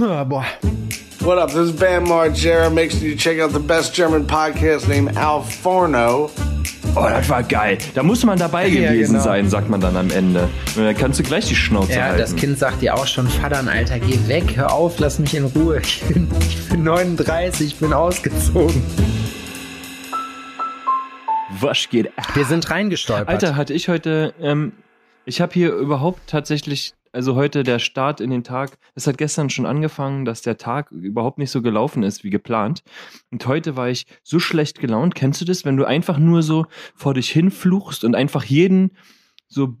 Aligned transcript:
boah. 0.00 0.46
What 1.20 1.38
up? 1.38 1.48
This 1.50 1.68
is 1.70 1.72
Bam 1.72 2.06
Margera. 2.06 2.72
Make 2.72 2.90
sure 2.90 3.02
you 3.06 3.14
check 3.16 3.38
out 3.38 3.52
the 3.52 3.60
best 3.60 3.94
German 3.94 4.26
podcast 4.26 4.88
named 4.88 5.16
Al 5.18 5.42
Forno. 5.42 6.30
Oh, 6.96 7.06
das 7.08 7.28
war 7.28 7.42
geil. 7.42 7.78
Da 7.94 8.02
muss 8.02 8.24
man 8.24 8.38
dabei 8.38 8.66
Ja, 8.68 8.90
gewesen 8.90 9.12
genau. 9.12 9.24
sein, 9.24 9.48
sagt 9.48 9.68
man 9.68 9.80
dann 9.80 9.96
am 9.96 10.10
Ende. 10.10 10.48
Und 10.76 10.84
dann 10.84 10.96
kannst 10.96 11.20
du 11.20 11.22
gleich 11.22 11.46
die 11.46 11.54
Schnauze 11.54 11.92
Ja, 11.92 12.04
halten. 12.04 12.18
das 12.18 12.34
Kind 12.34 12.58
sagt 12.58 12.80
dir 12.82 12.94
auch 12.94 13.06
schon, 13.06 13.28
Vater, 13.28 13.62
Alter, 13.70 13.98
geh 14.00 14.18
weg, 14.26 14.56
hör 14.56 14.72
auf, 14.72 14.98
lass 14.98 15.18
mich 15.18 15.34
in 15.34 15.44
Ruhe. 15.44 15.80
Ich 15.82 16.02
bin, 16.02 16.28
ich 16.40 16.68
bin 16.68 16.82
39, 16.82 17.66
ich 17.68 17.76
bin 17.76 17.92
ausgezogen. 17.92 18.82
Wasch 21.60 21.90
geht 21.90 22.06
ab. 22.18 22.34
Wir 22.34 22.44
sind 22.46 22.70
reingestolpert. 22.70 23.28
Alter, 23.28 23.54
hatte 23.54 23.74
ich 23.74 23.88
heute, 23.88 24.32
ähm, 24.40 24.72
ich 25.26 25.40
habe 25.40 25.52
hier 25.52 25.72
überhaupt 25.72 26.20
tatsächlich, 26.28 26.94
also 27.12 27.34
heute 27.34 27.62
der 27.62 27.78
Start 27.78 28.20
in 28.20 28.30
den 28.30 28.44
Tag, 28.44 28.78
es 28.94 29.06
hat 29.06 29.18
gestern 29.18 29.50
schon 29.50 29.66
angefangen, 29.66 30.24
dass 30.24 30.42
der 30.42 30.56
Tag 30.56 30.90
überhaupt 30.92 31.38
nicht 31.38 31.50
so 31.50 31.62
gelaufen 31.62 32.02
ist 32.02 32.24
wie 32.24 32.30
geplant. 32.30 32.82
Und 33.30 33.46
heute 33.46 33.76
war 33.76 33.88
ich 33.88 34.06
so 34.22 34.38
schlecht 34.38 34.80
gelaunt. 34.80 35.14
Kennst 35.14 35.40
du 35.40 35.44
das, 35.44 35.64
wenn 35.64 35.76
du 35.76 35.84
einfach 35.84 36.18
nur 36.18 36.42
so 36.42 36.66
vor 36.94 37.14
dich 37.14 37.30
hinfluchst 37.30 38.04
und 38.04 38.14
einfach 38.14 38.44
jeden 38.44 38.92
so 39.48 39.76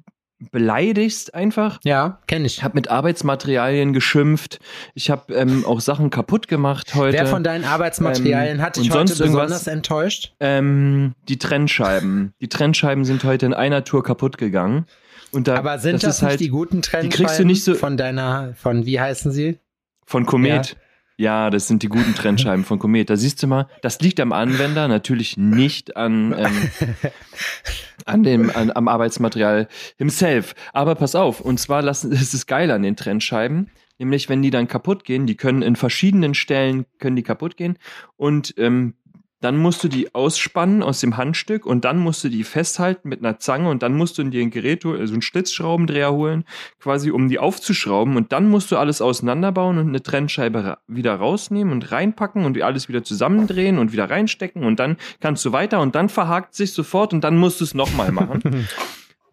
beleidigst 0.50 1.34
einfach? 1.34 1.78
Ja, 1.84 2.20
kenne 2.26 2.46
ich. 2.46 2.58
Ich 2.58 2.64
habe 2.64 2.74
mit 2.74 2.88
Arbeitsmaterialien 2.88 3.92
geschimpft. 3.92 4.58
Ich 4.94 5.10
habe 5.10 5.34
ähm, 5.34 5.64
auch 5.66 5.80
Sachen 5.80 6.10
kaputt 6.10 6.48
gemacht 6.48 6.94
heute. 6.94 7.18
Wer 7.18 7.26
von 7.26 7.44
deinen 7.44 7.64
Arbeitsmaterialien 7.64 8.56
Ähm, 8.56 8.62
hat 8.62 8.76
dich 8.76 8.90
heute 8.90 9.14
besonders 9.14 9.66
enttäuscht? 9.66 10.34
Ähm, 10.40 11.14
die 11.28 11.38
Trennscheiben. 11.38 12.32
Die 12.40 12.48
Trennscheiben 12.48 13.04
sind 13.04 13.24
heute 13.24 13.46
in 13.46 13.54
einer 13.54 13.84
Tour 13.84 14.02
kaputt 14.02 14.38
gegangen. 14.38 14.86
Und 15.32 15.48
da, 15.48 15.56
Aber 15.56 15.78
sind 15.78 16.02
das, 16.02 16.16
ist 16.16 16.22
nicht 16.22 16.30
halt 16.30 16.40
die 16.40 16.48
guten 16.48 16.82
Trennscheiben 16.82 17.10
kriegst 17.10 17.38
du 17.38 17.44
nicht 17.44 17.62
so- 17.64 17.74
von 17.74 17.96
deiner, 17.96 18.54
von 18.54 18.84
wie 18.86 19.00
heißen 19.00 19.30
sie? 19.32 19.58
von 20.06 20.26
Komet. 20.26 20.76
Ja. 21.18 21.50
das 21.50 21.68
sind 21.68 21.84
die 21.84 21.88
guten 21.88 22.14
Trennscheiben 22.16 22.64
von 22.64 22.80
Komet. 22.80 23.10
Da 23.10 23.16
siehst 23.16 23.40
du 23.42 23.46
mal, 23.46 23.68
das 23.82 24.00
liegt 24.00 24.18
am 24.18 24.32
Anwender, 24.32 24.88
natürlich 24.88 25.36
nicht 25.36 25.96
an, 25.96 26.34
ähm, 26.36 26.70
an 28.06 28.22
dem, 28.24 28.50
an, 28.50 28.72
am 28.74 28.88
Arbeitsmaterial 28.88 29.68
himself. 29.98 30.54
Aber 30.72 30.94
pass 30.96 31.14
auf, 31.14 31.40
und 31.40 31.60
zwar 31.60 31.82
lassen, 31.82 32.10
es 32.12 32.34
ist 32.34 32.46
geil 32.46 32.70
an 32.72 32.82
den 32.82 32.96
Trennscheiben. 32.96 33.70
Nämlich, 33.98 34.28
wenn 34.30 34.40
die 34.40 34.50
dann 34.50 34.66
kaputt 34.66 35.04
gehen, 35.04 35.26
die 35.26 35.36
können 35.36 35.60
in 35.62 35.76
verschiedenen 35.76 36.32
Stellen, 36.34 36.86
können 36.98 37.16
die 37.16 37.22
kaputt 37.22 37.56
gehen. 37.58 37.76
Und 38.16 38.54
ähm, 38.56 38.94
dann 39.40 39.56
musst 39.56 39.82
du 39.82 39.88
die 39.88 40.14
ausspannen 40.14 40.82
aus 40.82 41.00
dem 41.00 41.16
Handstück 41.16 41.66
und 41.66 41.84
dann 41.84 41.98
musst 41.98 42.22
du 42.24 42.28
die 42.28 42.44
festhalten 42.44 43.08
mit 43.08 43.20
einer 43.20 43.38
Zange 43.38 43.70
und 43.70 43.82
dann 43.82 43.94
musst 43.94 44.18
du 44.18 44.22
in 44.22 44.30
dir 44.30 44.42
ein 44.42 44.50
Gerät, 44.50 44.84
holen, 44.84 45.00
also 45.00 45.12
einen 45.12 45.22
Schlitzschraubendreher 45.22 46.12
holen, 46.12 46.44
quasi 46.78 47.10
um 47.10 47.28
die 47.28 47.38
aufzuschrauben 47.38 48.16
und 48.16 48.32
dann 48.32 48.48
musst 48.48 48.70
du 48.70 48.76
alles 48.76 49.00
auseinanderbauen 49.00 49.78
und 49.78 49.88
eine 49.88 50.02
Trennscheibe 50.02 50.78
wieder 50.86 51.14
rausnehmen 51.14 51.72
und 51.72 51.90
reinpacken 51.90 52.44
und 52.44 52.60
alles 52.60 52.88
wieder 52.88 53.02
zusammendrehen 53.02 53.78
und 53.78 53.92
wieder 53.92 54.10
reinstecken 54.10 54.64
und 54.64 54.78
dann 54.78 54.96
kannst 55.20 55.44
du 55.44 55.52
weiter 55.52 55.80
und 55.80 55.94
dann 55.94 56.08
verhakt 56.08 56.54
sich 56.54 56.72
sofort 56.72 57.12
und 57.12 57.22
dann 57.22 57.36
musst 57.36 57.60
du 57.60 57.64
es 57.64 57.74
nochmal 57.74 58.12
machen. 58.12 58.66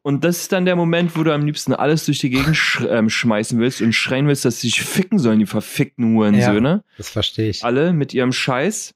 Und 0.07 0.23
das 0.23 0.37
ist 0.37 0.53
dann 0.53 0.63
der 0.63 0.77
Moment, 0.77 1.17
wo 1.17 1.23
du 1.23 1.33
am 1.33 1.45
liebsten 1.45 1.73
alles 1.73 2.05
durch 2.05 2.19
die 2.19 2.29
Gegend 2.29 2.55
sch 2.55 2.79
ähm, 2.89 3.09
schmeißen 3.09 3.59
willst 3.59 3.81
und 3.81 3.91
schreien 3.91 4.25
willst, 4.25 4.45
dass 4.45 4.61
sie 4.61 4.69
sich 4.69 4.81
ficken 4.81 5.19
sollen, 5.19 5.39
die 5.39 5.45
verfickten 5.45 6.15
Hurensöhne. 6.15 6.85
Das 6.95 7.09
verstehe 7.09 7.49
ich. 7.49 7.65
Alle 7.65 7.91
mit 7.91 8.13
ihrem 8.13 8.31
Scheiß. 8.31 8.93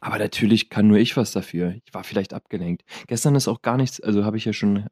Aber 0.00 0.18
natürlich 0.18 0.70
kann 0.70 0.86
nur 0.88 0.98
ich 0.98 1.16
was 1.16 1.32
dafür. 1.32 1.74
Ich 1.84 1.92
war 1.94 2.04
vielleicht 2.04 2.32
abgelenkt. 2.34 2.84
Gestern 3.06 3.34
ist 3.34 3.48
auch 3.48 3.62
gar 3.62 3.76
nichts, 3.76 4.00
also 4.00 4.24
habe 4.24 4.36
ich 4.38 4.44
ja 4.46 4.52
schon, 4.52 4.86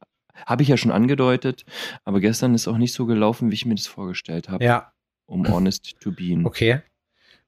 habe 0.46 0.62
ich 0.62 0.68
ja 0.68 0.76
schon 0.76 0.92
angedeutet, 0.92 1.64
aber 2.04 2.20
gestern 2.20 2.54
ist 2.54 2.68
auch 2.68 2.76
nicht 2.78 2.92
so 2.92 3.06
gelaufen, 3.06 3.50
wie 3.50 3.54
ich 3.54 3.66
mir 3.66 3.74
das 3.74 3.86
vorgestellt 3.86 4.48
habe, 4.48 4.62
Ja, 4.64 4.92
um 5.26 5.48
honest 5.48 5.98
to 6.00 6.12
be. 6.12 6.38
okay. 6.44 6.80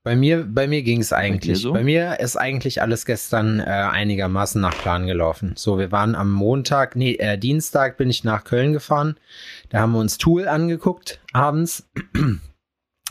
Bei 0.03 0.16
mir, 0.16 0.44
bei 0.48 0.66
mir 0.66 0.82
ging 0.82 1.03
es 1.03 1.12
eigentlich. 1.12 1.59
so? 1.59 1.75
Bei 1.75 1.84
mir 1.84 2.21
ist 2.21 2.37
eigentlich 2.37 2.81
alles 2.81 3.04
gestern 3.04 3.60
äh, 3.60 3.65
einigermaßen 3.65 4.59
nach 4.59 4.72
Plan 4.75 5.06
gelaufen. 5.06 5.53
So, 5.56 5.78
wir 5.78 5.92
waren 5.92 6.15
am 6.15 6.32
Montag, 6.32 6.97
nee, 6.97 7.16
äh, 7.16 7.37
Dienstag 7.37 7.98
bin 7.98 8.09
ich 8.09 8.25
nach 8.25 8.44
Köln 8.44 8.72
gefahren. 8.72 9.16
Da 9.69 9.81
haben 9.81 9.92
wir 9.92 9.98
uns 9.98 10.16
Tool 10.16 10.48
angeguckt, 10.48 11.21
abends. 11.34 11.87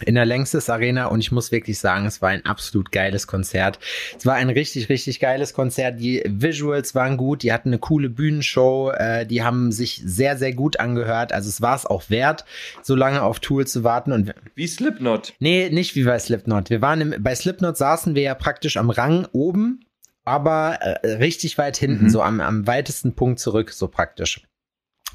In 0.05 0.15
der 0.15 0.25
Längstes 0.25 0.69
Arena 0.69 1.05
und 1.07 1.19
ich 1.19 1.31
muss 1.31 1.51
wirklich 1.51 1.79
sagen, 1.79 2.05
es 2.05 2.21
war 2.21 2.29
ein 2.29 2.45
absolut 2.45 2.91
geiles 2.91 3.27
Konzert. 3.27 3.79
Es 4.17 4.25
war 4.25 4.35
ein 4.35 4.49
richtig, 4.49 4.89
richtig 4.89 5.19
geiles 5.19 5.53
Konzert. 5.53 5.99
Die 5.99 6.23
Visuals 6.25 6.95
waren 6.95 7.17
gut, 7.17 7.43
die 7.43 7.51
hatten 7.53 7.69
eine 7.69 7.79
coole 7.79 8.09
Bühnenshow, 8.09 8.91
äh, 8.91 9.25
die 9.25 9.43
haben 9.43 9.71
sich 9.71 10.01
sehr, 10.05 10.37
sehr 10.37 10.53
gut 10.53 10.79
angehört. 10.79 11.33
Also 11.33 11.49
es 11.49 11.61
war 11.61 11.75
es 11.75 11.85
auch 11.85 12.09
wert, 12.09 12.45
so 12.81 12.95
lange 12.95 13.21
auf 13.23 13.39
Tool 13.39 13.67
zu 13.67 13.83
warten. 13.83 14.11
Und 14.11 14.33
Wie 14.55 14.67
Slipknot. 14.67 15.33
Nee, 15.39 15.69
nicht 15.69 15.95
wie 15.95 16.03
bei 16.03 16.17
Slipknot. 16.19 16.69
Wir 16.69 16.81
waren 16.81 17.01
im, 17.01 17.15
bei 17.23 17.35
Slipknot 17.35 17.77
saßen 17.77 18.15
wir 18.15 18.21
ja 18.23 18.35
praktisch 18.35 18.77
am 18.77 18.89
Rang 18.89 19.27
oben, 19.31 19.85
aber 20.25 20.77
äh, 20.81 21.13
richtig 21.13 21.57
weit 21.57 21.77
hinten, 21.77 22.05
Mhm. 22.05 22.09
so 22.09 22.21
am, 22.21 22.39
am 22.41 22.67
weitesten 22.67 23.15
Punkt 23.15 23.39
zurück, 23.39 23.71
so 23.71 23.87
praktisch. 23.87 24.41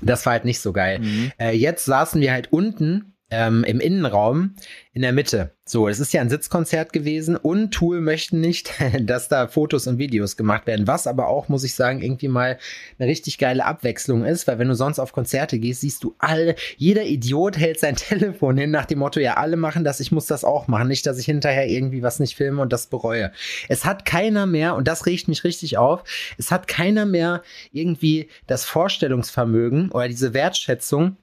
Das 0.00 0.26
war 0.26 0.32
halt 0.32 0.44
nicht 0.44 0.60
so 0.60 0.72
geil. 0.72 0.98
Mhm. 0.98 1.32
Äh, 1.38 1.52
jetzt 1.56 1.84
saßen 1.84 2.20
wir 2.20 2.32
halt 2.32 2.52
unten 2.52 3.13
ähm, 3.30 3.64
im 3.64 3.80
Innenraum 3.80 4.54
in 4.92 5.02
der 5.02 5.12
Mitte. 5.12 5.50
So, 5.66 5.88
es 5.88 5.98
ist 5.98 6.12
ja 6.12 6.20
ein 6.20 6.28
Sitzkonzert 6.28 6.92
gewesen 6.92 7.36
und 7.36 7.72
Tool 7.72 8.00
möchten 8.00 8.40
nicht, 8.40 8.70
dass 9.00 9.28
da 9.28 9.48
Fotos 9.48 9.86
und 9.86 9.98
Videos 9.98 10.36
gemacht 10.36 10.66
werden. 10.66 10.86
Was 10.86 11.06
aber 11.06 11.28
auch, 11.28 11.48
muss 11.48 11.64
ich 11.64 11.74
sagen, 11.74 12.02
irgendwie 12.02 12.28
mal 12.28 12.58
eine 12.98 13.08
richtig 13.08 13.38
geile 13.38 13.64
Abwechslung 13.64 14.24
ist, 14.24 14.46
weil 14.46 14.58
wenn 14.58 14.68
du 14.68 14.74
sonst 14.74 14.98
auf 14.98 15.12
Konzerte 15.12 15.58
gehst, 15.58 15.80
siehst 15.80 16.04
du 16.04 16.14
alle, 16.18 16.54
jeder 16.76 17.04
Idiot 17.04 17.56
hält 17.56 17.80
sein 17.80 17.96
Telefon 17.96 18.58
hin 18.58 18.70
nach 18.70 18.84
dem 18.84 18.98
Motto, 18.98 19.20
ja, 19.20 19.34
alle 19.34 19.56
machen 19.56 19.84
das, 19.84 20.00
ich 20.00 20.12
muss 20.12 20.26
das 20.26 20.44
auch 20.44 20.68
machen. 20.68 20.88
Nicht, 20.88 21.06
dass 21.06 21.18
ich 21.18 21.24
hinterher 21.24 21.66
irgendwie 21.66 22.02
was 22.02 22.20
nicht 22.20 22.36
filme 22.36 22.60
und 22.60 22.72
das 22.72 22.88
bereue. 22.88 23.32
Es 23.68 23.84
hat 23.84 24.04
keiner 24.04 24.46
mehr, 24.46 24.76
und 24.76 24.86
das 24.86 25.06
regt 25.06 25.28
mich 25.28 25.44
richtig 25.44 25.78
auf, 25.78 26.04
es 26.36 26.50
hat 26.50 26.68
keiner 26.68 27.06
mehr 27.06 27.42
irgendwie 27.72 28.28
das 28.46 28.66
Vorstellungsvermögen 28.66 29.90
oder 29.92 30.08
diese 30.08 30.34
Wertschätzung, 30.34 31.16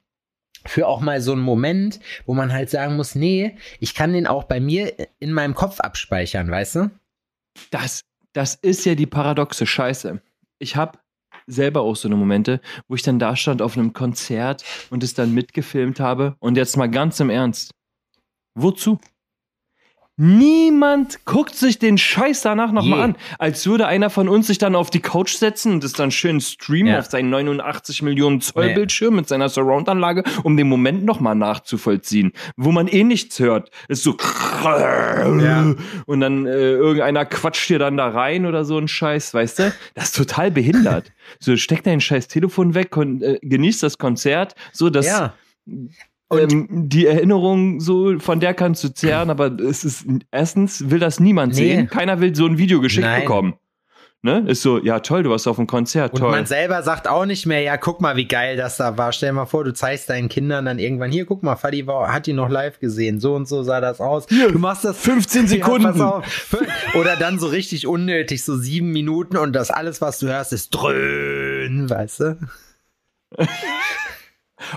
für 0.66 0.88
auch 0.88 1.02
mal 1.02 1.22
so 1.22 1.32
einen 1.32 1.42
Moment, 1.42 2.00
wo 2.26 2.34
man 2.34 2.54
halt 2.54 2.70
sagen 2.70 2.96
muss, 2.96 3.16
nee, 3.16 3.56
ich 3.80 3.96
kann 3.96 4.14
den 4.14 4.28
auch 4.28 4.46
bei 4.46 4.60
mir 4.60 4.94
in 5.20 5.34
meinem 5.34 5.56
Kopf 5.56 5.80
abspeichern, 5.80 6.50
weißt 6.50 6.76
du? 6.76 6.92
Das, 7.70 8.04
das 8.34 8.56
ist 8.56 8.86
ja 8.86 8.96
die 8.96 9.08
paradoxe 9.08 9.66
Scheiße. 9.66 10.22
Ich 10.60 10.76
habe 10.76 11.00
selber 11.48 11.82
auch 11.82 11.96
so 11.96 12.08
eine 12.08 12.16
Momente, 12.16 12.62
wo 12.88 12.96
ich 12.96 13.02
dann 13.02 13.20
da 13.20 13.36
stand 13.36 13.62
auf 13.62 13.78
einem 13.78 13.94
Konzert 13.94 14.64
und 14.90 15.04
es 15.04 15.14
dann 15.14 15.34
mitgefilmt 15.34 16.00
habe. 16.00 16.36
Und 16.40 16.58
jetzt 16.58 16.78
mal 16.78 16.90
ganz 16.90 17.20
im 17.20 17.30
Ernst. 17.30 17.74
Wozu? 18.56 19.00
Niemand 20.18 21.26
guckt 21.26 21.56
sich 21.56 21.80
den 21.80 21.98
Scheiß 21.98 22.42
danach 22.42 22.72
nochmal 22.72 23.02
an. 23.02 23.16
Als 23.40 23.66
würde 23.66 23.88
einer 23.88 24.10
von 24.10 24.30
uns 24.30 24.48
sich 24.48 24.58
dann 24.60 24.76
auf 24.76 24.90
die 24.90 25.00
Couch 25.00 25.34
setzen 25.36 25.74
und 25.74 25.84
es 25.84 25.94
dann 25.94 26.12
schön 26.12 26.42
streamen 26.42 26.94
Ja. 26.94 27.00
auf 27.00 27.06
seinen 27.08 27.30
89 27.30 28.02
Millionen 28.04 28.40
Zoll 28.42 28.68
Nee. 28.68 28.74
Bildschirm 28.76 29.16
mit 29.16 29.28
seiner 29.28 29.50
Surround-Anlage, 29.50 30.24
um 30.44 30.58
den 30.58 30.68
Moment 30.70 31.06
nochmal 31.06 31.36
nachzuvollziehen. 31.36 32.34
Wo 32.56 32.72
man 32.72 32.88
eh 32.88 33.04
nichts 33.04 33.40
hört. 33.40 33.72
Ist 33.88 34.04
so 34.04 34.16
und 36.06 36.22
dann 36.22 36.46
äh, 36.46 36.52
irgendeiner 36.52 37.26
quatscht 37.26 37.70
dir 37.70 37.80
dann 37.80 37.98
da 37.98 38.10
rein 38.10 38.46
oder 38.46 38.64
so 38.66 38.78
ein 38.78 38.88
Scheiß, 38.88 39.34
weißt 39.34 39.60
du? 39.60 39.74
Das 39.96 40.06
ist 40.06 40.16
total 40.18 40.52
behindert. 40.52 41.12
so, 41.40 41.56
steck 41.58 41.84
dein 41.84 42.02
scheiß 42.02 42.28
Telefon 42.28 42.76
weg 42.76 42.96
äh, 42.98 43.40
genieß 43.42 43.80
das 43.80 43.98
Konzert, 43.98 44.56
so 44.72 44.90
dass 44.90 45.08
ja. 45.08 45.34
Ähm, 46.32 46.68
die 46.90 47.06
Erinnerung 47.08 47.80
so, 47.80 48.20
von 48.20 48.40
der 48.40 48.54
kannst 48.54 48.84
du 48.84 48.90
zehren, 48.94 49.30
aber 49.30 49.52
es 49.60 49.84
ist 49.84 50.06
erstens 50.32 50.90
will 50.90 51.00
das 51.00 51.20
niemand 51.20 51.54
Nee. 51.56 51.76
sehen. 51.76 51.88
Keiner 51.88 52.20
will 52.22 52.36
so 52.36 52.46
ein 52.46 52.58
Video 52.58 52.80
geschickt 52.82 53.06
Nein. 53.06 53.22
bekommen. 53.22 53.54
Ne? 54.24 54.44
Ist 54.48 54.62
so, 54.62 54.78
ja 54.78 55.00
toll, 55.00 55.24
du 55.24 55.32
warst 55.32 55.48
auf 55.48 55.56
dem 55.56 55.66
Konzert, 55.66 56.14
Und 56.14 56.20
toll. 56.20 56.30
man 56.30 56.46
selber 56.46 56.84
sagt 56.84 57.08
auch 57.08 57.26
nicht 57.26 57.48
mehr, 57.48 57.62
ja, 57.62 57.76
guck 57.78 58.02
mal, 58.02 58.18
wie 58.18 58.28
geil 58.28 58.56
das 58.56 58.78
da 58.78 58.96
war. 58.96 59.12
Stell 59.14 59.30
dir 59.30 59.34
mal 59.34 59.48
vor, 59.48 59.64
du 59.64 59.74
zeigst 59.74 60.12
deinen 60.12 60.30
Kindern 60.30 60.66
dann 60.66 60.78
irgendwann, 60.78 61.10
hier, 61.10 61.26
guck 61.26 61.42
mal, 61.42 61.56
Fadi 61.56 61.88
war, 61.88 62.14
hat 62.14 62.28
die 62.28 62.34
noch 62.34 62.48
live 62.48 62.80
gesehen. 62.80 63.20
So 63.20 63.34
und 63.34 63.48
so 63.48 63.64
sah 63.64 63.82
das 63.82 64.00
aus. 64.00 64.28
du 64.28 64.60
machst 64.60 64.86
das 64.86 65.00
15 65.00 65.48
Sekunden. 65.48 65.98
Ja, 65.98 66.06
auf. 66.18 66.56
Oder 66.94 67.16
dann 67.16 67.40
so 67.40 67.48
richtig 67.48 67.88
unnötig, 67.88 68.44
so 68.44 68.56
sieben 68.58 68.92
Minuten 68.92 69.38
und 69.38 69.54
das 69.54 69.72
alles, 69.72 70.02
was 70.02 70.20
du 70.20 70.28
hörst, 70.28 70.54
ist 70.54 70.70
dröhn, 70.70 71.90
weißt 71.90 72.20
du? 72.20 72.38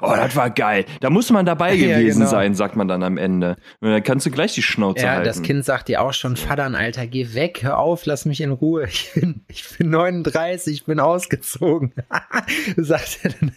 Oh, 0.03 0.13
das 0.15 0.35
war 0.37 0.51
geil. 0.51 0.85
Da 1.01 1.11
muss 1.11 1.31
man 1.31 1.45
dabei 1.47 1.75
Ja, 1.75 1.99
gewesen 1.99 2.21
genau. 2.21 2.31
sein, 2.31 2.55
sagt 2.55 2.77
man 2.77 2.89
dann 2.89 3.03
am 3.03 3.17
Ende. 3.19 3.57
Und 3.81 3.91
dann 3.91 4.03
kannst 4.03 4.27
du 4.27 4.31
gleich 4.31 4.55
die 4.55 4.63
Schnauze 4.63 5.03
Ja, 5.05 5.11
halten. 5.13 5.25
das 5.25 5.43
Kind 5.43 5.65
sagt 5.65 5.89
dir 5.89 6.03
auch 6.03 6.13
schon, 6.13 6.37
Vater, 6.37 6.65
Alter, 6.75 7.07
geh 7.07 7.35
weg, 7.35 7.61
hör 7.63 7.79
auf, 7.79 8.07
lass 8.07 8.25
mich 8.25 8.41
in 8.41 8.51
Ruhe. 8.53 8.85
Ich 8.89 9.13
bin, 9.15 9.45
ich 9.49 9.65
bin 9.79 9.91
39, 9.91 10.75
ich 10.75 10.85
bin 10.85 11.01
ausgezogen. 11.01 11.93
sagt 12.77 13.19
er 13.23 13.31
dann. 13.31 13.53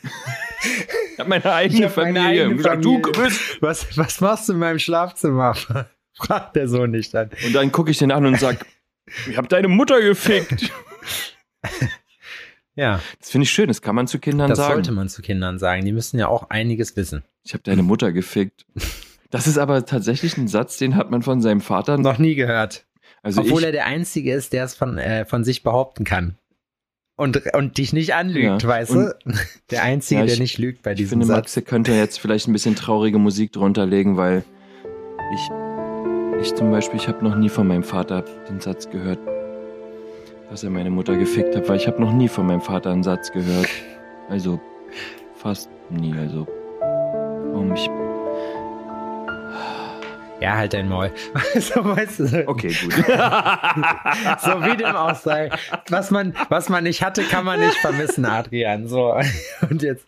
Ich 1.14 1.20
hab 1.20 1.28
meine 1.28 1.52
eigene 1.54 1.86
hab 1.88 1.98
meine 1.98 2.20
Familie. 2.20 2.42
eigene 2.44 2.50
Und 2.52 2.58
gesagt, 2.58 2.86
Du 2.86 2.94
Familie. 3.02 3.12
grüß. 3.14 3.58
Was, 3.62 3.98
was 3.98 4.22
machst 4.22 4.50
du 4.50 4.54
in 4.54 4.60
meinem 4.60 4.80
Schlafzimmer? 4.80 5.56
Fragt 6.18 6.56
der 6.56 6.68
Sohn 6.68 6.92
nicht 6.92 7.14
dann. 7.14 7.30
Und 7.46 7.54
dann 7.54 7.72
gucke 7.72 7.92
ich 7.92 7.98
den 8.00 8.12
an 8.12 8.26
und 8.26 8.40
sag, 8.40 8.66
ich 9.30 9.38
hab 9.38 9.48
deine 9.50 9.68
Mutter 9.68 10.02
gefickt. 10.02 10.72
Ja, 12.78 13.02
Das 13.20 13.32
finde 13.32 13.44
ich 13.44 13.52
schön, 13.52 13.68
das 13.68 13.82
kann 13.82 13.96
man 13.96 14.08
zu 14.08 14.20
Kindern 14.20 14.50
das 14.50 14.60
sagen. 14.60 14.76
sollte 14.76 14.92
man 14.94 15.10
zu 15.10 15.22
Kindern 15.22 15.58
sagen. 15.60 15.84
Die 15.84 15.92
müssen 15.92 16.20
ja 16.20 16.28
auch 16.28 16.50
einiges 16.52 16.96
wissen. 16.96 17.24
Ich 17.44 17.54
habe 17.54 17.64
deine 17.64 17.82
Mutter 17.84 18.12
gefickt. 18.14 18.66
Das 19.32 19.48
ist 19.48 19.58
aber 19.58 19.86
tatsächlich 19.86 20.38
ein 20.38 20.48
Satz, 20.48 20.78
den 20.78 20.96
hat 20.96 21.10
man 21.12 21.22
von 21.24 21.42
seinem 21.42 21.60
Vater 21.60 21.98
noch 21.98 22.18
nie 22.20 22.36
gehört. 22.36 22.86
Also 23.24 23.42
Obwohl 23.42 23.62
ich, 23.62 23.66
er 23.66 23.72
der 23.74 23.86
Einzige 23.88 24.32
ist, 24.34 24.54
der 24.54 24.64
es 24.64 24.76
von, 24.76 24.98
äh, 24.98 25.26
von 25.26 25.44
sich 25.44 25.64
behaupten 25.64 26.04
kann. 26.06 26.38
Und, 27.18 27.42
und 27.56 27.80
dich 27.80 27.94
nicht 27.94 28.14
anlügt, 28.14 28.62
Ja, 28.62 28.70
weißt 28.70 28.92
und- 28.92 29.16
du? 29.26 29.32
Der 29.72 29.82
Einzige, 29.84 30.20
Ja, 30.20 30.26
ich- 30.28 30.34
der 30.34 30.40
nicht 30.40 30.60
lügt 30.60 30.84
bei 30.84 30.92
ich 30.92 30.98
diesem 30.98 31.10
finde, 31.22 31.26
Satz. 31.26 31.56
Max 31.58 31.68
könnte 31.68 31.94
jetzt 31.94 32.20
vielleicht 32.20 32.48
ein 32.48 32.54
bisschen 32.54 32.76
traurige 32.76 33.18
Musik 33.18 33.52
drunter 33.54 33.88
legen, 33.88 34.18
weil 34.18 34.44
ich, 35.34 36.42
ich 36.46 36.54
zum 36.56 36.70
Beispiel, 36.70 37.00
ich 37.00 37.08
habe 37.08 37.24
noch 37.24 37.36
nie 37.36 37.50
von 37.50 37.68
meinem 37.68 37.84
Vater 37.84 38.22
den 38.48 38.60
Satz 38.62 38.88
gehört, 38.92 39.18
dass 40.50 40.64
er 40.64 40.70
meine 40.70 40.90
Mutter 40.90 41.16
gefickt 41.18 41.56
hat, 41.56 41.68
weil 41.68 41.78
ich 41.78 41.88
habe 41.88 42.02
noch 42.02 42.14
nie 42.14 42.28
von 42.28 42.48
meinem 42.48 42.62
Vater 42.62 42.92
einen 42.92 43.04
Satz 43.04 43.32
gehört. 43.32 43.70
Also 44.30 44.60
fast 45.36 45.70
nie. 45.90 46.14
Also 46.18 46.48
um 47.54 47.74
ich, 47.74 47.90
Ja, 50.40 50.56
halt 50.56 50.74
dein 50.74 50.88
Maul. 50.88 51.12
so, 51.56 51.84
weißt 51.84 52.20
du, 52.20 52.48
okay, 52.48 52.68
gut. 52.70 52.94
so 52.94 53.04
wie 54.64 54.78
dem 54.78 54.96
auch 54.96 55.16
sei. 55.16 55.50
Was 55.90 56.12
man, 56.12 56.36
was 56.50 56.70
man 56.70 56.84
nicht 56.84 57.02
hatte, 57.02 57.24
kann 57.24 57.44
man 57.44 57.60
nicht 57.60 57.76
vermissen, 57.78 58.26
Adrian. 58.26 58.88
So. 58.88 59.16
Und 59.70 59.82
jetzt. 59.82 60.06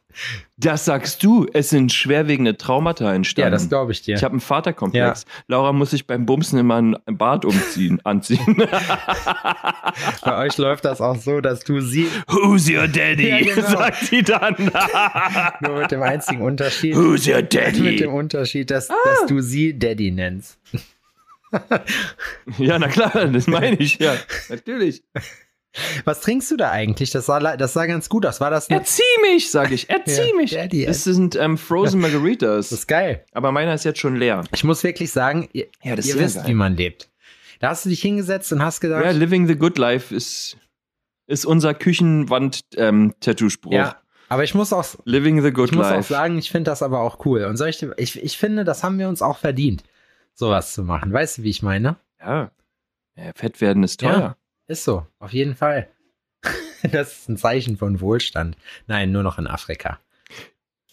Das 0.57 0.85
sagst 0.85 1.23
du. 1.23 1.47
Es 1.53 1.69
sind 1.69 1.93
schwerwiegende 1.93 2.57
Traumata 2.57 3.13
entstanden. 3.13 3.45
Ja, 3.47 3.51
das 3.51 3.69
glaube 3.69 3.91
ich 3.91 4.01
dir. 4.01 4.15
Ich 4.15 4.23
habe 4.23 4.33
einen 4.33 4.41
Vaterkomplex. 4.41 5.25
Laura 5.47 5.71
muss 5.71 5.91
sich 5.91 6.05
beim 6.07 6.25
Bumsen 6.25 6.59
immer 6.59 6.77
ein 6.77 6.97
Bart 7.05 7.45
umziehen, 7.45 8.01
anziehen. 8.05 8.55
Bei 10.23 10.37
euch 10.45 10.57
läuft 10.57 10.85
das 10.85 10.99
auch 11.01 11.15
so, 11.17 11.41
dass 11.41 11.61
du 11.61 11.79
sie, 11.79 12.07
Who's 12.27 12.69
your 12.69 12.87
daddy? 12.87 13.29
Ja, 13.45 13.55
genau. 13.55 13.67
sagt 13.69 14.05
sie 14.05 14.23
dann. 14.23 14.55
nur 15.61 15.79
mit 15.81 15.91
dem 15.91 16.01
einzigen 16.01 16.41
Unterschied, 16.41 16.95
Who's 16.95 17.27
your 17.27 17.37
mit 17.37 17.53
daddy? 17.53 17.95
dem 17.97 18.13
Unterschied, 18.13 18.71
dass, 18.71 18.89
Ah. 18.89 18.95
dass 19.05 19.25
du 19.27 19.39
sie 19.41 19.77
Daddy 19.77 20.11
nennst. 20.11 20.57
Ja, 22.57 22.77
na 22.77 22.87
klar, 22.87 23.25
das 23.27 23.47
meine 23.47 23.77
ich, 23.77 23.97
ja. 23.99 24.15
Natürlich. 24.49 25.03
Was 26.03 26.21
trinkst 26.21 26.49
du 26.51 26.57
da 26.57 26.71
eigentlich? 26.71 27.11
Das 27.11 27.27
sah, 27.27 27.39
das 27.55 27.73
sah 27.73 27.85
ganz 27.85 28.09
gut 28.09 28.25
aus. 28.25 28.41
War 28.41 28.49
das 28.49 28.69
Erzieh 28.69 29.03
mich, 29.31 29.51
sage 29.51 29.75
ich. 29.75 29.89
Erzieh 29.89 30.29
Ja, 30.29 30.35
mich. 30.35 30.51
Daddy, 30.51 30.85
das 30.85 31.03
sind 31.03 31.35
ähm, 31.35 31.57
Frozen 31.59 32.01
Margaritas. 32.01 32.69
Das 32.69 32.79
ist 32.79 32.87
geil. 32.87 33.23
Aber 33.33 33.51
meiner 33.51 33.73
ist 33.75 33.85
jetzt 33.85 33.99
schon 33.99 34.15
leer. 34.15 34.43
Ich 34.53 34.63
muss 34.63 34.83
wirklich 34.83 35.11
sagen, 35.11 35.47
ihr, 35.53 35.67
Ja, 35.83 35.95
das 35.95 36.07
ihr 36.07 36.17
wisst, 36.17 36.37
geil. 36.37 36.47
wie 36.47 36.53
man 36.55 36.75
lebt. 36.75 37.09
Da 37.59 37.69
hast 37.69 37.85
du 37.85 37.89
dich 37.89 38.01
hingesetzt 38.01 38.51
und 38.51 38.63
hast 38.63 38.79
gesagt, 38.81 39.05
Ja, 39.05 39.11
Living 39.11 39.47
the 39.47 39.55
Good 39.55 39.77
Life 39.77 40.15
ist, 40.15 40.57
ist 41.27 41.45
unser 41.45 41.73
Küchenwand-Tattoo-Spruch. 41.73 43.71
ja, 43.73 43.97
aber 44.27 44.43
ich 44.43 44.53
muss 44.55 44.73
auch, 44.73 44.85
Living 45.05 45.41
the 45.43 45.51
Good 45.51 45.69
ich 45.71 45.75
muss 45.77 45.87
auch 45.87 45.91
Life. 45.91 46.13
sagen, 46.13 46.37
ich 46.37 46.51
finde 46.51 46.71
das 46.71 46.81
aber 46.83 47.01
auch 47.01 47.25
cool. 47.25 47.43
Und 47.45 47.59
dir- 47.59 47.93
ich, 47.97 48.21
ich 48.23 48.37
finde, 48.37 48.63
das 48.63 48.83
haben 48.83 48.97
wir 48.99 49.09
uns 49.09 49.21
auch 49.21 49.37
verdient, 49.37 49.83
sowas 50.33 50.73
zu 50.73 50.83
machen. 50.83 51.11
Weißt 51.13 51.39
du, 51.39 51.43
wie 51.43 51.49
ich 51.49 51.61
meine? 51.61 51.97
ja. 52.19 52.51
ja. 53.15 53.31
Fett 53.35 53.59
werden 53.61 53.83
ist 53.83 53.99
teuer. 53.99 54.19
Ja. 54.19 54.35
Ist 54.69 54.83
so, 54.83 55.05
auf 55.17 55.33
jeden 55.33 55.55
Fall. 55.55 55.89
Das 56.81 57.11
ist 57.11 57.27
ein 57.27 57.35
Zeichen 57.35 57.75
von 57.75 57.99
Wohlstand. 57.99 58.55
Nein, 58.87 59.11
nur 59.11 59.21
noch 59.21 59.37
in 59.37 59.47
Afrika. 59.47 59.99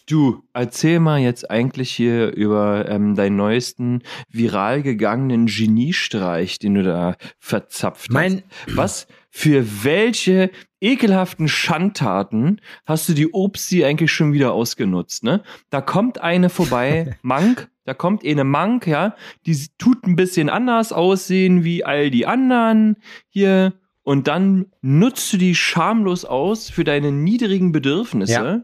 Du, 0.05 0.43
erzähl 0.51 0.99
mal 0.99 1.19
jetzt 1.19 1.49
eigentlich 1.49 1.91
hier 1.91 2.33
über 2.33 2.89
ähm, 2.89 3.15
deinen 3.15 3.37
neuesten 3.37 4.03
viral 4.29 4.81
gegangenen 4.81 5.45
Geniestreich, 5.45 6.59
den 6.59 6.73
du 6.73 6.83
da 6.83 7.15
verzapft 7.39 8.11
Mein, 8.11 8.43
hast. 8.65 8.77
Was 8.77 9.07
für 9.29 9.85
welche 9.85 10.51
ekelhaften 10.81 11.47
Schandtaten 11.47 12.59
hast 12.85 13.07
du 13.07 13.13
die 13.13 13.33
Obsti 13.33 13.85
eigentlich 13.85 14.11
schon 14.11 14.33
wieder 14.33 14.51
ausgenutzt, 14.51 15.23
ne? 15.23 15.41
Da 15.69 15.79
kommt 15.79 16.19
eine 16.19 16.49
vorbei, 16.49 17.17
Mank, 17.21 17.69
da 17.87 17.93
kommt 17.93 18.25
eine 18.25 18.43
Mank, 18.43 18.85
ja, 18.85 19.15
die 19.45 19.57
tut 19.77 20.05
ein 20.05 20.17
bisschen 20.17 20.49
anders 20.49 20.91
aussehen 20.91 21.63
wie 21.63 21.85
all 21.85 22.11
die 22.11 22.25
anderen 22.27 22.97
hier 23.29 23.73
und 24.03 24.27
dann 24.27 24.65
nutzt 24.81 25.31
du 25.31 25.37
die 25.37 25.55
schamlos 25.55 26.25
aus 26.25 26.69
für 26.69 26.83
deine 26.83 27.11
niedrigen 27.13 27.71
Bedürfnisse 27.71 28.31
Ja. 28.33 28.61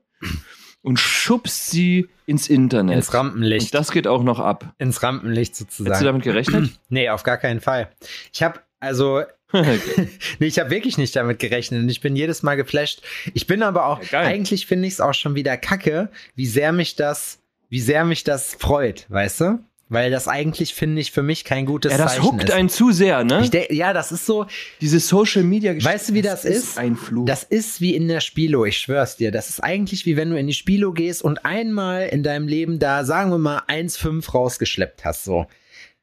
und 0.82 1.00
schubst 1.00 1.72
sie 1.72 2.08
ins 2.26 2.50
Internet. 2.50 2.96
ins 2.98 3.14
Rampenlicht. 3.14 3.68
Und 3.68 3.74
das 3.80 3.92
geht 3.92 4.08
auch 4.08 4.24
noch 4.24 4.40
ab. 4.40 4.74
ins 4.78 5.02
Rampenlicht 5.04 5.54
Hättest 5.60 5.80
du 5.80 5.84
sozusagen. 5.86 6.06
damit 6.06 6.24
gerechnet? 6.24 6.72
Nee, 6.90 7.10
auf 7.10 7.24
gar 7.24 7.38
keinen 7.38 7.62
Fall. 7.62 7.90
Ich 8.34 8.44
habe, 8.44 8.60
also, 8.82 9.22
nee, 9.54 10.48
ich 10.48 10.60
habe 10.60 10.70
wirklich 10.70 10.98
nicht 10.98 11.16
damit 11.16 11.40
gerechnet 11.40 11.82
und 11.84 11.90
ich 11.90 12.02
bin 12.02 12.16
jedes 12.16 12.44
Mal 12.44 12.56
geflasht. 12.56 13.02
Ich 13.34 13.48
bin 13.48 13.64
aber 13.64 13.86
auch, 13.86 14.02
Ja, 14.12 14.20
eigentlich 14.22 14.66
finde 14.66 14.88
ich 14.88 14.94
es 14.96 15.02
auch 15.02 15.14
schon 15.14 15.36
wieder 15.36 15.56
kacke, 15.58 16.10
wie 16.36 16.46
sehr 16.46 16.72
mich 16.74 16.96
das, 16.96 17.40
wie 17.74 17.80
sehr 17.80 18.06
mich 18.06 18.24
das 18.24 18.54
freut, 18.60 19.08
weißt 19.10 19.42
du? 19.42 19.60
Weil 19.90 20.12
das 20.12 20.28
eigentlich, 20.28 20.76
finde 20.76 21.02
ich, 21.02 21.12
für 21.12 21.24
mich 21.24 21.44
kein 21.44 21.66
gutes 21.66 21.92
ja, 21.92 21.98
das 21.98 22.14
Zeichen 22.14 22.24
huckt 22.24 22.44
ist. 22.44 22.52
einen 22.52 22.70
zu 22.70 22.92
sehr, 22.92 23.24
ne? 23.24 23.50
Ja, 23.72 23.94
das 23.94 24.12
ist 24.12 24.28
so, 24.28 24.46
Diese 24.80 25.00
Social 25.00 25.42
Media 25.42 25.74
Weißt 25.84 26.10
du, 26.10 26.14
wie 26.14 26.22
das 26.22 26.46
ist? 26.46 26.78
Ein 26.78 26.96
Fluch. 26.96 27.26
das 27.26 27.42
ist 27.42 27.82
wie 27.82 27.96
in 27.96 28.08
der 28.08 28.20
Spilo, 28.20 28.64
ich 28.64 28.78
schwör's 28.78 29.18
dir. 29.18 29.32
Das 29.32 29.50
ist 29.50 29.60
eigentlich 29.60 30.06
wie 30.06 30.16
wenn 30.16 30.30
du 30.30 30.38
in 30.38 30.46
die 30.46 30.54
Spilo 30.54 30.94
gehst 30.94 31.24
und 31.24 31.46
einmal 31.46 32.10
in 32.10 32.22
deinem 32.22 32.48
Leben 32.48 32.78
da, 32.78 33.06
sagen 33.06 33.32
wir 33.32 33.40
mal, 33.40 33.64
1,5 33.68 34.32
rausgeschleppt 34.32 35.04
hast, 35.04 35.24
so. 35.24 35.48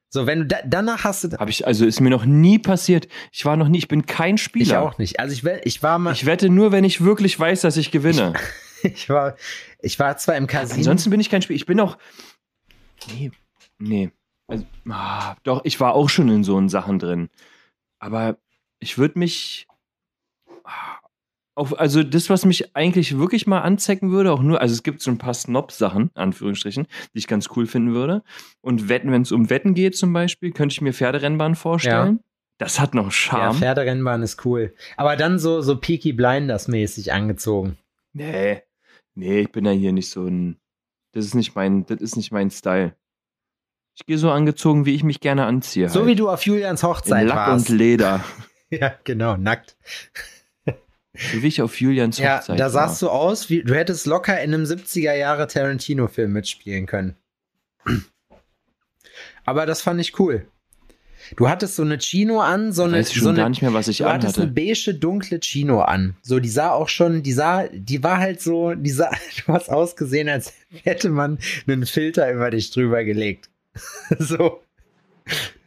So, 0.08 0.26
wenn 0.26 0.40
du 0.40 0.46
da, 0.46 0.56
danach 0.66 1.04
hast 1.04 1.22
du, 1.22 1.38
Habe 1.38 1.52
ich, 1.52 1.68
also 1.68 1.86
ist 1.86 2.00
mir 2.00 2.10
noch 2.10 2.24
nie 2.24 2.58
passiert. 2.58 3.06
Ich 3.30 3.44
war 3.44 3.56
noch 3.56 3.68
nie, 3.68 3.78
ich 3.78 3.86
bin 3.86 4.06
kein 4.06 4.38
Spieler. 4.38 4.66
ich 4.66 4.76
auch 4.76 4.98
nicht. 4.98 5.20
Also 5.20 5.34
ich, 5.34 5.44
ich 5.62 5.84
war 5.84 6.00
mal, 6.00 6.14
Ich 6.14 6.26
wette 6.26 6.50
nur, 6.50 6.72
wenn 6.72 6.82
ich 6.82 7.04
wirklich 7.04 7.38
weiß, 7.38 7.60
dass 7.60 7.76
ich 7.76 7.92
gewinne. 7.92 8.32
ich 8.34 8.40
war, 9.08 9.36
ich 9.80 9.98
war 9.98 10.16
zwar 10.16 10.36
im 10.36 10.46
Casino. 10.46 10.78
Ansonsten 10.78 11.10
bin 11.10 11.20
ich 11.20 11.30
kein 11.30 11.42
Spieler. 11.42 11.56
Ich 11.56 11.66
bin 11.66 11.80
auch. 11.80 11.98
Nee, 13.08 13.30
nee. 13.78 14.10
Also, 14.46 14.64
ah, 14.88 15.36
doch, 15.44 15.62
ich 15.64 15.78
war 15.80 15.94
auch 15.94 16.08
schon 16.08 16.28
in 16.28 16.44
so 16.44 16.68
Sachen 16.68 16.98
drin. 16.98 17.30
Aber 17.98 18.36
ich 18.80 18.98
würde 18.98 19.18
mich. 19.18 19.66
ah, 20.64 20.98
Auf, 21.54 21.78
also 21.78 22.02
das, 22.02 22.30
was 22.30 22.44
mich 22.44 22.74
eigentlich 22.74 23.18
wirklich 23.18 23.46
mal 23.46 23.60
anzecken 23.60 24.10
würde, 24.10 24.32
auch 24.32 24.42
nur, 24.42 24.60
also 24.60 24.72
es 24.72 24.82
gibt 24.82 25.02
so 25.02 25.10
ein 25.10 25.18
paar 25.18 25.34
Snob-Sachen, 25.34 26.10
Anführungsstrichen, 26.14 26.86
die 27.14 27.18
ich 27.18 27.26
ganz 27.26 27.48
cool 27.56 27.66
finden 27.66 27.94
würde. 27.94 28.22
Und 28.60 28.88
Wetten, 28.88 29.12
wenn 29.12 29.22
es 29.22 29.32
um 29.32 29.50
Wetten 29.50 29.74
geht 29.74 29.96
zum 29.96 30.12
Beispiel, 30.12 30.52
könnte 30.52 30.72
ich 30.72 30.80
mir 30.80 30.92
Pferderennbahn 30.92 31.54
vorstellen. 31.54 32.20
Das 32.58 32.78
hat 32.78 32.94
noch 32.94 33.06
ja, 33.06 33.10
Charme. 33.10 33.58
Pferderennbahn 33.58 34.22
ist 34.22 34.44
cool. 34.44 34.74
Aber 34.96 35.16
dann 35.16 35.38
so, 35.38 35.62
so 35.62 35.76
Peaky 35.76 36.12
Blinders 36.12 36.68
mäßig 36.68 37.12
angezogen. 37.12 37.78
Nee. 38.12 38.62
Nee, 39.14 39.40
ich 39.40 39.52
bin 39.52 39.64
ja 39.64 39.72
hier 39.72 39.92
nicht 39.92 40.10
so 40.10 40.24
ein. 40.26 40.56
Das 41.12 41.24
ist 41.24 41.34
nicht 41.34 41.54
mein, 41.54 41.84
das 41.86 42.00
ist 42.00 42.16
nicht 42.16 42.30
mein 42.32 42.50
Style. 42.50 42.94
Ich 43.96 44.06
gehe 44.06 44.16
so 44.18 44.30
angezogen, 44.30 44.86
wie 44.86 44.94
ich 44.94 45.02
mich 45.02 45.20
gerne 45.20 45.44
anziehe. 45.46 45.88
So 45.88 46.00
halt. 46.00 46.08
wie 46.08 46.14
du 46.14 46.30
auf 46.30 46.46
Julians 46.46 46.82
In 46.82 46.88
Hochzeit 46.88 47.26
Lack 47.26 47.36
warst. 47.36 47.68
und 47.70 47.76
Leder. 47.76 48.24
ja, 48.70 48.94
genau, 49.04 49.36
nackt. 49.36 49.76
So 50.64 51.42
wie 51.42 51.48
ich 51.48 51.60
auf 51.60 51.80
Julians 51.80 52.18
Ja, 52.18 52.38
Hochzeit 52.38 52.58
da 52.60 52.64
war. 52.64 52.70
sahst 52.70 53.02
du 53.02 53.08
aus, 53.10 53.50
wie 53.50 53.64
du 53.64 53.74
hättest 53.74 54.06
locker 54.06 54.40
in 54.40 54.54
einem 54.54 54.64
70er 54.64 55.14
Jahre 55.14 55.48
Tarantino-Film 55.48 56.32
mitspielen 56.32 56.86
können. 56.86 57.16
Aber 59.44 59.66
das 59.66 59.82
fand 59.82 60.00
ich 60.00 60.18
cool. 60.20 60.46
Du 61.36 61.48
hattest 61.48 61.76
so 61.76 61.82
eine 61.82 61.98
Chino 61.98 62.40
an, 62.40 62.72
so 62.72 62.82
eine, 62.84 62.94
Weiß 62.98 63.08
ich 63.10 63.14
so 63.14 63.20
schon 63.20 63.28
eine 63.30 63.38
gar 63.38 63.48
nicht 63.48 63.62
mehr, 63.62 63.72
was 63.72 63.88
ich 63.88 63.98
du 63.98 64.04
hattest 64.06 64.36
eine 64.38 64.48
anhatte. 64.48 64.60
beige, 64.66 64.94
dunkle 64.94 65.38
Chino 65.40 65.80
an. 65.82 66.16
So, 66.22 66.40
die 66.40 66.48
sah 66.48 66.70
auch 66.70 66.88
schon, 66.88 67.22
die 67.22 67.32
sah, 67.32 67.66
die 67.72 68.02
war 68.02 68.18
halt 68.18 68.40
so, 68.40 68.74
die 68.74 68.90
sah, 68.90 69.10
du 69.46 69.52
hast 69.52 69.68
ausgesehen, 69.70 70.28
als 70.28 70.52
hätte 70.82 71.10
man 71.10 71.38
einen 71.66 71.86
Filter 71.86 72.30
über 72.32 72.50
dich 72.50 72.70
drüber 72.70 73.04
gelegt. 73.04 73.48
so. 74.18 74.60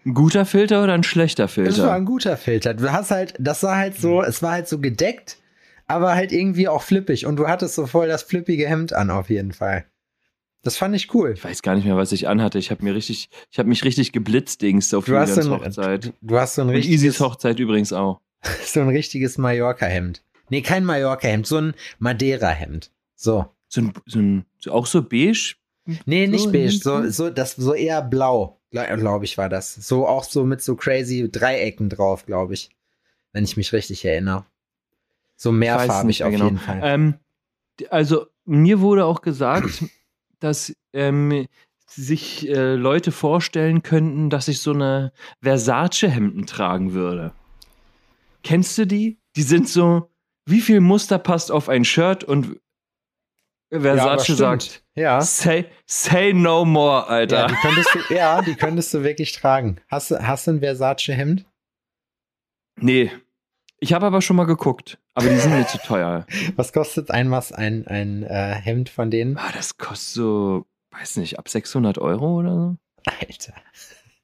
Ein 0.06 0.14
guter 0.14 0.46
Filter 0.46 0.84
oder 0.84 0.94
ein 0.94 1.04
schlechter 1.04 1.44
Das 1.44 1.58
war 1.58 1.64
Filter? 1.66 1.94
ein 1.94 2.06
guter 2.06 2.36
Filter. 2.36 2.74
Du 2.74 2.92
hast 2.92 3.12
halt, 3.12 3.36
das 3.40 3.64
war 3.64 3.78
halt 3.78 3.98
so, 3.98 4.22
es 4.22 4.42
war 4.44 4.52
halt 4.52 4.68
so 4.68 4.80
gedeckt, 4.80 5.38
aber 5.88 6.14
halt 6.16 6.34
irgendwie 6.34 6.68
auch 6.68 6.82
flippig. 6.84 7.26
Und 7.26 7.38
du 7.38 7.48
hattest 7.48 7.76
so 7.76 7.88
voll 7.88 8.10
das 8.10 8.24
flippige 8.24 8.68
Hemd 8.68 8.92
an, 8.92 9.10
auf 9.10 9.30
jeden 9.30 9.54
Fall. 9.54 9.86
Das 10.64 10.78
fand 10.78 10.96
ich 10.96 11.14
cool. 11.14 11.34
Ich 11.36 11.44
weiß 11.44 11.62
gar 11.62 11.76
nicht 11.76 11.86
mehr, 11.86 11.98
was 11.98 12.14
ich 12.14 12.28
anhatte. 12.28 12.58
Ich 12.58 12.72
habe 12.72 12.84
mir 12.84 12.96
richtig, 12.96 13.30
ich 13.52 13.60
habe 13.60 13.68
mich 13.68 13.84
richtig 13.84 14.14
geblitzdingst 14.14 14.96
auf 14.96 15.06
Du 15.06 15.18
hast, 15.18 15.36
Julians 15.36 15.50
Hochzeit. 15.50 16.14
du 16.22 16.40
hast 16.40 16.56
so 16.56 16.62
ein 16.62 16.70
Und 16.70 16.76
richtiges, 16.76 17.04
Isis 17.04 17.20
Hochzeit 17.20 17.60
übrigens 17.60 17.92
auch. 17.92 18.22
so 18.66 18.80
ein 18.80 18.88
richtiges 18.88 19.38
Mallorca-Hemd. 19.38 20.24
Nee, 20.50 20.62
kein 20.62 20.86
Mallorca-Hemd, 20.86 21.46
so 21.46 21.58
ein 21.58 21.74
Madeira-Hemd. 22.00 22.92
So. 23.16 23.46
So 23.68 23.82
ein, 23.82 23.94
so 24.06 24.20
ein, 24.20 24.46
auch 24.70 24.86
so 24.86 25.02
beige? 25.04 25.56
Nee, 26.06 26.28
nicht 26.28 26.44
So 26.44 26.52
beige, 26.52 26.72
so, 26.72 27.10
so, 27.10 27.30
das, 27.30 27.56
so 27.58 27.74
eher 27.74 28.02
blau, 28.02 28.62
glaube 28.72 29.26
ich, 29.26 29.38
war 29.38 29.50
das. 29.50 29.76
So 29.76 30.08
auch 30.08 30.24
so 30.24 30.46
mit 30.46 30.62
so 30.62 30.78
crazy 30.78 31.30
Dreiecken 31.30 31.90
drauf, 31.90 32.26
glaube 32.26 32.54
ich. 32.54 32.70
Wenn 33.34 33.44
ich 33.44 33.58
mich 33.58 33.74
richtig 33.74 34.06
erinnere. 34.06 34.46
So 35.36 35.52
mehrfarbig 35.52 36.24
auf 36.24 36.32
genau. 36.32 36.46
jeden 36.46 36.60
Fall. 36.60 36.80
Ähm, 36.84 37.16
also 37.90 38.28
mir 38.46 38.80
wurde 38.80 39.06
auch 39.06 39.22
gesagt, 39.22 39.84
dass 40.44 40.74
ähm, 40.94 41.48
sich 41.88 42.48
äh, 42.50 42.74
Leute 42.76 43.12
vorstellen 43.12 43.84
könnten, 43.84 44.30
dass 44.30 44.48
ich 44.48 44.60
so 44.62 44.72
eine 44.74 45.12
Versace-Hemden 45.42 46.46
tragen 46.46 46.94
würde. 46.94 47.34
Kennst 48.44 48.78
du 48.78 48.86
die? 48.86 49.20
Die 49.36 49.44
sind 49.44 49.70
so, 49.70 50.10
wie 50.46 50.62
viel 50.62 50.80
Muster 50.82 51.18
passt 51.20 51.52
auf 51.52 51.70
ein 51.70 51.86
Shirt 51.86 52.24
und 52.24 52.60
Ja, 53.72 53.80
Versace 53.80 54.24
stimmt. 54.24 54.38
sagt, 54.40 54.84
Ja. 54.96 55.22
Say, 55.22 55.66
say 55.86 56.34
no 56.34 56.66
more, 56.66 57.08
Alter. 57.08 57.38
Ja, 57.42 57.48
die 57.48 57.56
könntest 57.56 57.90
du, 57.96 58.14
ja, 58.14 58.42
die 58.42 58.56
könntest 58.56 58.94
du 58.94 59.04
wirklich 59.04 59.32
tragen. 59.34 59.80
Hast 59.88 60.12
hast 60.12 60.48
du 60.48 60.52
ein 60.52 60.60
Versace-Hemd? 60.60 61.46
Nee. 62.80 63.12
Ich 63.84 63.92
habe 63.92 64.06
aber 64.06 64.22
schon 64.22 64.38
mal 64.38 64.46
geguckt, 64.46 64.98
aber 65.14 65.28
die 65.28 65.36
sind 65.36 65.58
mir 65.58 65.68
zu 65.68 65.78
teuer. 65.78 66.26
Was 66.56 66.72
kostet 66.72 67.12
ein, 67.12 67.30
was, 67.32 67.52
ein, 67.52 67.86
ein 67.86 68.24
äh, 68.24 68.54
Hemd 68.54 68.88
von 68.88 69.12
denen? 69.12 69.36
Ah, 69.38 69.52
das 69.54 69.78
kostet 69.78 70.14
so, 70.14 70.66
weiß 70.92 71.18
nicht, 71.18 71.38
ab 71.38 71.50
600 71.50 71.98
Euro 71.98 72.40
oder 72.40 72.56
so. 72.56 72.76
Alter. 73.20 73.54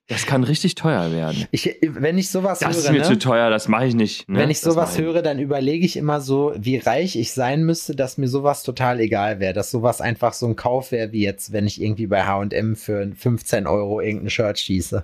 Das 0.07 0.25
kann 0.25 0.45
richtig 0.45 0.75
teuer 0.75 1.11
werden. 1.11 1.45
Ich, 1.51 1.77
wenn 1.81 2.17
ich 2.17 2.31
sowas 2.31 2.59
Das 2.59 2.69
höre, 2.69 2.77
ist 2.77 2.91
mir 2.91 2.99
ne? 2.99 3.03
zu 3.03 3.19
teuer, 3.19 3.49
das 3.49 3.67
mache 3.67 3.87
ich 3.87 3.95
nicht. 3.95 4.29
Ne? 4.29 4.39
Wenn 4.39 4.49
ich 4.49 4.61
Das 4.61 4.73
sowas 4.73 4.95
ich 4.95 5.01
höre, 5.03 5.21
dann 5.21 5.39
überlege 5.39 5.85
ich 5.85 5.97
immer 5.97 6.21
so, 6.21 6.53
wie 6.57 6.77
reich 6.77 7.17
ich 7.17 7.33
sein 7.33 7.63
müsste, 7.63 7.97
dass 7.97 8.17
mir 8.17 8.29
sowas 8.29 8.63
total 8.63 9.01
egal 9.01 9.41
wäre. 9.41 9.53
Dass 9.53 9.71
sowas 9.71 9.99
einfach 9.99 10.31
so 10.31 10.47
ein 10.47 10.55
Kauf 10.55 10.93
wäre, 10.93 11.11
wie 11.11 11.21
jetzt, 11.21 11.51
wenn 11.51 11.67
ich 11.67 11.81
irgendwie 11.81 12.07
bei 12.07 12.23
HM 12.23 12.77
für 12.77 13.11
15 13.13 13.67
Euro 13.67 13.99
irgendein 13.99 14.29
Shirt 14.29 14.57
schieße. 14.57 15.01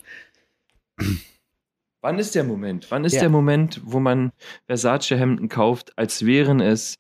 Wann 2.05 2.19
ist 2.19 2.35
der 2.35 2.43
Moment? 2.43 2.91
Wann 2.91 3.03
ist 3.03 3.13
Ja. 3.13 3.21
der 3.21 3.29
Moment, 3.29 3.81
wo 3.83 3.99
man 3.99 4.31
Versace-Hemden 4.67 5.49
kauft, 5.49 5.97
als 5.97 6.23
wären 6.23 6.59
es 6.61 6.99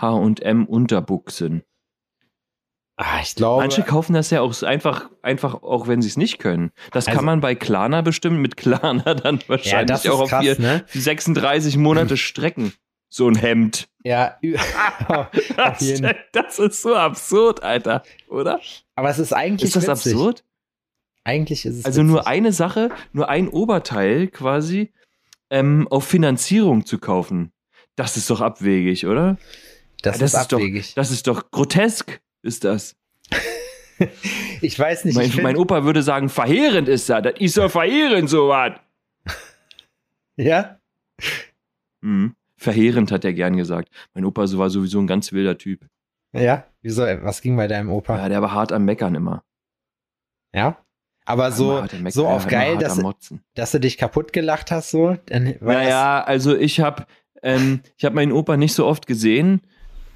H&M 0.00 0.64
Unterbuchsen? 0.64 1.62
Ah, 2.96 3.20
ich 3.22 3.34
glaube. 3.34 3.60
Manche 3.60 3.82
kaufen 3.82 4.14
das 4.14 4.30
ja 4.30 4.40
auch 4.40 4.62
einfach, 4.62 5.10
einfach 5.20 5.62
auch 5.62 5.88
wenn 5.88 6.00
sie 6.00 6.08
es 6.08 6.16
nicht 6.16 6.38
können. 6.38 6.70
Das 6.92 7.06
Also- 7.06 7.18
kann 7.18 7.26
man 7.26 7.42
bei 7.42 7.54
Klarna 7.54 8.00
bestimmt 8.00 8.38
mit 8.40 8.56
Klarna 8.56 9.12
dann 9.14 9.40
ja, 9.40 9.48
wahrscheinlich 9.48 9.88
das 9.88 10.06
ist 10.06 10.10
auch 10.10 10.20
auf 10.22 10.30
krass, 10.30 10.42
vier, 10.42 10.58
ne? 10.58 10.84
36 10.88 11.76
Monate 11.76 12.16
strecken. 12.16 12.72
So 13.10 13.28
ein 13.28 13.34
Hemd. 13.36 13.88
Ja, 14.04 14.38
Das, 15.56 16.02
das 16.32 16.58
ist 16.58 16.80
so 16.80 16.94
absurd, 16.96 17.62
Alter, 17.62 18.02
oder? 18.30 18.58
Aber 18.94 19.10
es 19.10 19.18
ist 19.18 19.34
eigentlich 19.34 19.68
Ist 19.74 19.76
das 19.76 19.86
witzig. 20.06 20.14
absurd? 20.14 20.44
Eigentlich 21.26 21.66
ist 21.66 21.78
es 21.78 21.84
Also 21.84 22.02
witzig. 22.02 22.12
nur 22.12 22.26
eine 22.28 22.52
Sache, 22.52 22.90
nur 23.12 23.28
ein 23.28 23.48
Oberteil 23.48 24.28
quasi 24.28 24.92
ähm, 25.50 25.88
auf 25.90 26.04
Finanzierung 26.06 26.86
zu 26.86 26.98
kaufen. 26.98 27.52
Das 27.96 28.16
ist 28.16 28.30
doch 28.30 28.40
abwegig, 28.40 29.06
oder? 29.06 29.36
Das, 30.02 30.18
das 30.18 30.34
ist 30.34 30.40
ist 30.42 30.52
doch- 30.52 30.58
abwegig. 30.58 30.94
Das 30.94 31.10
ist 31.10 31.26
doch 31.26 31.50
grotesk, 31.50 32.20
ist 32.42 32.62
das. 32.62 32.94
ich 34.60 34.78
weiß 34.78 35.04
nicht. 35.04 35.16
Mein, 35.16 35.32
mein 35.42 35.56
Opa 35.56 35.82
würde 35.84 36.02
sagen, 36.02 36.28
verheerend 36.28 36.88
ist 36.88 37.08
das. 37.08 37.22
Das 37.22 37.34
ist 37.40 37.56
doch 37.56 37.70
verheerend, 37.70 38.30
sowas. 38.30 38.74
ja? 40.36 40.78
Mhm. 42.02 42.36
Verheerend 42.56 43.10
hat 43.10 43.24
er 43.24 43.32
gern 43.32 43.56
gesagt. 43.56 43.90
Mein 44.14 44.24
Opa 44.24 44.42
war 44.52 44.70
sowieso 44.70 45.00
ein 45.00 45.06
ganz 45.08 45.32
wilder 45.32 45.58
Typ. 45.58 45.86
Ja? 46.32 46.66
Wieso? 46.82 47.02
Was 47.02 47.40
ging 47.42 47.56
bei 47.56 47.66
deinem 47.66 47.90
Opa? 47.90 48.16
Ja, 48.16 48.28
der 48.28 48.42
war 48.42 48.52
hart 48.52 48.70
am 48.72 48.84
Meckern 48.84 49.14
immer. 49.14 49.42
Ja? 50.54 50.78
Aber 51.26 51.52
so, 51.52 51.84
so 52.08 52.26
auf 52.26 52.46
geil, 52.46 52.78
dass, 52.78 53.00
dass 53.54 53.72
du 53.72 53.80
dich 53.80 53.98
kaputt 53.98 54.32
gelacht 54.32 54.70
hast, 54.70 54.90
so? 54.90 55.16
Dann 55.26 55.54
Naja, 55.60 56.22
also 56.24 56.56
ich 56.56 56.80
habe 56.80 57.06
ähm, 57.42 57.80
ich 57.96 58.04
hab 58.04 58.14
meinen 58.14 58.32
Opa 58.32 58.56
nicht 58.56 58.74
so 58.74 58.86
oft 58.86 59.06
gesehen 59.06 59.60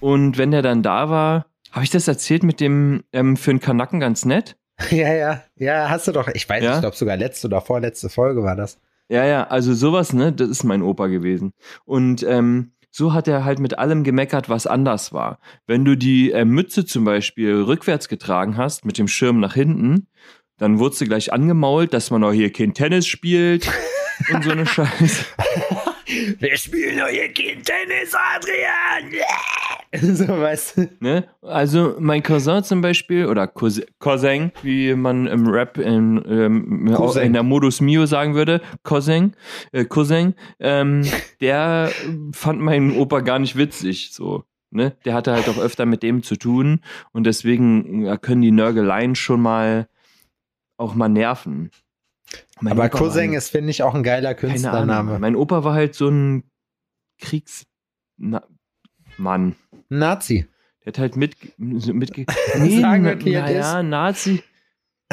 und 0.00 0.38
wenn 0.38 0.50
der 0.50 0.62
dann 0.62 0.82
da 0.82 1.10
war, 1.10 1.46
habe 1.72 1.84
ich 1.84 1.90
das 1.90 2.08
erzählt 2.08 2.42
mit 2.42 2.60
dem 2.60 3.04
ähm, 3.12 3.36
für 3.36 3.50
einen 3.50 3.60
Kanacken 3.60 4.00
ganz 4.00 4.24
nett? 4.24 4.56
Ja, 4.90 5.12
ja, 5.12 5.42
ja, 5.56 5.90
hast 5.90 6.08
du 6.08 6.12
doch. 6.12 6.28
Ich 6.28 6.48
weiß, 6.48 6.64
Ja? 6.64 6.74
ich 6.76 6.80
glaube 6.80 6.96
sogar 6.96 7.16
letzte 7.18 7.48
oder 7.48 7.60
vorletzte 7.60 8.08
Folge 8.08 8.42
war 8.42 8.56
das. 8.56 8.78
Ja, 9.10 9.26
ja, 9.26 9.46
also 9.46 9.74
sowas, 9.74 10.14
ne, 10.14 10.32
das 10.32 10.48
ist 10.48 10.64
mein 10.64 10.82
Opa 10.82 11.08
gewesen. 11.08 11.52
Und 11.84 12.22
ähm, 12.22 12.72
so 12.90 13.12
hat 13.12 13.28
er 13.28 13.44
halt 13.44 13.58
mit 13.58 13.78
allem 13.78 14.04
gemeckert, 14.04 14.48
was 14.48 14.66
anders 14.66 15.12
war. 15.12 15.38
Wenn 15.66 15.84
du 15.84 15.96
die 15.96 16.32
äh, 16.32 16.44
Mütze 16.44 16.86
zum 16.86 17.04
Beispiel 17.04 17.54
rückwärts 17.62 18.08
getragen 18.08 18.56
hast, 18.56 18.84
mit 18.84 18.98
dem 18.98 19.06
Schirm 19.06 19.38
nach 19.38 19.54
hinten, 19.54 20.06
dann 20.60 20.78
wurdest 20.78 21.00
du 21.00 21.06
gleich 21.06 21.32
angemault, 21.32 21.92
dass 21.92 22.10
man 22.10 22.20
doch 22.20 22.32
hier 22.32 22.52
kein 22.52 22.74
Tennis 22.74 23.06
spielt 23.06 23.68
und 24.32 24.44
so 24.44 24.50
eine 24.50 24.66
Scheiße. 24.66 25.24
Wir 26.38 26.56
spielen 26.56 26.98
doch 26.98 27.08
hier 27.08 27.32
kein 27.32 27.62
Tennis, 27.62 28.14
Adrian! 28.14 29.10
so, 30.16 30.28
weißt 30.28 30.76
du. 30.76 30.88
Ne? 31.00 31.28
Also 31.40 31.96
mein 31.98 32.22
Cousin 32.22 32.62
zum 32.62 32.82
Beispiel, 32.82 33.26
oder 33.26 33.46
Cousin, 33.46 33.84
Cousin 33.98 34.52
wie 34.62 34.94
man 34.94 35.26
im 35.26 35.48
Rap 35.48 35.78
in, 35.78 36.22
ähm, 36.28 36.94
auch 36.94 37.16
in 37.16 37.32
der 37.32 37.42
Modus 37.42 37.80
Mio 37.80 38.04
sagen 38.04 38.34
würde, 38.34 38.60
Cousin, 38.82 39.34
äh, 39.72 39.86
Cousin, 39.86 40.34
ähm, 40.60 41.04
der 41.40 41.90
fand 42.32 42.60
meinen 42.60 42.96
Opa 42.98 43.20
gar 43.20 43.38
nicht 43.38 43.56
witzig, 43.56 44.10
so. 44.12 44.44
Ne? 44.70 44.94
Der 45.04 45.14
hatte 45.14 45.32
halt 45.32 45.48
auch 45.48 45.58
öfter 45.58 45.86
mit 45.86 46.02
dem 46.02 46.22
zu 46.22 46.36
tun 46.36 46.80
und 47.12 47.24
deswegen 47.24 48.04
ja, 48.04 48.16
können 48.18 48.42
die 48.42 48.52
Nörgeleien 48.52 49.16
schon 49.16 49.40
mal 49.40 49.88
auch 50.80 50.94
mal 50.94 51.08
nerven. 51.08 51.70
Mein 52.60 52.72
Aber 52.72 52.86
Opa 52.86 52.98
Cousin 52.98 53.32
ist, 53.32 53.50
finde 53.50 53.70
ich, 53.70 53.82
auch 53.82 53.94
ein 53.94 54.02
geiler 54.02 54.34
Künstlername. 54.34 55.18
Mein 55.18 55.36
Opa 55.36 55.64
war 55.64 55.74
halt 55.74 55.94
so 55.94 56.08
ein 56.08 56.44
Kriegs... 57.18 57.66
Na, 58.16 58.42
Mann. 59.16 59.56
Nazi. 59.88 60.46
Der 60.84 60.92
hat 60.92 60.98
halt 60.98 61.16
mit, 61.16 61.36
mit 61.58 62.14
Sagen 62.54 63.04
wir, 63.04 63.24
wie 63.24 63.32
naja, 63.32 63.82
Nazi. 63.82 64.42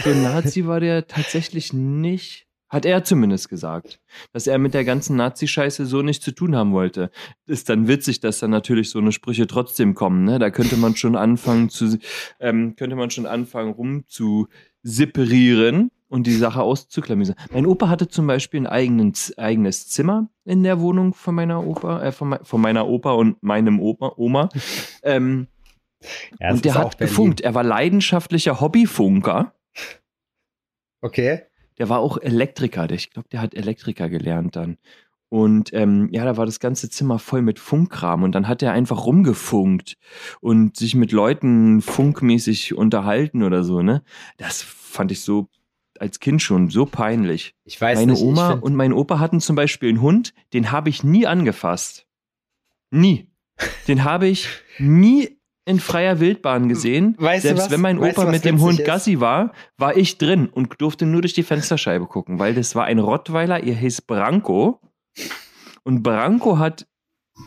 So 0.01 0.09
ein 0.09 0.23
Nazi 0.23 0.65
war 0.65 0.79
der 0.79 1.07
tatsächlich 1.07 1.73
nicht. 1.73 2.47
Hat 2.69 2.85
er 2.85 3.03
zumindest 3.05 3.47
gesagt. 3.47 4.01
Dass 4.33 4.45
er 4.45 4.57
mit 4.57 4.73
der 4.73 4.83
ganzen 4.83 5.15
Nazi-Scheiße 5.15 5.85
so 5.85 6.01
nichts 6.01 6.25
zu 6.25 6.33
tun 6.33 6.55
haben 6.55 6.73
wollte. 6.73 7.11
Ist 7.45 7.69
dann 7.69 7.87
witzig, 7.87 8.19
dass 8.19 8.39
dann 8.39 8.51
natürlich 8.51 8.89
so 8.89 8.99
eine 8.99 9.13
Sprüche 9.13 9.47
trotzdem 9.47 9.95
kommen. 9.95 10.25
Ne? 10.25 10.37
Da 10.37 10.49
könnte 10.49 10.75
man 10.75 10.95
schon 10.97 11.15
anfangen 11.15 11.69
zu, 11.69 11.97
ähm, 12.41 12.75
könnte 12.75 12.97
man 12.97 13.09
schon 13.09 13.25
anfangen 13.25 13.71
rum 13.71 14.03
zu 14.07 14.49
separieren 14.83 15.91
und 16.09 16.27
die 16.27 16.35
Sache 16.35 16.61
auszuklamüsern. 16.61 17.35
Mein 17.51 17.65
Opa 17.65 17.89
hatte 17.89 18.07
zum 18.07 18.27
Beispiel 18.27 18.61
ein 18.61 18.67
eigenen, 18.67 19.13
eigenes 19.37 19.89
Zimmer 19.89 20.29
in 20.45 20.63
der 20.63 20.79
Wohnung 20.79 21.13
von 21.13 21.35
meiner 21.35 21.65
Opa, 21.65 22.01
äh, 22.01 22.11
von, 22.11 22.37
von 22.43 22.61
meiner 22.61 22.87
Opa 22.87 23.11
und 23.11 23.41
meinem 23.43 23.79
Opa, 23.79 24.13
Oma. 24.17 24.49
Ähm, 25.03 25.47
Ja, 26.39 26.51
und 26.51 26.63
der 26.65 26.75
hat 26.75 26.97
gefunkt. 26.97 27.41
Er 27.41 27.55
war 27.55 27.63
leidenschaftlicher 27.63 28.61
Hobbyfunker. 28.61 29.53
Okay. 31.01 31.43
Der 31.77 31.89
war 31.89 31.99
auch 31.99 32.17
Elektriker. 32.17 32.89
Ich 32.91 33.11
glaube, 33.11 33.29
der 33.29 33.41
hat 33.41 33.53
Elektriker 33.53 34.09
gelernt 34.09 34.55
dann. 34.55 34.77
Und 35.29 35.73
ähm, 35.73 36.07
ja, 36.11 36.23
da 36.23 36.37
war 36.37 36.45
das 36.45 36.59
ganze 36.59 36.89
Zimmer 36.89 37.19
voll 37.19 37.41
mit 37.41 37.59
Funkkram. 37.59 38.23
Und 38.23 38.33
dann 38.33 38.47
hat 38.47 38.61
er 38.63 38.71
einfach 38.71 39.05
rumgefunkt 39.05 39.97
und 40.39 40.77
sich 40.77 40.95
mit 40.95 41.11
Leuten 41.11 41.81
funkmäßig 41.81 42.75
unterhalten 42.75 43.43
oder 43.43 43.63
so, 43.63 43.81
ne? 43.81 44.03
Das 44.37 44.61
fand 44.61 45.11
ich 45.11 45.21
so 45.21 45.49
als 45.99 46.19
Kind 46.19 46.41
schon 46.41 46.69
so 46.69 46.85
peinlich. 46.85 47.55
Ich 47.65 47.79
weiß 47.79 47.99
Meine 47.99 48.13
nicht. 48.13 48.21
ich 48.21 48.27
Oma 48.27 48.51
und 48.53 48.75
mein 48.75 48.93
Opa 48.93 49.19
hatten 49.19 49.41
zum 49.41 49.55
Beispiel 49.55 49.89
einen 49.89 50.01
Hund, 50.01 50.33
den 50.53 50.71
habe 50.71 50.89
ich 50.89 51.03
nie 51.03 51.25
angefasst. 51.25 52.05
Nie. 52.91 53.29
Den 53.87 54.03
habe 54.03 54.27
ich 54.27 54.47
nie 54.77 55.37
in 55.65 55.79
freier 55.79 56.19
Wildbahn 56.19 56.69
gesehen. 56.69 57.15
Weißt 57.17 57.43
du 57.43 57.49
Selbst 57.49 57.71
wenn 57.71 57.81
mein 57.81 57.99
Weißt 57.99 58.17
Opa 58.17 58.27
was 58.27 58.33
mit 58.33 58.45
dem 58.45 58.61
Hund 58.61 58.79
ist? 58.79 58.85
Gassi 58.85 59.19
war, 59.19 59.51
war 59.77 59.97
ich 59.97 60.17
drin 60.17 60.47
und 60.47 60.79
durfte 60.79 61.05
nur 61.05 61.21
durch 61.21 61.33
die 61.33 61.43
Fensterscheibe 61.43 62.05
gucken, 62.05 62.39
weil 62.39 62.53
das 62.53 62.73
war 62.75 62.85
ein 62.85 62.99
Rottweiler, 62.99 63.63
ihr 63.63 63.75
hieß 63.75 64.01
Branko. 64.03 64.79
Und 65.83 66.03
Branko 66.03 66.57
hat 66.57 66.87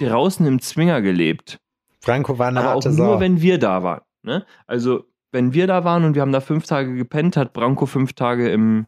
draußen 0.00 0.46
im 0.46 0.60
Zwinger 0.60 1.02
gelebt. 1.02 1.58
Franco 2.00 2.38
war 2.38 2.48
eine 2.48 2.60
Aber 2.60 2.74
auch 2.74 2.84
nur, 2.84 2.92
Sau. 2.92 3.20
wenn 3.20 3.40
wir 3.42 3.58
da 3.58 3.82
waren. 3.82 4.02
Ne? 4.22 4.44
Also, 4.66 5.04
wenn 5.32 5.52
wir 5.52 5.66
da 5.66 5.84
waren 5.84 6.04
und 6.04 6.14
wir 6.14 6.22
haben 6.22 6.32
da 6.32 6.40
fünf 6.40 6.66
Tage 6.66 6.94
gepennt, 6.94 7.36
hat 7.36 7.52
Branko 7.52 7.86
fünf 7.86 8.14
Tage 8.14 8.50
im, 8.50 8.86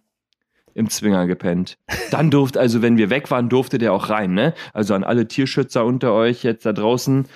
im 0.75 0.89
Zwinger 0.89 1.27
gepennt. 1.27 1.79
Dann 2.11 2.31
durfte, 2.31 2.59
also 2.59 2.83
wenn 2.83 2.97
wir 2.97 3.11
weg 3.11 3.31
waren, 3.31 3.49
durfte 3.49 3.79
der 3.79 3.93
auch 3.93 4.09
rein. 4.09 4.35
Ne? 4.35 4.55
Also 4.73 4.95
an 4.95 5.05
alle 5.05 5.29
Tierschützer 5.29 5.85
unter 5.85 6.13
euch 6.13 6.43
jetzt 6.43 6.67
da 6.67 6.73
draußen, 6.73 7.27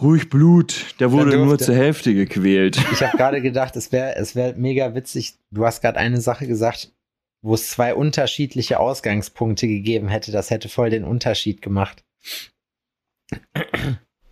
ruhig 0.00 0.28
Blut. 0.28 0.94
Der 1.00 1.10
wurde 1.12 1.36
nur 1.36 1.58
zur 1.58 1.74
Hälfte 1.74 2.14
gequält. 2.14 2.78
Ich 2.92 3.02
habe 3.02 3.16
gerade 3.16 3.40
gedacht, 3.40 3.76
es 3.76 3.90
wäre 3.92 4.14
es 4.16 4.36
wär 4.36 4.54
mega 4.56 4.94
witzig. 4.94 5.34
Du 5.50 5.64
hast 5.64 5.80
gerade 5.80 5.98
eine 5.98 6.20
Sache 6.20 6.46
gesagt, 6.46 6.92
wo 7.42 7.54
es 7.54 7.70
zwei 7.70 7.94
unterschiedliche 7.94 8.80
Ausgangspunkte 8.80 9.66
gegeben 9.66 10.08
hätte. 10.08 10.32
Das 10.32 10.50
hätte 10.50 10.68
voll 10.68 10.90
den 10.90 11.04
Unterschied 11.04 11.62
gemacht. 11.62 12.04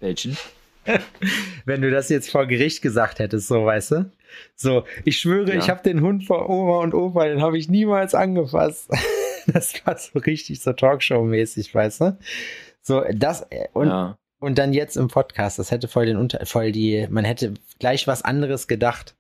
Welchen? 0.01 0.37
Wenn 1.65 1.83
du 1.83 1.91
das 1.91 2.09
jetzt 2.09 2.31
vor 2.31 2.47
Gericht 2.47 2.83
gesagt 2.83 3.19
hättest, 3.19 3.49
so 3.49 3.65
weißt 3.65 3.91
du? 3.93 4.11
So, 4.55 4.85
ich 5.05 5.19
schwöre, 5.19 5.53
Ja. 5.55 5.59
ich 5.59 5.69
habe 5.69 5.83
den 5.83 6.01
Hund 6.01 6.25
vor 6.25 6.49
Oma 6.49 6.79
und 6.81 6.95
Opa, 6.95 7.27
den 7.27 7.43
habe 7.43 7.59
ich 7.59 7.69
niemals 7.69 8.15
angefasst. 8.15 8.91
Das 9.49 9.87
war 9.87 9.97
so 9.97 10.19
richtig 10.19 10.61
so 10.61 10.73
Talkshow-mäßig, 10.73 11.73
weißt 11.73 12.01
du? 12.01 12.19
So, 12.83 13.05
das 13.15 13.43
äh, 13.51 13.69
und, 13.75 13.87
ja. 13.87 14.19
und 14.41 14.59
dann 14.59 14.73
jetzt 14.73 14.97
im 14.97 15.07
Podcast, 15.07 15.61
das 15.61 15.71
hätte 15.71 15.87
voll 15.87 16.07
den 16.07 16.17
Unter, 16.17 16.45
voll 16.47 16.73
die, 16.73 17.07
man 17.11 17.25
hätte 17.25 17.55
gleich 17.79 18.09
was 18.09 18.23
anderes 18.23 18.67
gedacht. 18.67 19.15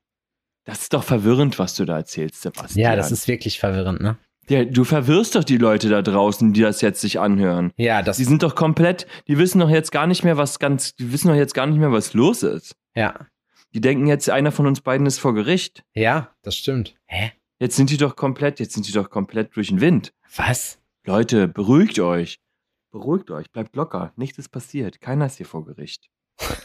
Das 0.66 0.82
ist 0.82 0.92
doch 0.92 1.02
verwirrend, 1.04 1.58
was 1.58 1.74
du 1.76 1.84
da 1.86 1.96
erzählst, 1.96 2.42
Sebastian. 2.42 2.82
Ja, 2.82 2.96
das 2.96 3.10
ist 3.10 3.26
wirklich 3.28 3.58
verwirrend, 3.58 4.00
ne? 4.02 4.18
Ja, 4.48 4.64
du 4.64 4.84
verwirrst 4.84 5.34
doch 5.34 5.42
die 5.44 5.56
Leute 5.56 5.88
da 5.88 6.02
draußen, 6.02 6.52
die 6.52 6.60
das 6.60 6.80
jetzt 6.80 7.00
sich 7.00 7.18
anhören. 7.18 7.72
Ja, 7.76 8.02
das 8.02 8.18
Die 8.18 8.24
sind 8.24 8.42
doch 8.44 8.54
komplett, 8.54 9.06
die 9.26 9.38
wissen 9.38 9.58
doch 9.60 9.70
jetzt 9.70 9.90
gar 9.90 10.06
nicht 10.06 10.22
mehr, 10.22 10.36
was 10.36 10.58
ganz, 10.58 10.94
die 10.94 11.10
wissen 11.12 11.28
doch 11.28 11.34
jetzt 11.34 11.54
gar 11.54 11.66
nicht 11.66 11.78
mehr, 11.78 11.90
was 11.92 12.12
los 12.12 12.42
ist. 12.42 12.76
ja. 12.94 13.26
Die 13.74 13.80
denken 13.80 14.06
jetzt, 14.06 14.30
einer 14.30 14.52
von 14.52 14.66
uns 14.66 14.80
beiden 14.80 15.06
ist 15.06 15.18
vor 15.18 15.34
Gericht. 15.34 15.82
Ja, 15.92 16.30
das 16.42 16.56
stimmt. 16.56 16.94
Hä? 17.06 17.32
Jetzt 17.58 17.76
sind 17.76 17.90
die 17.90 17.98
doch 17.98 18.16
komplett, 18.16 18.58
jetzt 18.58 18.72
sind 18.72 18.88
die 18.88 18.92
doch 18.92 19.10
komplett 19.10 19.54
durch 19.54 19.68
den 19.68 19.80
Wind. 19.82 20.14
Was? 20.34 20.78
Leute, 21.04 21.46
beruhigt 21.46 21.98
euch. 21.98 22.38
Beruhigt 22.90 23.30
euch, 23.30 23.50
bleibt 23.50 23.76
locker. 23.76 24.12
Nichts 24.16 24.38
ist 24.38 24.48
passiert. 24.48 25.00
Keiner 25.02 25.26
ist 25.26 25.36
hier 25.36 25.44
vor 25.46 25.64
Gericht. 25.66 26.08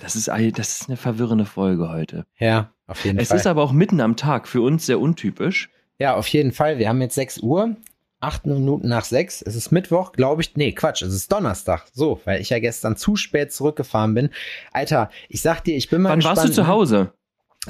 Das 0.01 0.15
ist, 0.15 0.27
das 0.29 0.81
ist 0.81 0.87
eine 0.87 0.95
verwirrende 0.95 1.45
Folge 1.45 1.89
heute. 1.89 2.25
Ja, 2.37 2.73
auf 2.91 3.03
jeden 3.03 3.19
Es 3.19 3.29
Fall. 3.29 3.37
ist 3.37 3.47
aber 3.47 3.63
auch 3.63 3.71
mitten 3.71 3.99
am 4.01 4.15
Tag, 4.15 4.47
für 4.47 4.61
uns 4.61 4.85
sehr 4.85 4.99
untypisch. 4.99 5.69
Ja, 5.99 6.15
auf 6.15 6.27
jeden 6.27 6.51
Fall. 6.51 6.77
Wir 6.77 6.89
haben 6.89 7.01
jetzt 7.01 7.15
6 7.15 7.39
Uhr, 7.39 7.75
8 8.21 8.45
Minuten 8.45 8.87
nach 8.87 9.05
6. 9.05 9.41
Es 9.41 9.55
ist 9.55 9.71
Mittwoch, 9.71 10.11
glaube 10.13 10.41
ich. 10.41 10.55
Nee, 10.55 10.71
Quatsch, 10.73 11.01
es 11.01 11.13
ist 11.13 11.31
Donnerstag. 11.31 11.85
So, 11.93 12.21
weil 12.25 12.41
ich 12.41 12.49
ja 12.49 12.59
gestern 12.59 12.95
zu 12.97 13.15
spät 13.15 13.51
zurückgefahren 13.53 14.13
bin. 14.13 14.29
Alter, 14.71 15.09
ich 15.29 15.41
sag 15.41 15.61
dir, 15.63 15.75
ich 15.75 15.89
bin 15.89 16.01
mal 16.01 16.09
Wann 16.09 16.19
gespannt. 16.19 16.37
warst 16.37 16.49
du 16.49 16.53
zu 16.53 16.61
ne? 16.61 16.67
Hause? 16.67 17.13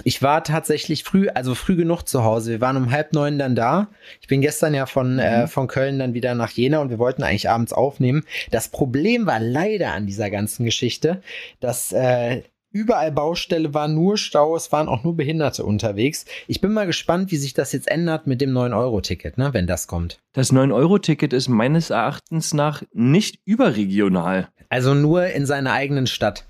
Ich 0.06 0.22
war 0.24 0.42
tatsächlich 0.46 1.04
früh, 1.04 1.28
also 1.28 1.54
früh 1.54 1.75
genug 1.75 2.04
zu 2.04 2.24
Hause. 2.24 2.51
Wir 2.51 2.62
waren 2.62 2.78
um 2.78 2.92
halb 2.92 3.12
neun 3.12 3.38
dann 3.38 3.56
da. 3.56 3.90
Ich 4.22 4.28
bin 4.30 4.40
gestern 4.40 4.74
ja 4.74 4.86
von, 4.86 5.20
äh, 5.20 5.48
von 5.48 5.68
Köln 5.68 6.00
dann 6.00 6.13
wieder 6.13 6.34
nach 6.34 6.51
Jena 6.51 6.80
und 6.80 6.90
wir 6.90 6.98
wollten 7.00 7.24
eigentlich 7.24 7.50
abends 7.50 7.74
aufnehmen. 7.74 8.24
Das 8.51 8.70
Problem 8.70 9.25
war 9.25 9.42
leider 9.42 9.92
an 9.92 10.08
dieser 10.08 10.30
ganzen 10.30 10.63
Geschichte, 10.63 11.22
dass 11.60 11.92
äh, 11.92 12.44
überall 12.72 13.12
Baustelle 13.12 13.74
war, 13.74 13.88
nur 13.88 14.18
Stau, 14.18 14.56
es 14.56 14.72
waren 14.72 14.88
auch 14.88 15.04
nur 15.04 15.16
Behinderte 15.16 15.63
unterwegs. 15.63 16.25
Ich 16.48 16.62
bin 16.62 16.74
mal 16.74 16.86
gespannt, 16.86 17.32
wie 17.32 17.38
sich 17.38 17.54
das 17.54 17.72
jetzt 17.72 17.90
ändert 17.90 18.28
mit 18.28 18.42
dem 18.42 18.51
9-Euro-Ticket, 18.51 19.38
ne, 19.38 19.54
wenn 19.54 19.68
das 19.68 19.88
kommt. 19.88 20.20
Das 20.34 20.51
9-Euro-Ticket 20.51 21.34
ist 21.34 21.48
meines 21.48 21.90
Erachtens 21.90 22.54
nach 22.54 22.84
nicht 22.94 23.40
überregional. 23.46 24.50
Also 24.70 24.94
nur 24.94 25.25
in 25.28 25.46
seiner 25.46 25.74
eigenen 25.74 26.08
Stadt. 26.08 26.46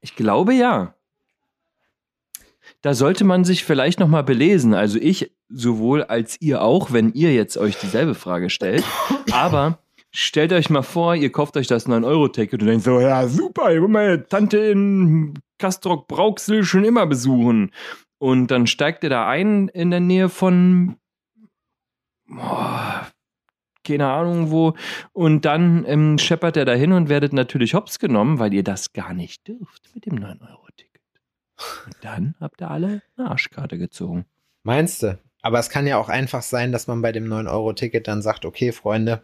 Ich 0.00 0.16
glaube 0.16 0.54
ja. 0.54 0.94
Da 2.82 2.94
sollte 2.94 3.24
man 3.24 3.44
sich 3.44 3.64
vielleicht 3.64 4.00
noch 4.00 4.08
mal 4.08 4.22
belesen. 4.22 4.74
Also 4.74 4.98
ich 4.98 5.32
sowohl 5.50 6.04
als 6.04 6.40
ihr 6.40 6.62
auch, 6.62 6.92
wenn 6.92 7.12
ihr 7.12 7.34
jetzt 7.34 7.56
euch 7.58 7.76
dieselbe 7.76 8.14
Frage 8.14 8.50
stellt. 8.50 8.84
Aber 9.32 9.78
stellt 10.12 10.52
euch 10.52 10.70
mal 10.70 10.82
vor, 10.82 11.14
ihr 11.14 11.32
kauft 11.32 11.56
euch 11.56 11.66
das 11.66 11.86
9-Euro-Ticket 11.86 12.60
und 12.60 12.68
denkt 12.68 12.84
so, 12.84 13.00
ja 13.00 13.26
super, 13.28 13.72
ich 13.74 13.80
will 13.80 13.88
meine 13.88 14.26
Tante 14.26 14.58
in 14.58 15.34
Castrop-Brauxel 15.58 16.64
schon 16.64 16.84
immer 16.84 17.06
besuchen. 17.06 17.72
Und 18.18 18.48
dann 18.50 18.66
steigt 18.66 19.02
ihr 19.04 19.10
da 19.10 19.26
ein 19.28 19.68
in 19.68 19.90
der 19.90 20.00
Nähe 20.00 20.28
von 20.28 20.96
boah, 22.26 23.08
keine 23.84 24.08
Ahnung 24.08 24.50
wo. 24.50 24.74
Und 25.12 25.44
dann 25.44 25.84
ähm, 25.86 26.18
scheppert 26.18 26.56
er 26.56 26.64
dahin 26.64 26.92
und 26.92 27.08
werdet 27.08 27.32
natürlich 27.32 27.74
hops 27.74 27.98
genommen, 27.98 28.38
weil 28.38 28.52
ihr 28.52 28.64
das 28.64 28.92
gar 28.92 29.14
nicht 29.14 29.46
dürft 29.48 29.90
mit 29.94 30.06
dem 30.06 30.18
9-Euro-Ticket. 30.18 31.02
Und 31.86 31.96
dann 32.02 32.34
habt 32.40 32.60
ihr 32.60 32.70
alle 32.70 33.02
eine 33.16 33.30
Arschkarte 33.30 33.78
gezogen. 33.78 34.26
Meinst 34.62 35.02
du? 35.02 35.18
Aber 35.42 35.58
es 35.58 35.70
kann 35.70 35.86
ja 35.86 35.96
auch 35.96 36.10
einfach 36.10 36.42
sein, 36.42 36.72
dass 36.72 36.86
man 36.86 37.00
bei 37.00 37.12
dem 37.12 37.24
9-Euro-Ticket 37.24 38.06
dann 38.06 38.22
sagt, 38.22 38.44
okay, 38.44 38.72
Freunde, 38.72 39.22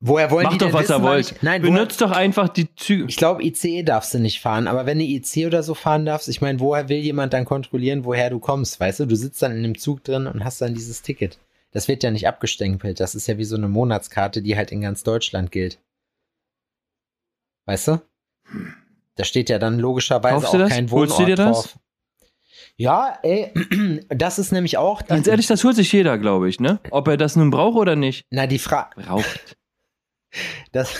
woher 0.00 0.30
wollen 0.30 0.46
Macht 0.46 0.62
doch, 0.62 0.72
was 0.72 0.82
wissen, 0.82 0.94
wann 0.94 1.02
wollt. 1.02 1.32
Ich, 1.32 1.42
nein, 1.42 1.62
woher, 1.62 1.72
Benutzt 1.72 2.00
doch 2.00 2.10
einfach 2.10 2.48
die 2.48 2.74
Züge. 2.74 3.06
ich 3.08 3.16
glaube, 3.16 3.42
ICE 3.44 3.82
darfst 3.82 4.14
du 4.14 4.18
nicht 4.18 4.40
fahren, 4.40 4.66
aber 4.68 4.86
wenn 4.86 4.98
du 4.98 5.04
IC 5.04 5.46
oder 5.46 5.62
so 5.62 5.74
fahren 5.74 6.04
darfst, 6.06 6.28
ich 6.28 6.40
meine, 6.40 6.60
woher 6.60 6.88
will 6.88 6.98
jemand 6.98 7.32
dann 7.32 7.44
kontrollieren, 7.44 8.04
woher 8.04 8.30
du 8.30 8.38
kommst, 8.38 8.78
weißt 8.80 9.00
du? 9.00 9.06
Du 9.06 9.16
sitzt 9.16 9.42
dann 9.42 9.52
in 9.52 9.62
dem 9.62 9.78
Zug 9.78 10.04
drin 10.04 10.26
und 10.26 10.44
hast 10.44 10.60
dann 10.60 10.74
dieses 10.74 11.02
Ticket. 11.02 11.38
Das 11.72 11.88
wird 11.88 12.02
ja 12.02 12.10
nicht 12.10 12.26
abgestempelt, 12.26 12.98
das 13.00 13.14
ist 13.14 13.26
ja 13.26 13.36
wie 13.38 13.44
so 13.44 13.56
eine 13.56 13.68
Monatskarte, 13.68 14.40
die 14.42 14.56
halt 14.56 14.72
in 14.72 14.80
ganz 14.80 15.02
Deutschland 15.02 15.52
gilt. 15.52 15.78
Weißt 17.66 17.88
du? 17.88 18.00
Da 19.16 19.24
steht 19.24 19.50
ja 19.50 19.58
dann 19.58 19.78
logischerweise 19.78 20.34
Kaufst 20.36 20.54
du 20.54 20.56
auch 20.56 20.62
das? 20.62 20.70
kein 20.70 20.90
Holst 20.90 21.14
Wohnort 21.14 21.20
du 21.20 21.26
dir 21.26 21.36
das? 21.36 21.52
drauf. 21.52 21.78
Ja, 22.76 23.18
ey, 23.22 23.52
das 24.08 24.38
ist 24.38 24.52
nämlich 24.52 24.78
auch. 24.78 25.04
Ganz 25.06 25.26
ehrlich, 25.26 25.48
das 25.48 25.64
holt 25.64 25.76
sich 25.76 25.92
jeder, 25.92 26.16
glaube 26.16 26.48
ich, 26.48 26.60
ne? 26.60 26.78
Ob 26.90 27.08
er 27.08 27.16
das 27.16 27.34
nun 27.36 27.50
braucht 27.50 27.76
oder 27.76 27.96
nicht. 27.96 28.24
Na, 28.30 28.46
die 28.46 28.58
Frage. 28.60 29.02
Braucht. 29.02 29.57
Das, 30.72 30.94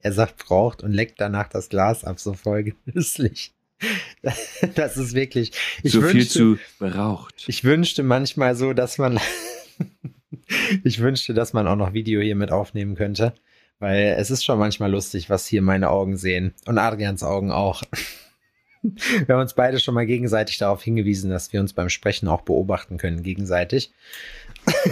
er 0.00 0.12
sagt, 0.12 0.44
braucht 0.44 0.82
und 0.82 0.92
leckt 0.92 1.20
danach 1.20 1.48
das 1.48 1.68
Glas 1.68 2.04
ab, 2.04 2.18
so 2.20 2.34
voll 2.34 2.64
genüsslich. 2.64 3.54
Das 4.74 4.96
ist 4.96 5.14
wirklich. 5.14 5.52
Ich 5.82 5.92
so 5.92 6.00
viel 6.00 6.14
wünschte, 6.14 6.32
zu 6.32 6.58
braucht. 6.78 7.44
Ich 7.48 7.64
wünschte 7.64 8.02
manchmal 8.02 8.54
so, 8.56 8.72
dass 8.72 8.98
man. 8.98 9.20
ich 10.84 11.00
wünschte, 11.00 11.34
dass 11.34 11.52
man 11.52 11.66
auch 11.66 11.76
noch 11.76 11.92
Video 11.92 12.20
hier 12.20 12.36
mit 12.36 12.50
aufnehmen 12.50 12.94
könnte. 12.94 13.34
Weil 13.80 14.14
es 14.18 14.30
ist 14.30 14.44
schon 14.44 14.58
manchmal 14.58 14.90
lustig, 14.90 15.28
was 15.28 15.46
hier 15.46 15.60
meine 15.60 15.90
Augen 15.90 16.16
sehen. 16.16 16.54
Und 16.66 16.78
Adrians 16.78 17.22
Augen 17.22 17.50
auch. 17.50 17.82
Wir 18.82 19.34
haben 19.34 19.40
uns 19.40 19.54
beide 19.54 19.80
schon 19.80 19.94
mal 19.94 20.06
gegenseitig 20.06 20.58
darauf 20.58 20.82
hingewiesen, 20.82 21.30
dass 21.30 21.52
wir 21.52 21.60
uns 21.60 21.72
beim 21.72 21.88
Sprechen 21.88 22.28
auch 22.28 22.42
beobachten 22.42 22.98
können, 22.98 23.22
gegenseitig. 23.22 23.92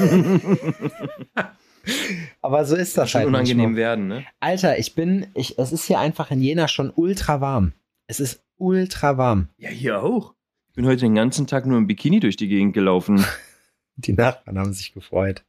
Aber 2.40 2.64
so 2.64 2.76
ist 2.76 2.96
das 2.96 3.10
Schon 3.10 3.20
halt. 3.20 3.28
unangenehm 3.28 3.56
manchmal. 3.72 3.76
werden, 3.76 4.08
ne? 4.08 4.24
Alter, 4.40 4.78
ich 4.78 4.94
bin, 4.94 5.26
ich, 5.34 5.58
es 5.58 5.72
ist 5.72 5.84
hier 5.86 5.98
einfach 5.98 6.30
in 6.30 6.40
Jena 6.42 6.68
schon 6.68 6.92
ultra 6.94 7.40
warm. 7.40 7.72
Es 8.06 8.20
ist 8.20 8.42
ultra 8.58 9.16
warm. 9.18 9.48
Ja, 9.58 9.70
hier 9.70 10.02
auch. 10.02 10.34
Ich 10.70 10.76
bin 10.76 10.86
heute 10.86 11.00
den 11.02 11.14
ganzen 11.14 11.46
Tag 11.46 11.66
nur 11.66 11.78
im 11.78 11.86
Bikini 11.86 12.20
durch 12.20 12.36
die 12.36 12.48
Gegend 12.48 12.74
gelaufen. 12.74 13.24
Die 13.96 14.14
Nachbarn 14.14 14.58
haben 14.58 14.72
sich 14.72 14.94
gefreut. 14.94 15.44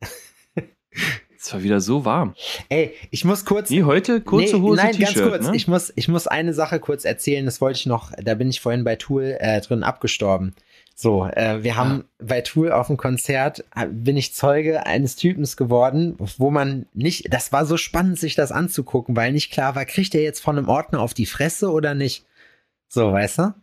Es 1.38 1.52
war 1.52 1.62
wieder 1.62 1.80
so 1.80 2.04
warm. 2.04 2.34
Ey, 2.70 2.92
ich 3.12 3.24
muss 3.24 3.44
kurz. 3.44 3.70
Wie 3.70 3.84
heute? 3.84 4.20
Kurze 4.20 4.56
Nee, 4.56 4.62
Hose, 4.62 4.82
Nein, 4.82 4.98
ganz 4.98 5.14
kurz. 5.14 5.46
ne? 5.46 5.54
Ich, 5.54 5.68
muss, 5.68 5.92
ich 5.94 6.08
muss 6.08 6.26
eine 6.26 6.52
Sache 6.54 6.80
kurz 6.80 7.04
erzählen. 7.04 7.44
Das 7.44 7.60
wollte 7.60 7.78
ich 7.78 7.86
noch. 7.86 8.10
Da 8.20 8.34
bin 8.34 8.48
ich 8.48 8.60
vorhin 8.60 8.82
bei 8.82 8.96
Tool 8.96 9.36
äh, 9.38 9.60
drin 9.60 9.84
abgestorben. 9.84 10.56
So, 10.98 11.26
äh, 11.26 11.62
wir 11.62 11.76
haben 11.76 12.04
bei 12.18 12.40
Tool 12.40 12.72
auf 12.72 12.86
dem 12.86 12.96
Konzert, 12.96 13.62
äh, 13.76 13.86
bin 13.86 14.16
ich 14.16 14.32
Zeuge 14.32 14.86
eines 14.86 15.14
Typens 15.16 15.58
geworden, 15.58 16.16
wo 16.18 16.50
man 16.50 16.86
nicht, 16.94 17.34
das 17.34 17.52
war 17.52 17.66
so 17.66 17.76
spannend, 17.76 18.18
sich 18.18 18.34
das 18.34 18.50
anzugucken, 18.50 19.14
weil 19.14 19.32
nicht 19.32 19.52
klar 19.52 19.74
war, 19.74 19.84
kriegt 19.84 20.14
er 20.14 20.22
jetzt 20.22 20.40
von 20.40 20.56
einem 20.56 20.70
Ordner 20.70 21.02
auf 21.02 21.12
die 21.12 21.26
Fresse 21.26 21.70
oder 21.70 21.94
nicht? 21.94 22.24
So, 22.88 23.12
weißt 23.12 23.40
du? 23.40 23.54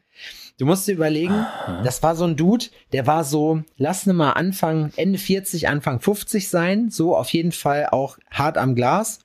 Du 0.60 0.68
musst 0.68 0.88
dir 0.88 0.94
überlegen, 0.94 1.44
das 1.84 2.04
war 2.04 2.16
so 2.16 2.26
ein 2.26 2.36
Dude, 2.36 2.68
der 2.92 3.08
war 3.08 3.24
so, 3.24 3.64
lass 3.78 4.06
ne 4.06 4.14
mal 4.14 4.34
Anfang, 4.34 4.94
Ende 4.96 5.18
40, 5.18 5.68
Anfang 5.68 6.00
50 6.02 6.48
sein, 6.48 6.92
so 6.92 7.18
auf 7.18 7.30
jeden 7.30 7.52
Fall 7.52 7.88
auch 7.90 8.20
hart 8.30 8.60
am 8.60 8.76
Glas. 8.76 9.22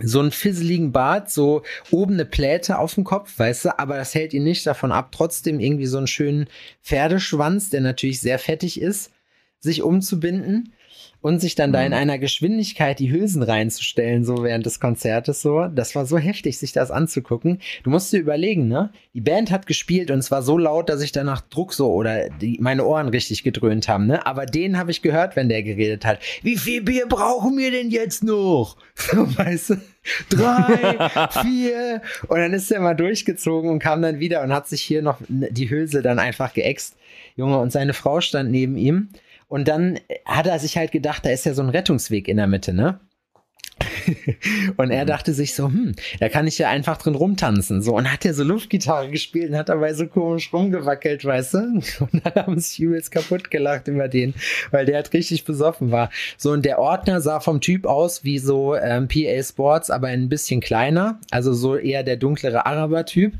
So 0.00 0.20
einen 0.20 0.32
fisseligen 0.32 0.92
Bart, 0.92 1.30
so 1.30 1.62
oben 1.90 2.14
eine 2.14 2.24
Pläte 2.24 2.78
auf 2.78 2.94
dem 2.94 3.04
Kopf, 3.04 3.38
weißt 3.38 3.66
du, 3.66 3.78
aber 3.78 3.96
das 3.96 4.14
hält 4.14 4.34
ihn 4.34 4.44
nicht 4.44 4.66
davon 4.66 4.92
ab, 4.92 5.12
trotzdem 5.12 5.60
irgendwie 5.60 5.86
so 5.86 5.98
einen 5.98 6.06
schönen 6.06 6.48
Pferdeschwanz, 6.82 7.70
der 7.70 7.80
natürlich 7.80 8.20
sehr 8.20 8.38
fettig 8.38 8.80
ist, 8.80 9.12
sich 9.60 9.82
umzubinden 9.82 10.73
und 11.24 11.40
sich 11.40 11.54
dann 11.54 11.72
da 11.72 11.82
in 11.82 11.94
einer 11.94 12.18
Geschwindigkeit 12.18 12.98
die 12.98 13.10
Hülsen 13.10 13.42
reinzustellen, 13.42 14.26
so 14.26 14.44
während 14.44 14.66
des 14.66 14.78
Konzertes 14.78 15.40
so. 15.40 15.68
Das 15.74 15.94
war 15.94 16.04
so 16.04 16.18
heftig, 16.18 16.58
sich 16.58 16.72
das 16.72 16.90
anzugucken. 16.90 17.62
Du 17.82 17.88
musst 17.88 18.12
dir 18.12 18.20
überlegen, 18.20 18.68
ne? 18.68 18.90
Die 19.14 19.22
Band 19.22 19.50
hat 19.50 19.66
gespielt 19.66 20.10
und 20.10 20.18
es 20.18 20.30
war 20.30 20.42
so 20.42 20.58
laut, 20.58 20.90
dass 20.90 21.00
ich 21.00 21.12
danach 21.12 21.40
Druck 21.40 21.72
so 21.72 21.90
oder 21.94 22.28
die, 22.28 22.58
meine 22.60 22.84
Ohren 22.84 23.08
richtig 23.08 23.42
gedröhnt 23.42 23.88
haben, 23.88 24.06
ne? 24.06 24.26
Aber 24.26 24.44
den 24.44 24.76
habe 24.76 24.90
ich 24.90 25.00
gehört, 25.00 25.34
wenn 25.34 25.48
der 25.48 25.62
geredet 25.62 26.04
hat. 26.04 26.18
Wie 26.42 26.58
viel 26.58 26.82
Bier 26.82 27.06
brauchen 27.08 27.56
wir 27.56 27.70
denn 27.70 27.90
jetzt 27.90 28.22
noch? 28.22 28.76
So, 28.96 29.26
weißt 29.36 29.70
du? 29.70 29.76
Drei, 30.28 31.28
vier. 31.42 32.02
Und 32.28 32.38
dann 32.38 32.52
ist 32.52 32.70
er 32.70 32.80
mal 32.80 32.94
durchgezogen 32.94 33.70
und 33.70 33.78
kam 33.78 34.02
dann 34.02 34.20
wieder 34.20 34.42
und 34.42 34.52
hat 34.52 34.68
sich 34.68 34.82
hier 34.82 35.00
noch 35.00 35.18
die 35.28 35.70
Hülse 35.70 36.02
dann 36.02 36.18
einfach 36.18 36.52
geäxt. 36.52 36.96
Junge, 37.34 37.58
und 37.58 37.72
seine 37.72 37.94
Frau 37.94 38.20
stand 38.20 38.50
neben 38.50 38.76
ihm. 38.76 39.08
Und 39.48 39.68
dann 39.68 40.00
hat 40.24 40.46
er 40.46 40.58
sich 40.58 40.76
halt 40.76 40.92
gedacht, 40.92 41.24
da 41.24 41.30
ist 41.30 41.46
ja 41.46 41.54
so 41.54 41.62
ein 41.62 41.68
Rettungsweg 41.68 42.28
in 42.28 42.36
der 42.36 42.46
Mitte, 42.46 42.72
ne? 42.72 43.00
und 44.76 44.90
er 44.90 45.04
dachte 45.04 45.32
sich 45.32 45.54
so, 45.54 45.66
hm, 45.66 45.94
da 46.20 46.28
kann 46.28 46.46
ich 46.46 46.58
ja 46.58 46.68
einfach 46.68 46.96
drin 46.96 47.14
rumtanzen. 47.14 47.82
So, 47.82 47.96
und 47.96 48.10
hat 48.10 48.24
er 48.24 48.34
so 48.34 48.44
Luftgitarre 48.44 49.10
gespielt 49.10 49.50
und 49.50 49.56
hat 49.56 49.68
dabei 49.68 49.94
so 49.94 50.06
komisch 50.06 50.52
rumgewackelt, 50.52 51.24
weißt 51.24 51.54
du? 51.54 51.58
Und 52.00 52.24
dann 52.24 52.34
haben 52.34 52.58
sich 52.58 52.80
übelst 52.80 53.10
kaputt 53.10 53.50
gelacht 53.50 53.88
über 53.88 54.08
den, 54.08 54.34
weil 54.70 54.86
der 54.86 54.96
halt 54.96 55.12
richtig 55.12 55.44
besoffen 55.44 55.90
war. 55.90 56.10
So, 56.36 56.52
und 56.52 56.64
der 56.64 56.78
Ordner 56.78 57.20
sah 57.20 57.40
vom 57.40 57.60
Typ 57.60 57.86
aus 57.86 58.24
wie 58.24 58.38
so 58.38 58.74
ähm, 58.74 59.08
PA 59.08 59.42
Sports, 59.42 59.90
aber 59.90 60.08
ein 60.08 60.28
bisschen 60.28 60.60
kleiner. 60.60 61.20
Also 61.30 61.52
so 61.52 61.76
eher 61.76 62.02
der 62.02 62.16
dunklere 62.16 62.66
Araber-Typ 62.66 63.34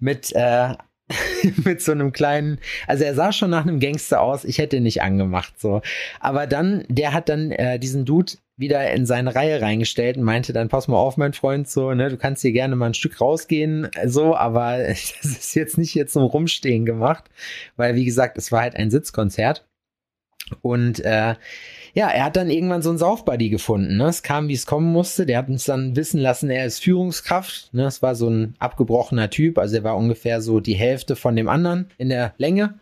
mit 0.00 0.32
äh, 0.34 0.74
mit 1.64 1.80
so 1.80 1.92
einem 1.92 2.12
kleinen, 2.12 2.58
also 2.86 3.04
er 3.04 3.14
sah 3.14 3.32
schon 3.32 3.50
nach 3.50 3.62
einem 3.62 3.80
Gangster 3.80 4.20
aus, 4.20 4.44
ich 4.44 4.58
hätte 4.58 4.76
ihn 4.76 4.82
nicht 4.82 5.02
angemacht, 5.02 5.58
so. 5.60 5.82
Aber 6.20 6.46
dann, 6.46 6.84
der 6.88 7.12
hat 7.12 7.28
dann 7.28 7.52
äh, 7.52 7.78
diesen 7.78 8.04
Dude 8.04 8.32
wieder 8.56 8.90
in 8.90 9.06
seine 9.06 9.34
Reihe 9.34 9.60
reingestellt 9.60 10.16
und 10.16 10.24
meinte 10.24 10.52
dann, 10.52 10.68
pass 10.68 10.88
mal 10.88 10.96
auf, 10.96 11.16
mein 11.16 11.34
Freund, 11.34 11.68
so, 11.68 11.92
ne, 11.92 12.08
du 12.08 12.16
kannst 12.16 12.42
hier 12.42 12.52
gerne 12.52 12.74
mal 12.74 12.86
ein 12.86 12.94
Stück 12.94 13.20
rausgehen, 13.20 13.88
so, 14.06 14.34
aber 14.36 14.78
das 14.88 15.14
ist 15.22 15.54
jetzt 15.54 15.78
nicht 15.78 15.94
jetzt 15.94 16.14
zum 16.14 16.24
Rumstehen 16.24 16.86
gemacht, 16.86 17.24
weil, 17.76 17.94
wie 17.94 18.04
gesagt, 18.04 18.38
es 18.38 18.50
war 18.50 18.62
halt 18.62 18.76
ein 18.76 18.90
Sitzkonzert. 18.90 19.66
Und 20.62 21.00
äh, 21.00 21.34
ja, 21.96 22.10
er 22.10 22.24
hat 22.24 22.36
dann 22.36 22.50
irgendwann 22.50 22.82
so 22.82 22.90
einen 22.90 22.98
Saufbuddy 22.98 23.48
gefunden. 23.48 23.96
Ne? 23.96 24.04
Es 24.04 24.22
kam, 24.22 24.48
wie 24.48 24.52
es 24.52 24.66
kommen 24.66 24.92
musste. 24.92 25.24
Der 25.24 25.38
hat 25.38 25.48
uns 25.48 25.64
dann 25.64 25.96
wissen 25.96 26.20
lassen, 26.20 26.50
er 26.50 26.66
ist 26.66 26.84
Führungskraft. 26.84 27.72
Ne? 27.72 27.86
Es 27.86 28.02
war 28.02 28.14
so 28.14 28.28
ein 28.28 28.54
abgebrochener 28.58 29.30
Typ. 29.30 29.56
Also 29.56 29.76
er 29.76 29.84
war 29.84 29.96
ungefähr 29.96 30.42
so 30.42 30.60
die 30.60 30.74
Hälfte 30.74 31.16
von 31.16 31.34
dem 31.36 31.48
anderen 31.48 31.88
in 31.96 32.10
der 32.10 32.34
Länge. 32.36 32.74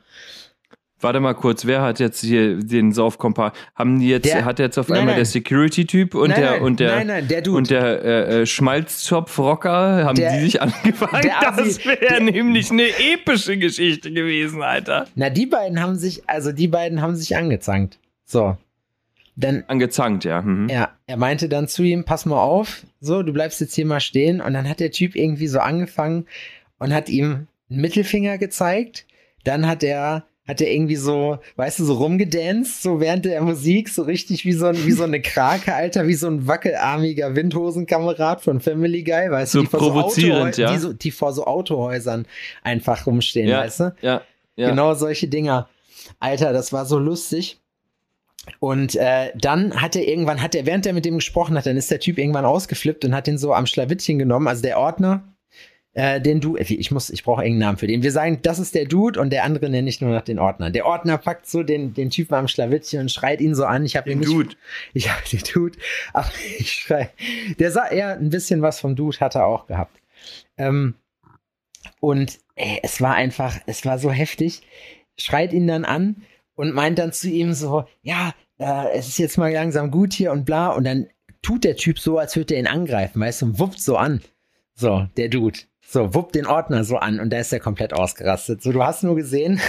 Warte 0.98 1.20
mal 1.20 1.34
kurz, 1.34 1.64
wer 1.64 1.82
hat 1.82 2.00
jetzt 2.00 2.22
hier 2.22 2.58
den 2.58 2.90
Saufkompa? 2.90 3.52
Haben 3.76 4.00
die 4.00 4.08
jetzt, 4.08 4.24
der, 4.24 4.44
hat 4.44 4.58
jetzt 4.58 4.78
auf 4.78 4.88
nein, 4.88 5.00
einmal 5.00 5.12
nein. 5.12 5.20
der 5.20 5.26
Security-Typ 5.26 6.16
und, 6.16 6.36
der, 6.36 6.60
und 6.60 6.80
der 6.80 6.96
nein, 6.96 7.06
nein, 7.06 7.28
der 7.28 7.42
Dude. 7.42 7.58
und 7.58 7.70
der 7.70 8.04
äh, 8.04 8.40
äh 8.40 8.46
Schmalzzopf-Rocker, 8.46 10.04
haben 10.04 10.16
der, 10.16 10.32
die 10.32 10.40
sich 10.46 10.60
angefangen? 10.60 11.30
Das 11.40 11.84
wäre 11.84 12.20
nämlich 12.20 12.72
eine 12.72 12.88
epische 13.12 13.58
Geschichte 13.58 14.10
gewesen, 14.10 14.62
Alter. 14.62 15.06
Na, 15.14 15.30
die 15.30 15.46
beiden 15.46 15.80
haben 15.80 15.94
sich, 15.94 16.28
also 16.28 16.50
die 16.50 16.68
beiden 16.68 17.00
haben 17.00 17.14
sich 17.14 17.36
angezankt. 17.36 17.98
So. 18.24 18.56
Dann, 19.36 19.64
Angezankt, 19.66 20.24
ja. 20.24 20.42
Mhm. 20.42 20.68
Ja, 20.68 20.92
er 21.06 21.16
meinte 21.16 21.48
dann 21.48 21.66
zu 21.66 21.82
ihm, 21.82 22.04
pass 22.04 22.24
mal 22.24 22.40
auf, 22.40 22.82
so, 23.00 23.22
du 23.22 23.32
bleibst 23.32 23.60
jetzt 23.60 23.74
hier 23.74 23.86
mal 23.86 24.00
stehen. 24.00 24.40
Und 24.40 24.54
dann 24.54 24.68
hat 24.68 24.80
der 24.80 24.92
Typ 24.92 25.16
irgendwie 25.16 25.48
so 25.48 25.58
angefangen 25.58 26.26
und 26.78 26.94
hat 26.94 27.08
ihm 27.08 27.48
einen 27.70 27.80
Mittelfinger 27.80 28.38
gezeigt. 28.38 29.06
Dann 29.42 29.66
hat 29.66 29.82
er 29.82 30.24
hat 30.46 30.60
er 30.60 30.70
irgendwie 30.70 30.96
so, 30.96 31.38
weißt 31.56 31.78
du, 31.78 31.84
so 31.84 31.94
rumgedanced, 31.94 32.82
so 32.82 33.00
während 33.00 33.24
der 33.24 33.40
Musik, 33.40 33.88
so 33.88 34.02
richtig 34.02 34.44
wie 34.44 34.52
so, 34.52 34.66
ein, 34.66 34.84
wie 34.84 34.92
so 34.92 35.04
eine 35.04 35.22
Krake, 35.22 35.74
Alter, 35.74 36.06
wie 36.06 36.14
so 36.14 36.26
ein 36.26 36.46
wackelarmiger 36.46 37.34
Windhosenkamerad 37.34 38.42
von 38.42 38.60
Family 38.60 39.02
Guy, 39.02 39.30
weißt 39.30 39.52
so 39.52 39.60
du, 39.60 39.64
die 39.64 39.70
vor 39.70 39.80
provozierend, 39.80 40.56
so 40.56 40.62
ja. 40.62 40.72
Die, 40.72 40.78
so, 40.78 40.92
die, 40.92 41.10
vor 41.10 41.32
so 41.32 41.46
Autohäusern 41.46 42.26
einfach 42.62 43.06
rumstehen, 43.06 43.48
ja, 43.48 43.60
weißt 43.60 43.80
du? 43.80 43.94
Ja, 44.02 44.20
ja. 44.56 44.68
Genau 44.68 44.92
solche 44.94 45.28
Dinger. 45.28 45.68
Alter, 46.20 46.52
das 46.52 46.72
war 46.74 46.84
so 46.84 46.98
lustig. 46.98 47.58
Und 48.60 48.96
äh, 48.96 49.30
dann 49.36 49.80
hat 49.80 49.96
er 49.96 50.06
irgendwann, 50.06 50.42
hat 50.42 50.54
er, 50.54 50.66
während 50.66 50.86
er 50.86 50.92
mit 50.92 51.04
dem 51.04 51.16
gesprochen 51.16 51.56
hat, 51.56 51.66
dann 51.66 51.76
ist 51.76 51.90
der 51.90 52.00
Typ 52.00 52.18
irgendwann 52.18 52.44
ausgeflippt 52.44 53.04
und 53.04 53.14
hat 53.14 53.26
den 53.26 53.38
so 53.38 53.54
am 53.54 53.66
Schlawittchen 53.66 54.18
genommen, 54.18 54.48
also 54.48 54.62
der 54.62 54.78
Ordner, 54.78 55.34
äh, 55.94 56.20
den 56.20 56.40
du, 56.40 56.56
ich 56.56 56.90
muss, 56.90 57.10
ich 57.10 57.22
brauche 57.22 57.42
irgendeinen 57.42 57.68
Namen 57.68 57.78
für 57.78 57.86
den. 57.86 58.02
Wir 58.02 58.12
sagen, 58.12 58.40
das 58.42 58.58
ist 58.58 58.74
der 58.74 58.84
Dude 58.84 59.20
und 59.20 59.30
der 59.30 59.44
andere 59.44 59.70
nenne 59.70 59.88
ich 59.88 60.00
nur 60.00 60.10
nach 60.10 60.22
den 60.22 60.38
Ordner. 60.38 60.70
Der 60.70 60.86
Ordner 60.86 61.18
packt 61.18 61.46
so 61.46 61.62
den, 61.62 61.94
den 61.94 62.10
Typen 62.10 62.34
am 62.34 62.48
Schlawittchen 62.48 63.00
und 63.00 63.12
schreit 63.12 63.40
ihn 63.40 63.54
so 63.54 63.64
an. 63.64 63.84
Ich 63.84 63.96
habe 63.96 64.10
den 64.10 64.18
nicht, 64.18 64.30
Dude. 64.30 64.56
Ich 64.92 65.08
habe 65.08 65.22
den 65.30 65.40
Dude, 65.52 65.78
aber 66.12 66.30
ich 66.58 66.72
schrei. 66.72 67.10
Der 67.58 67.70
sah 67.70 67.86
eher 67.86 68.18
ein 68.18 68.30
bisschen 68.30 68.60
was 68.60 68.80
vom 68.80 68.96
Dude, 68.96 69.20
hat 69.20 69.36
er 69.36 69.46
auch 69.46 69.66
gehabt. 69.66 70.00
Ähm, 70.58 70.94
und 72.00 72.38
ey, 72.56 72.80
es 72.82 73.00
war 73.00 73.14
einfach, 73.14 73.58
es 73.66 73.86
war 73.86 73.98
so 73.98 74.10
heftig. 74.10 74.62
Schreit 75.16 75.52
ihn 75.52 75.68
dann 75.68 75.84
an 75.84 76.22
und 76.54 76.72
meint 76.72 76.98
dann 76.98 77.12
zu 77.12 77.28
ihm 77.28 77.52
so, 77.52 77.84
ja, 78.02 78.32
äh, 78.58 78.90
es 78.92 79.08
ist 79.08 79.18
jetzt 79.18 79.38
mal 79.38 79.52
langsam 79.52 79.90
gut 79.90 80.12
hier 80.12 80.32
und 80.32 80.44
bla. 80.44 80.68
Und 80.68 80.84
dann 80.84 81.06
tut 81.42 81.64
der 81.64 81.76
Typ 81.76 81.98
so, 81.98 82.18
als 82.18 82.36
würde 82.36 82.54
er 82.54 82.60
ihn 82.60 82.66
angreifen, 82.66 83.20
weißt 83.20 83.42
du, 83.42 83.46
und 83.46 83.58
wuppt 83.58 83.80
so 83.80 83.96
an. 83.96 84.20
So, 84.74 85.06
der 85.16 85.28
Dude. 85.28 85.60
So, 85.94 86.12
wuppt 86.12 86.34
den 86.34 86.48
Ordner 86.48 86.82
so 86.82 86.96
an 86.96 87.20
und 87.20 87.32
da 87.32 87.38
ist 87.38 87.52
er 87.52 87.60
komplett 87.60 87.92
ausgerastet. 87.92 88.60
So, 88.64 88.72
du 88.72 88.82
hast 88.82 89.04
nur 89.04 89.14
gesehen, 89.14 89.60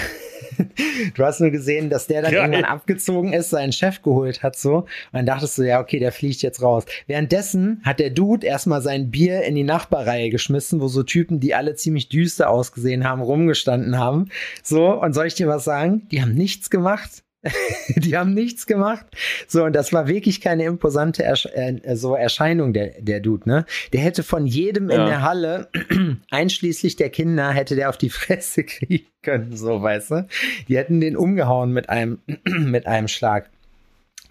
du 1.15 1.23
hast 1.23 1.39
nur 1.39 1.51
gesehen, 1.51 1.91
dass 1.91 2.07
der 2.07 2.23
dann 2.23 2.31
Geil. 2.31 2.41
irgendwann 2.41 2.65
abgezogen 2.65 3.31
ist, 3.31 3.51
seinen 3.51 3.71
Chef 3.71 4.01
geholt 4.01 4.41
hat, 4.41 4.55
so. 4.55 4.77
Und 4.77 4.87
dann 5.11 5.27
dachtest 5.27 5.59
du, 5.59 5.61
ja, 5.61 5.79
okay, 5.79 5.99
der 5.99 6.11
fliegt 6.11 6.41
jetzt 6.41 6.63
raus. 6.63 6.85
Währenddessen 7.05 7.79
hat 7.85 7.99
der 7.99 8.09
Dude 8.09 8.47
erstmal 8.47 8.81
sein 8.81 9.11
Bier 9.11 9.43
in 9.43 9.53
die 9.53 9.63
Nachbarreihe 9.63 10.31
geschmissen, 10.31 10.81
wo 10.81 10.87
so 10.87 11.03
Typen, 11.03 11.39
die 11.39 11.53
alle 11.53 11.75
ziemlich 11.75 12.09
düster 12.09 12.49
ausgesehen 12.49 13.07
haben, 13.07 13.21
rumgestanden 13.21 13.99
haben. 13.99 14.29
So, 14.63 14.99
und 14.99 15.13
soll 15.13 15.27
ich 15.27 15.35
dir 15.35 15.47
was 15.47 15.63
sagen? 15.63 16.07
Die 16.09 16.23
haben 16.23 16.33
nichts 16.33 16.71
gemacht. 16.71 17.21
die 17.95 18.17
haben 18.17 18.33
nichts 18.33 18.65
gemacht. 18.65 19.05
So, 19.47 19.63
und 19.63 19.73
das 19.73 19.93
war 19.93 20.07
wirklich 20.07 20.41
keine 20.41 20.65
imposante 20.65 21.23
Ersch 21.23 21.45
äh, 21.45 21.95
so 21.95 22.15
Erscheinung, 22.15 22.73
der, 22.73 23.01
der 23.01 23.19
Dude, 23.19 23.47
ne? 23.47 23.65
Der 23.93 24.01
hätte 24.01 24.23
von 24.23 24.45
jedem 24.45 24.89
ja. 24.89 24.97
in 24.97 25.05
der 25.05 25.21
Halle, 25.21 25.69
einschließlich 26.31 26.95
der 26.95 27.09
Kinder, 27.09 27.51
hätte 27.51 27.75
der 27.75 27.89
auf 27.89 27.97
die 27.97 28.09
Fresse 28.09 28.63
kriegen 28.65 29.07
können, 29.21 29.55
so, 29.55 29.81
weißt 29.81 30.11
du? 30.11 30.27
Die 30.67 30.77
hätten 30.77 31.01
den 31.01 31.15
umgehauen 31.15 31.71
mit 31.71 31.89
einem, 31.89 32.19
mit 32.45 32.87
einem 32.87 33.07
Schlag. 33.07 33.49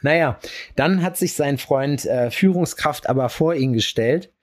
Naja, 0.03 0.38
dann 0.77 1.03
hat 1.03 1.16
sich 1.16 1.33
sein 1.33 1.57
Freund 1.57 2.05
äh, 2.05 2.31
Führungskraft 2.31 3.09
aber 3.09 3.31
vor 3.31 3.55
ihn 3.55 3.72
gestellt 3.72 4.33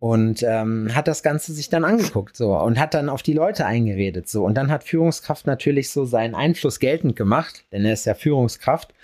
und 0.00 0.44
ähm, 0.44 0.94
hat 0.94 1.08
das 1.08 1.22
Ganze 1.22 1.52
sich 1.52 1.68
dann 1.70 1.84
angeguckt 1.84 2.36
so 2.36 2.56
und 2.56 2.78
hat 2.78 2.94
dann 2.94 3.08
auf 3.08 3.22
die 3.22 3.32
Leute 3.32 3.66
eingeredet 3.66 4.28
so. 4.28 4.44
Und 4.44 4.54
dann 4.54 4.70
hat 4.70 4.84
Führungskraft 4.84 5.46
natürlich 5.46 5.90
so 5.90 6.04
seinen 6.04 6.34
Einfluss 6.34 6.78
geltend 6.78 7.16
gemacht, 7.16 7.64
denn 7.72 7.84
er 7.84 7.94
ist 7.94 8.06
ja 8.06 8.14
Führungskraft. 8.14 8.94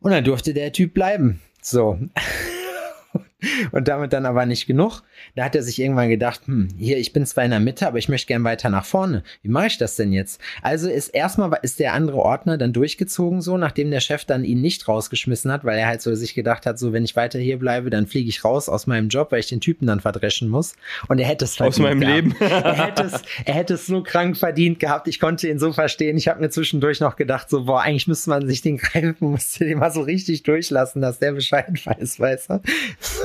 Und 0.00 0.12
dann 0.12 0.24
durfte 0.24 0.54
der 0.54 0.72
Typ 0.72 0.94
bleiben 0.94 1.40
so 1.60 1.98
und 3.72 3.88
damit 3.88 4.12
dann 4.12 4.26
aber 4.26 4.46
nicht 4.46 4.66
genug. 4.66 5.02
Da 5.36 5.44
hat 5.44 5.54
er 5.54 5.62
sich 5.62 5.78
irgendwann 5.80 6.08
gedacht, 6.08 6.42
hm, 6.46 6.68
hier, 6.76 6.98
ich 6.98 7.12
bin 7.12 7.24
zwar 7.26 7.44
in 7.44 7.50
der 7.50 7.60
Mitte, 7.60 7.86
aber 7.86 7.98
ich 7.98 8.08
möchte 8.08 8.26
gern 8.26 8.44
weiter 8.44 8.68
nach 8.68 8.84
vorne. 8.84 9.22
Wie 9.42 9.48
mache 9.48 9.68
ich 9.68 9.78
das 9.78 9.96
denn 9.96 10.12
jetzt? 10.12 10.40
Also 10.62 10.88
ist 10.88 11.08
erstmal 11.08 11.58
ist 11.62 11.80
der 11.80 11.92
andere 11.92 12.18
Ordner 12.18 12.58
dann 12.58 12.72
durchgezogen 12.72 13.40
so, 13.40 13.56
nachdem 13.56 13.90
der 13.90 14.00
Chef 14.00 14.24
dann 14.24 14.44
ihn 14.44 14.60
nicht 14.60 14.88
rausgeschmissen 14.88 15.52
hat, 15.52 15.64
weil 15.64 15.78
er 15.78 15.86
halt 15.86 16.02
so 16.02 16.14
sich 16.14 16.34
gedacht 16.34 16.66
hat, 16.66 16.78
so 16.78 16.92
wenn 16.92 17.04
ich 17.04 17.16
weiter 17.16 17.38
hier 17.38 17.58
bleibe, 17.58 17.90
dann 17.90 18.06
fliege 18.06 18.28
ich 18.28 18.44
raus 18.44 18.68
aus 18.68 18.86
meinem 18.86 19.08
Job, 19.08 19.32
weil 19.32 19.40
ich 19.40 19.48
den 19.48 19.60
Typen 19.60 19.86
dann 19.86 20.00
verdreschen 20.00 20.48
muss. 20.48 20.74
Und 21.08 21.18
er 21.18 21.26
hätte 21.26 21.44
es 21.44 21.60
aus 21.60 21.78
meinem 21.78 22.00
gehabt. 22.00 22.16
Leben. 22.16 22.36
er 22.40 22.86
hätte 22.86 23.02
es, 23.04 23.22
er 23.44 23.54
hätte 23.54 23.74
es 23.74 23.86
so 23.86 24.02
krank 24.02 24.36
verdient 24.36 24.80
gehabt. 24.80 25.08
Ich 25.08 25.20
konnte 25.20 25.48
ihn 25.48 25.58
so 25.58 25.72
verstehen. 25.72 26.16
Ich 26.16 26.28
habe 26.28 26.40
mir 26.40 26.50
zwischendurch 26.50 27.00
noch 27.00 27.16
gedacht, 27.16 27.48
so 27.50 27.64
boah, 27.64 27.82
eigentlich 27.82 28.08
müsste 28.08 28.30
man 28.30 28.46
sich 28.46 28.62
den 28.62 28.78
greifen, 28.78 29.16
musste 29.20 29.64
den 29.64 29.78
mal 29.78 29.90
so 29.90 30.02
richtig 30.02 30.42
durchlassen, 30.42 31.02
dass 31.02 31.18
der 31.18 31.32
Bescheid 31.32 31.68
weiß, 31.86 32.20
weißt 32.20 32.50
du? 32.50 32.60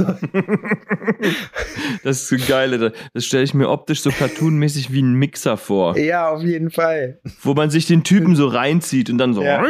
das 2.04 2.22
ist 2.22 2.28
so 2.28 2.36
geil, 2.48 2.94
das 3.14 3.26
stelle 3.26 3.44
ich 3.44 3.54
mir 3.54 3.70
optisch 3.70 4.02
so 4.02 4.12
cartoonmäßig 4.12 4.92
wie 4.92 5.02
ein 5.02 5.14
Mixer 5.14 5.58
vor. 5.58 5.98
Ja, 5.98 6.30
auf 6.30 6.44
jeden 6.44 6.72
Fall. 6.72 7.20
Wo 7.42 7.54
man 7.54 7.70
sich 7.70 7.86
den 7.86 8.04
Typen 8.04 8.36
so 8.36 8.48
reinzieht 8.48 9.10
und 9.10 9.18
dann 9.18 9.34
so. 9.34 9.44
Ja. 9.44 9.66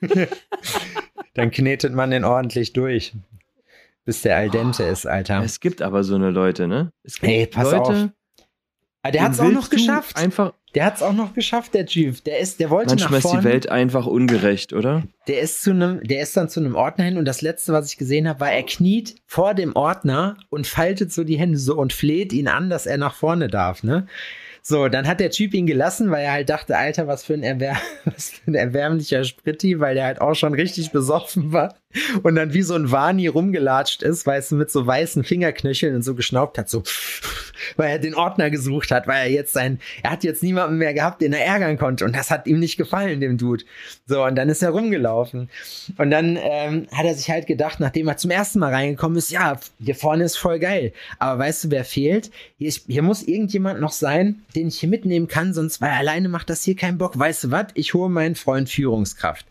dann 1.34 1.50
knetet 1.50 1.94
man 1.94 2.10
den 2.10 2.24
ordentlich 2.24 2.72
durch. 2.72 3.14
Bis 4.04 4.22
der 4.22 4.36
al 4.36 4.50
dente 4.50 4.82
ist, 4.82 5.06
Alter. 5.06 5.42
Es 5.44 5.60
gibt 5.60 5.80
aber 5.80 6.02
so 6.02 6.16
eine 6.16 6.30
Leute, 6.30 6.66
ne? 6.66 6.92
Es 7.04 7.20
gibt 7.20 7.32
Ey, 7.32 7.46
pass 7.46 7.70
Leute, 7.70 7.78
auf. 7.78 8.08
Aber 9.02 9.08
ah, 9.08 9.10
der 9.10 9.22
hat 9.22 9.32
es 9.32 9.40
auch 9.40 9.50
noch 9.50 9.68
geschafft. 9.68 10.16
Einfach 10.16 10.52
der 10.74 10.86
hat 10.86 10.96
es 10.96 11.02
auch 11.02 11.12
noch 11.12 11.34
geschafft, 11.34 11.74
der 11.74 11.86
Typ. 11.86 12.24
Der 12.24 12.38
ist, 12.38 12.58
der 12.58 12.70
wollte 12.70 12.90
Manchmal 12.90 13.18
nach 13.18 13.22
vorne. 13.22 13.38
ist 13.38 13.44
die 13.44 13.50
Welt 13.50 13.68
einfach 13.68 14.06
ungerecht, 14.06 14.72
oder? 14.72 15.02
Der 15.28 15.40
ist 15.40 15.62
zu 15.62 15.70
einem, 15.70 16.02
der 16.02 16.22
ist 16.22 16.36
dann 16.36 16.48
zu 16.48 16.60
einem 16.60 16.74
Ordner 16.74 17.04
hin 17.04 17.18
und 17.18 17.26
das 17.26 17.42
letzte, 17.42 17.72
was 17.72 17.90
ich 17.90 17.98
gesehen 17.98 18.26
habe, 18.26 18.40
war, 18.40 18.52
er 18.52 18.62
kniet 18.62 19.16
vor 19.26 19.54
dem 19.54 19.76
Ordner 19.76 20.36
und 20.48 20.66
faltet 20.66 21.12
so 21.12 21.24
die 21.24 21.38
Hände 21.38 21.58
so 21.58 21.76
und 21.76 21.92
fleht 21.92 22.32
ihn 22.32 22.48
an, 22.48 22.70
dass 22.70 22.86
er 22.86 22.96
nach 22.96 23.14
vorne 23.14 23.48
darf, 23.48 23.82
ne? 23.82 24.06
So, 24.64 24.88
dann 24.88 25.08
hat 25.08 25.18
der 25.18 25.30
Typ 25.30 25.54
ihn 25.54 25.66
gelassen, 25.66 26.12
weil 26.12 26.24
er 26.24 26.32
halt 26.32 26.48
dachte, 26.48 26.78
Alter, 26.78 27.08
was 27.08 27.24
für 27.24 27.34
ein, 27.34 27.42
Erwär 27.42 27.76
was 28.04 28.30
für 28.30 28.50
ein 28.50 28.54
erbärmlicher 28.54 29.24
Spritti, 29.24 29.80
weil 29.80 29.96
der 29.96 30.04
halt 30.04 30.20
auch 30.20 30.34
schon 30.34 30.54
richtig 30.54 30.92
besoffen 30.92 31.52
war 31.52 31.74
und 32.22 32.34
dann 32.34 32.54
wie 32.54 32.62
so 32.62 32.74
ein 32.74 32.90
Wani 32.90 33.26
rumgelatscht 33.26 34.02
ist, 34.02 34.26
weißt 34.26 34.52
du, 34.52 34.56
mit 34.56 34.70
so 34.70 34.86
weißen 34.86 35.24
Fingerknöcheln 35.24 35.94
und 35.94 36.02
so 36.02 36.14
geschnaubt 36.14 36.58
hat, 36.58 36.68
so, 36.68 36.82
weil 37.76 37.90
er 37.90 37.98
den 37.98 38.14
Ordner 38.14 38.50
gesucht 38.50 38.90
hat, 38.90 39.06
weil 39.06 39.26
er 39.26 39.30
jetzt 39.30 39.52
sein, 39.52 39.80
er 40.02 40.12
hat 40.12 40.24
jetzt 40.24 40.42
niemanden 40.42 40.78
mehr 40.78 40.94
gehabt, 40.94 41.22
den 41.22 41.32
er 41.32 41.44
ärgern 41.44 41.78
konnte 41.78 42.04
und 42.04 42.16
das 42.16 42.30
hat 42.30 42.46
ihm 42.46 42.58
nicht 42.58 42.76
gefallen, 42.76 43.20
dem 43.20 43.38
Dude. 43.38 43.64
So, 44.06 44.24
und 44.24 44.36
dann 44.36 44.48
ist 44.48 44.62
er 44.62 44.70
rumgelaufen 44.70 45.48
und 45.98 46.10
dann 46.10 46.38
ähm, 46.40 46.86
hat 46.92 47.06
er 47.06 47.14
sich 47.14 47.30
halt 47.30 47.46
gedacht, 47.46 47.80
nachdem 47.80 48.08
er 48.08 48.16
zum 48.16 48.30
ersten 48.30 48.58
Mal 48.58 48.72
reingekommen 48.72 49.18
ist, 49.18 49.30
ja, 49.30 49.58
hier 49.82 49.94
vorne 49.94 50.24
ist 50.24 50.36
voll 50.36 50.58
geil, 50.58 50.92
aber 51.18 51.38
weißt 51.38 51.64
du, 51.64 51.70
wer 51.70 51.84
fehlt? 51.84 52.30
Hier, 52.58 52.72
hier 52.86 53.02
muss 53.02 53.22
irgendjemand 53.22 53.80
noch 53.80 53.92
sein, 53.92 54.42
den 54.54 54.68
ich 54.68 54.80
hier 54.80 54.88
mitnehmen 54.88 55.28
kann, 55.28 55.54
sonst, 55.54 55.80
weil 55.80 55.90
alleine 55.90 56.28
macht 56.28 56.50
das 56.50 56.62
hier 56.62 56.76
keinen 56.76 56.98
Bock. 56.98 57.18
Weißt 57.18 57.44
du 57.44 57.50
was? 57.50 57.66
Ich 57.74 57.94
hole 57.94 58.10
meinen 58.10 58.34
Freund 58.34 58.68
Führungskraft. 58.68 59.46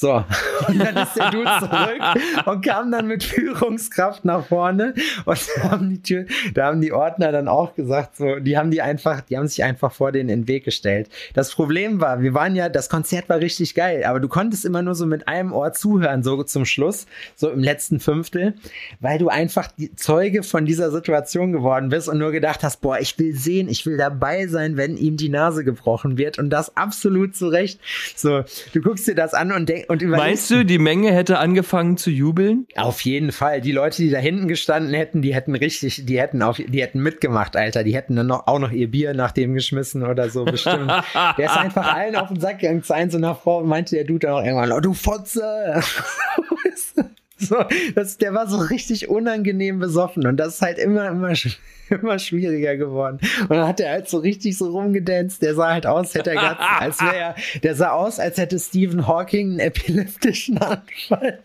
So, 0.00 0.24
und 0.68 0.78
dann 0.78 0.96
ist 0.96 1.16
der 1.16 1.32
Dude 1.32 1.50
zurück 1.58 2.46
und 2.46 2.64
kam 2.64 2.92
dann 2.92 3.08
mit 3.08 3.24
Führungskraft 3.24 4.24
nach 4.24 4.46
vorne 4.46 4.94
und 5.24 5.48
da 5.56 5.72
haben 5.72 5.90
die 5.90 6.00
Tür, 6.00 6.24
da 6.54 6.66
haben 6.66 6.80
die 6.80 6.92
Ordner 6.92 7.32
dann 7.32 7.48
auch 7.48 7.74
gesagt, 7.74 8.16
so, 8.16 8.36
die 8.36 8.56
haben 8.56 8.70
die 8.70 8.80
einfach, 8.80 9.22
die 9.22 9.36
haben 9.36 9.48
sich 9.48 9.64
einfach 9.64 9.90
vor 9.90 10.12
denen 10.12 10.28
in 10.28 10.42
den 10.42 10.48
Weg 10.48 10.64
gestellt. 10.64 11.08
Das 11.34 11.52
Problem 11.52 12.00
war, 12.00 12.22
wir 12.22 12.32
waren 12.32 12.54
ja, 12.54 12.68
das 12.68 12.88
Konzert 12.88 13.28
war 13.28 13.40
richtig 13.40 13.74
geil, 13.74 14.04
aber 14.04 14.20
du 14.20 14.28
konntest 14.28 14.64
immer 14.64 14.82
nur 14.82 14.94
so 14.94 15.04
mit 15.04 15.26
einem 15.26 15.52
Ohr 15.52 15.72
zuhören, 15.72 16.22
so 16.22 16.44
zum 16.44 16.64
Schluss, 16.64 17.06
so 17.34 17.50
im 17.50 17.64
letzten 17.64 17.98
Fünftel, 17.98 18.54
weil 19.00 19.18
du 19.18 19.28
einfach 19.28 19.68
Zeuge 19.96 20.44
von 20.44 20.64
dieser 20.64 20.92
Situation 20.92 21.50
geworden 21.50 21.88
bist 21.88 22.08
und 22.08 22.18
nur 22.18 22.30
gedacht 22.30 22.62
hast, 22.62 22.82
boah, 22.82 23.00
ich 23.00 23.18
will 23.18 23.34
sehen, 23.34 23.68
ich 23.68 23.84
will 23.84 23.96
dabei 23.96 24.46
sein, 24.46 24.76
wenn 24.76 24.96
ihm 24.96 25.16
die 25.16 25.28
Nase 25.28 25.64
gebrochen 25.64 26.18
wird 26.18 26.38
und 26.38 26.50
das 26.50 26.76
absolut 26.76 27.34
zu 27.34 27.48
Recht. 27.48 27.80
So, 28.14 28.44
du 28.72 28.80
guckst 28.80 29.08
dir 29.08 29.16
das 29.16 29.34
an 29.34 29.50
und 29.50 29.68
denkst, 29.68 29.87
und 29.88 30.02
Meinst 30.02 30.50
du, 30.50 30.64
die 30.64 30.78
Menge 30.78 31.12
hätte 31.12 31.38
angefangen 31.38 31.96
zu 31.96 32.10
jubeln? 32.10 32.66
Auf 32.76 33.00
jeden 33.00 33.32
Fall. 33.32 33.60
Die 33.60 33.72
Leute, 33.72 34.02
die 34.02 34.10
da 34.10 34.18
hinten 34.18 34.46
gestanden 34.46 34.94
hätten, 34.94 35.22
die 35.22 35.34
hätten 35.34 35.54
richtig, 35.54 36.04
die 36.04 36.20
hätten 36.20 36.42
auf, 36.42 36.56
die 36.56 36.82
hätten 36.82 37.02
mitgemacht, 37.02 37.56
Alter. 37.56 37.84
Die 37.84 37.94
hätten 37.94 38.14
dann 38.16 38.26
noch, 38.26 38.46
auch 38.46 38.58
noch 38.58 38.70
ihr 38.70 38.90
Bier 38.90 39.14
nach 39.14 39.32
dem 39.32 39.54
geschmissen 39.54 40.04
oder 40.04 40.28
so 40.28 40.44
bestimmt. 40.44 40.92
der 41.38 41.46
ist 41.46 41.56
einfach 41.56 41.94
allen 41.94 42.16
auf 42.16 42.28
den 42.28 42.38
Sack 42.40 42.60
gegangen. 42.60 42.82
Zu 42.82 42.94
eins 42.94 43.14
und 43.14 43.22
nach 43.22 43.40
Frau 43.40 43.64
meinte 43.64 43.96
der 43.96 44.04
Dude 44.04 44.26
dann 44.26 44.32
auch 44.32 44.44
irgendwann, 44.44 44.72
oh, 44.72 44.80
du 44.80 44.92
Fotze. 44.94 45.82
So, 47.48 47.56
das, 47.94 48.18
der 48.18 48.34
war 48.34 48.48
so 48.48 48.56
richtig 48.56 49.08
unangenehm 49.08 49.78
besoffen 49.78 50.26
und 50.26 50.38
das 50.38 50.54
ist 50.54 50.62
halt 50.62 50.76
immer, 50.78 51.08
immer, 51.08 51.32
immer 51.88 52.18
schwieriger 52.18 52.76
geworden. 52.76 53.20
Und 53.42 53.50
dann 53.50 53.68
hat 53.68 53.78
er 53.78 53.92
halt 53.92 54.08
so 54.08 54.18
richtig 54.18 54.58
so 54.58 54.70
rumgedanzt. 54.70 55.40
Der 55.40 55.54
sah 55.54 55.72
halt 55.72 55.86
aus, 55.86 56.14
hätte 56.14 56.30
er 56.30 56.36
grad, 56.36 56.58
als 56.80 57.00
wäre 57.00 57.16
er, 57.16 57.34
der 57.62 57.76
sah 57.76 57.90
aus, 57.90 58.18
als 58.18 58.38
hätte 58.38 58.58
Stephen 58.58 59.06
Hawking 59.06 59.50
einen 59.50 59.60
epileptischen 59.60 60.58
Anfall. 60.58 61.44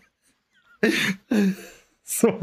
So, 2.02 2.38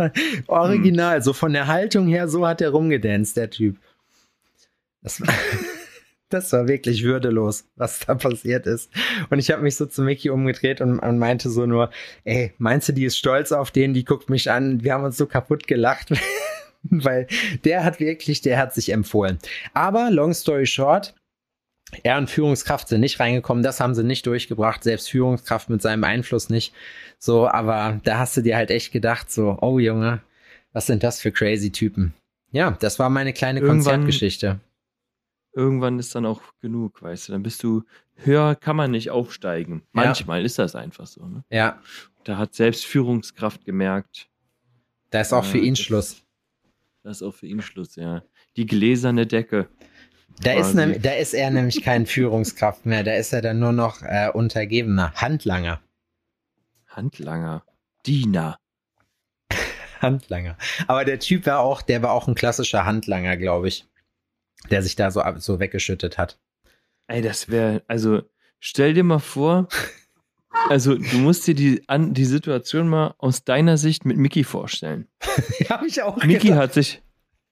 original, 0.47 1.21
so 1.21 1.33
von 1.33 1.51
der 1.51 1.67
Haltung 1.67 2.07
her, 2.07 2.29
so 2.29 2.47
hat 2.47 2.61
er 2.61 2.69
rumgedanzt, 2.69 3.35
der 3.35 3.49
Typ. 3.49 3.77
Das 5.03 5.19
war, 5.19 5.33
das 6.33 6.51
war 6.53 6.67
wirklich 6.67 7.03
würdelos, 7.03 7.65
was 7.75 7.99
da 7.99 8.15
passiert 8.15 8.67
ist. 8.67 8.91
Und 9.29 9.39
ich 9.39 9.51
habe 9.51 9.61
mich 9.61 9.75
so 9.75 9.85
zu 9.85 10.01
Mickey 10.01 10.29
umgedreht 10.29 10.81
und, 10.81 10.99
und, 10.99 11.19
meinte 11.19 11.49
so 11.49 11.65
nur, 11.65 11.91
ey, 12.23 12.53
meinst 12.57 12.89
du, 12.89 12.93
die 12.93 13.05
ist 13.05 13.17
stolz 13.17 13.51
auf 13.51 13.71
den, 13.71 13.93
die 13.93 14.05
guckt 14.05 14.29
mich 14.29 14.49
an, 14.49 14.83
wir 14.83 14.93
haben 14.93 15.03
uns 15.03 15.17
so 15.17 15.25
kaputt 15.25 15.67
gelacht. 15.67 16.11
Weil 16.83 17.27
der 17.63 17.83
hat 17.83 17.99
wirklich, 17.99 18.41
der 18.41 18.57
hat 18.57 18.73
sich 18.73 18.91
empfohlen. 18.91 19.37
Aber 19.73 20.09
long 20.09 20.33
story 20.33 20.65
short, 20.65 21.13
er 22.03 22.17
und 22.17 22.29
Führungskraft 22.29 22.87
sind 22.87 23.01
nicht 23.01 23.19
reingekommen, 23.19 23.61
das 23.61 23.79
haben 23.79 23.93
sie 23.93 24.03
nicht 24.03 24.25
durchgebracht, 24.25 24.83
selbst 24.83 25.09
Führungskraft 25.09 25.69
mit 25.69 25.81
seinem 25.81 26.03
Einfluss 26.03 26.49
nicht. 26.49 26.73
So, 27.19 27.47
aber 27.47 27.99
da 28.03 28.17
hast 28.17 28.35
du 28.35 28.41
dir 28.41 28.55
halt 28.55 28.71
echt 28.71 28.91
gedacht, 28.91 29.31
so, 29.31 29.57
oh 29.61 29.77
Junge, 29.77 30.21
was 30.73 30.87
sind 30.87 31.03
das 31.03 31.21
für 31.21 31.31
crazy 31.31 31.71
Typen? 31.71 32.13
Ja, 32.51 32.71
das 32.79 32.97
war 32.97 33.09
meine 33.09 33.33
kleine 33.33 33.61
Konzertgeschichte 33.61 34.59
irgendwann 35.53 35.99
ist 35.99 36.15
dann 36.15 36.25
auch 36.25 36.41
genug, 36.59 37.01
weißt 37.01 37.27
du. 37.27 37.33
Dann 37.33 37.43
bist 37.43 37.63
du, 37.63 37.83
höher 38.15 38.55
kann 38.55 38.75
man 38.75 38.91
nicht 38.91 39.09
aufsteigen. 39.09 39.83
Manchmal 39.91 40.39
ja. 40.39 40.45
ist 40.45 40.59
das 40.59 40.75
einfach 40.75 41.07
so. 41.07 41.25
Ne? 41.25 41.43
Ja. 41.49 41.81
Da 42.23 42.37
hat 42.37 42.53
selbst 42.53 42.85
Führungskraft 42.85 43.65
gemerkt. 43.65 44.29
Da 45.09 45.21
ist 45.21 45.33
auch 45.33 45.43
äh, 45.43 45.47
für 45.47 45.57
ihn 45.57 45.75
Schluss. 45.75 46.23
Da 47.03 47.11
ist 47.11 47.23
auch 47.23 47.33
für 47.33 47.47
ihn 47.47 47.61
Schluss, 47.61 47.95
ja. 47.95 48.23
Die 48.55 48.65
gläserne 48.65 49.25
Decke. 49.25 49.67
Da 50.43 50.53
ist, 50.53 50.73
ne, 50.73 50.99
da 50.99 51.11
ist 51.11 51.33
er 51.33 51.51
nämlich 51.51 51.83
kein 51.83 52.05
Führungskraft 52.05 52.85
mehr, 52.85 53.03
da 53.03 53.13
ist 53.13 53.33
er 53.33 53.41
dann 53.41 53.59
nur 53.59 53.73
noch 53.73 54.01
äh, 54.01 54.29
Untergebener, 54.33 55.13
Handlanger. 55.13 55.81
Handlanger, 56.87 57.63
Diener. 58.05 58.57
Handlanger. 60.01 60.57
Aber 60.87 61.05
der 61.05 61.19
Typ 61.19 61.45
war 61.45 61.59
auch, 61.59 61.81
der 61.81 62.01
war 62.01 62.11
auch 62.11 62.27
ein 62.27 62.35
klassischer 62.35 62.85
Handlanger, 62.85 63.37
glaube 63.37 63.67
ich 63.67 63.90
der 64.69 64.83
sich 64.83 64.95
da 64.95 65.11
so, 65.11 65.21
so 65.37 65.59
weggeschüttet 65.59 66.17
hat. 66.17 66.39
Ey, 67.07 67.21
das 67.21 67.49
wäre, 67.49 67.83
also 67.87 68.21
stell 68.59 68.93
dir 68.93 69.03
mal 69.03 69.19
vor, 69.19 69.67
also 70.69 70.95
du 70.95 71.17
musst 71.17 71.47
dir 71.47 71.55
die, 71.55 71.83
an, 71.87 72.13
die 72.13 72.25
Situation 72.25 72.87
mal 72.87 73.15
aus 73.17 73.43
deiner 73.43 73.77
Sicht 73.77 74.05
mit 74.05 74.17
Mickey 74.17 74.43
vorstellen. 74.43 75.07
Habe 75.69 75.87
ich 75.87 76.01
auch 76.01 76.17
Mickey 76.23 76.47
gedacht. 76.47 76.59
hat 76.59 76.73
sich, 76.73 77.01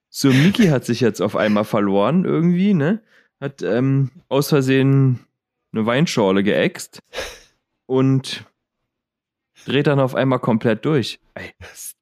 so 0.09 0.31
Mickey 0.31 0.67
hat 0.67 0.85
sich 0.85 1.01
jetzt 1.01 1.21
auf 1.21 1.35
einmal 1.35 1.65
verloren 1.65 2.25
irgendwie, 2.25 2.73
ne? 2.73 3.01
Hat 3.39 3.61
ähm, 3.61 4.11
aus 4.27 4.49
Versehen 4.49 5.25
eine 5.71 5.85
Weinschorle 5.85 6.43
geäxt 6.43 7.01
und 7.85 8.45
dreht 9.65 9.87
dann 9.87 9.99
auf 9.99 10.15
einmal 10.15 10.39
komplett 10.39 10.83
durch. 10.85 11.19
Ey, 11.35 11.53
das 11.59 11.95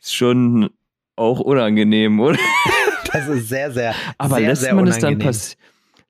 ist 0.00 0.14
schon 0.14 0.70
auch 1.16 1.40
unangenehm, 1.40 2.20
oder? 2.20 2.38
Das 3.12 3.28
ist 3.28 3.48
sehr, 3.48 3.70
sehr. 3.72 3.94
Aber 4.18 4.36
sehr, 4.36 4.48
lässt, 4.48 4.62
sehr 4.62 4.74
man 4.74 4.88
es 4.88 4.98
dann 4.98 5.18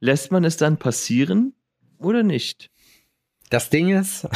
lässt 0.01 0.33
man 0.33 0.45
es 0.45 0.57
dann 0.57 0.77
passieren 0.77 1.55
oder 1.99 2.23
nicht? 2.23 2.71
Das 3.51 3.71
Ding 3.71 3.91
ist, 3.91 4.27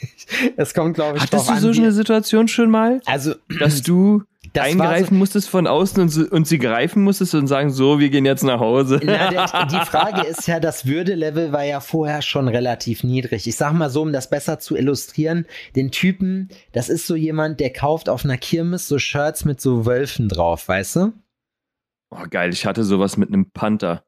es 0.56 0.74
kommt, 0.74 0.94
glaube 0.94 1.18
ich, 1.18 1.24
Hattest 1.24 1.50
du 1.50 1.56
so 1.56 1.68
eine 1.80 1.92
Situation 1.92 2.48
schon 2.48 2.70
mal? 2.70 3.00
Also, 3.04 3.34
dass 3.58 3.82
du 3.82 4.22
das 4.52 4.64
eingreifen 4.64 5.14
so, 5.14 5.18
musstest 5.18 5.48
von 5.48 5.66
außen 5.66 6.02
und, 6.02 6.32
und, 6.32 6.46
sie 6.46 6.58
greifen 6.58 7.02
musstest 7.02 7.34
und 7.34 7.46
sagen, 7.46 7.70
so, 7.70 8.00
wir 8.00 8.08
gehen 8.08 8.24
jetzt 8.24 8.42
nach 8.42 8.58
Hause. 8.58 9.00
Na, 9.02 9.30
der, 9.30 9.66
die 9.70 9.86
Frage 9.86 10.26
ist 10.26 10.48
ja, 10.48 10.58
das 10.58 10.86
Würdelevel 10.86 11.52
war 11.52 11.64
ja 11.64 11.80
vorher 11.80 12.22
schon 12.22 12.48
relativ 12.48 13.04
niedrig. 13.04 13.46
Ich 13.46 13.56
sag 13.56 13.72
mal 13.74 13.90
so, 13.90 14.02
um 14.02 14.12
das 14.12 14.30
besser 14.30 14.58
zu 14.58 14.76
illustrieren, 14.76 15.46
den 15.76 15.90
Typen, 15.90 16.48
das 16.72 16.88
ist 16.88 17.06
so 17.06 17.14
jemand, 17.14 17.60
der 17.60 17.72
kauft 17.72 18.08
auf 18.08 18.24
einer 18.24 18.38
Kirmes 18.38 18.88
so 18.88 18.98
Shirts 18.98 19.44
mit 19.44 19.60
so 19.60 19.86
Wölfen 19.86 20.28
drauf, 20.28 20.66
weißt 20.66 20.96
du? 20.96 21.12
Oh, 22.10 22.24
geil, 22.28 22.52
ich 22.52 22.66
hatte 22.66 22.84
sowas 22.84 23.16
mit 23.16 23.28
einem 23.28 23.50
Panther. 23.50 24.04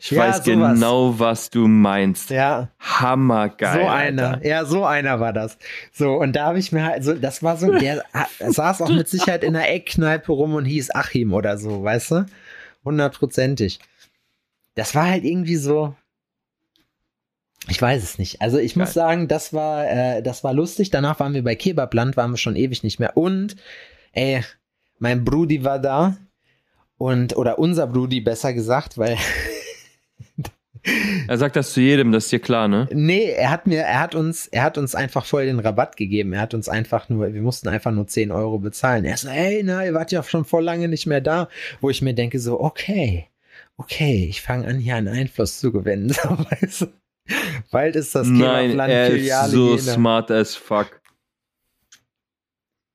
Ich 0.00 0.10
ja, 0.10 0.22
weiß 0.22 0.44
sowas. 0.44 0.74
genau, 0.74 1.18
was 1.18 1.50
du 1.50 1.68
meinst. 1.68 2.30
Ja. 2.30 2.70
Hammergeil. 2.78 3.80
So 3.80 3.88
einer. 3.88 4.28
Alter. 4.34 4.46
Ja, 4.46 4.64
so 4.64 4.84
einer 4.84 5.20
war 5.20 5.32
das. 5.32 5.58
So, 5.92 6.14
und 6.14 6.34
da 6.34 6.46
habe 6.46 6.58
ich 6.58 6.72
mir 6.72 6.84
halt, 6.84 7.04
so, 7.04 7.14
das 7.14 7.42
war 7.42 7.56
so, 7.56 7.72
der 7.72 8.04
saß 8.40 8.82
auch 8.82 8.88
mit 8.88 9.08
Sicherheit 9.08 9.44
in 9.44 9.54
der 9.54 9.72
Eckkneipe 9.72 10.32
rum 10.32 10.54
und 10.54 10.64
hieß 10.64 10.94
Achim 10.94 11.32
oder 11.32 11.58
so, 11.58 11.82
weißt 11.82 12.10
du? 12.12 12.26
Hundertprozentig. 12.84 13.80
Das 14.74 14.94
war 14.94 15.06
halt 15.06 15.24
irgendwie 15.24 15.56
so. 15.56 15.94
Ich 17.68 17.80
weiß 17.82 18.02
es 18.02 18.18
nicht. 18.18 18.40
Also 18.42 18.58
ich 18.58 18.74
Geil. 18.74 18.84
muss 18.84 18.94
sagen, 18.94 19.28
das 19.28 19.52
war, 19.52 19.88
äh, 19.88 20.22
das 20.22 20.44
war 20.44 20.52
lustig. 20.52 20.90
Danach 20.90 21.18
waren 21.18 21.34
wir 21.34 21.42
bei 21.42 21.56
Kebabland, 21.56 22.16
waren 22.16 22.30
wir 22.30 22.38
schon 22.38 22.54
ewig 22.54 22.84
nicht 22.84 23.00
mehr. 23.00 23.16
Und, 23.16 23.56
ey, 24.12 24.44
mein 24.98 25.24
Brudi 25.24 25.64
war 25.64 25.78
da 25.78 26.16
und, 26.98 27.36
oder 27.36 27.58
unser 27.58 27.86
Brudi 27.86 28.20
besser 28.20 28.52
gesagt, 28.52 28.98
weil. 28.98 29.16
er 31.28 31.38
sagt 31.38 31.56
das 31.56 31.72
zu 31.72 31.80
jedem, 31.80 32.12
das 32.12 32.24
ist 32.24 32.32
dir 32.32 32.40
klar, 32.40 32.68
ne? 32.68 32.88
Nee, 32.92 33.30
er 33.30 33.50
hat 33.50 33.66
mir, 33.66 33.82
er 33.82 34.00
hat 34.00 34.14
uns, 34.14 34.46
er 34.46 34.62
hat 34.62 34.78
uns 34.78 34.94
einfach 34.94 35.24
voll 35.24 35.46
den 35.46 35.58
Rabatt 35.58 35.96
gegeben. 35.96 36.32
Er 36.32 36.40
hat 36.40 36.54
uns 36.54 36.68
einfach 36.68 37.08
nur, 37.08 37.32
wir 37.32 37.42
mussten 37.42 37.68
einfach 37.68 37.90
nur 37.90 38.06
10 38.06 38.30
Euro 38.30 38.58
bezahlen. 38.58 39.04
Er 39.04 39.16
so, 39.16 39.28
hey, 39.28 39.62
na, 39.64 39.84
ihr 39.84 39.94
wart 39.94 40.12
ja 40.12 40.22
schon 40.22 40.44
voll 40.44 40.64
lange 40.64 40.88
nicht 40.88 41.06
mehr 41.06 41.20
da. 41.20 41.48
Wo 41.80 41.90
ich 41.90 42.02
mir 42.02 42.14
denke, 42.14 42.38
so, 42.38 42.60
okay, 42.60 43.26
okay, 43.76 44.26
ich 44.28 44.42
fange 44.42 44.66
an, 44.66 44.78
hier 44.78 44.96
einen 44.96 45.08
Einfluss 45.08 45.60
zu 45.60 45.72
gewinnen. 45.72 46.14
So, 46.22 46.30
weißt 46.30 46.80
du? 46.82 46.86
Bald 47.72 47.96
ist 47.96 48.14
das 48.14 48.28
Nein, 48.28 48.78
er 48.78 49.08
ist 49.08 49.50
so 49.50 49.70
Jena. 49.70 49.94
smart 49.94 50.30
as 50.30 50.54
fuck 50.54 51.00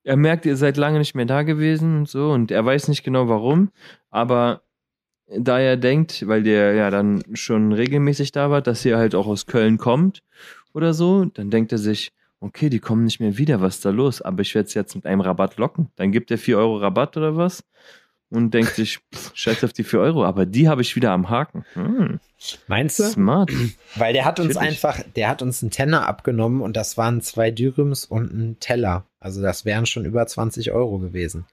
er 0.04 0.18
merkt, 0.18 0.46
ihr 0.46 0.58
seid 0.58 0.78
lange 0.78 1.00
nicht 1.00 1.16
mehr 1.16 1.26
da 1.26 1.44
gewesen 1.44 2.00
und 2.00 2.10
so 2.10 2.32
und 2.32 2.52
er 2.52 2.66
weiß 2.66 2.88
nicht 2.88 3.04
genau 3.04 3.28
warum, 3.28 3.72
aber 4.10 4.62
da 5.28 5.60
er 5.60 5.78
denkt, 5.78 6.28
weil 6.28 6.44
der 6.44 6.74
ja 6.74 6.90
dann 6.90 7.24
schon 7.34 7.72
regelmäßig 7.72 8.32
da 8.32 8.50
war, 8.50 8.62
dass 8.62 8.84
ihr 8.84 8.98
halt 8.98 9.16
auch 9.16 9.28
aus 9.28 9.46
Köln 9.46 9.78
kommt 9.78 10.24
oder 10.74 10.94
so, 10.94 11.26
dann 11.26 11.50
denkt 11.50 11.72
er 11.72 11.78
sich, 11.78 12.12
okay, 12.42 12.70
die 12.70 12.80
kommen 12.80 13.06
nicht 13.06 13.20
mehr 13.20 13.38
wieder, 13.38 13.62
was 13.62 13.76
ist 13.76 13.86
da 13.86 13.92
los? 13.92 14.22
Aber 14.22 14.42
ich 14.42 14.54
werde 14.56 14.68
es 14.68 14.74
jetzt 14.74 14.96
mit 14.96 15.06
einem 15.06 15.22
Rabatt 15.22 15.58
locken. 15.58 15.90
Dann 15.96 16.12
gibt 16.12 16.32
er 16.32 16.38
4 16.38 16.58
Euro 16.58 16.78
Rabatt 16.78 17.16
oder 17.16 17.38
was 17.38 17.64
und 18.32 18.54
denkt 18.54 18.76
sich, 18.76 19.00
scheiß 19.34 19.64
auf 19.64 19.74
die 19.74 19.84
4 19.84 20.00
Euro, 20.00 20.26
aber 20.26 20.46
die 20.46 20.68
habe 20.68 20.82
ich 20.82 20.96
wieder 20.96 21.12
am 21.12 21.30
Haken. 21.30 21.66
Hm. 21.74 22.20
Meinst 22.68 22.98
du? 22.98 23.04
Smart. 23.04 23.52
Weil 23.96 24.14
der 24.14 24.26
hat 24.26 24.40
uns 24.40 24.56
Natürlich. 24.56 24.84
einfach, 24.84 25.04
der 25.16 25.28
hat 25.28 25.42
uns 25.42 25.62
einen 25.62 25.70
Tenner 25.70 26.08
abgenommen 26.08 26.62
und 26.62 26.76
das 26.76 26.98
waren 26.98 27.22
zwei 27.22 27.52
Dürums 27.52 28.06
und 28.06 28.34
ein 28.34 28.60
Teller. 28.60 29.06
Also 29.20 29.42
das 29.42 29.66
wären 29.66 29.86
schon 29.86 30.06
über 30.06 30.26
20 30.26 30.72
Euro 30.72 30.98
gewesen. 30.98 31.46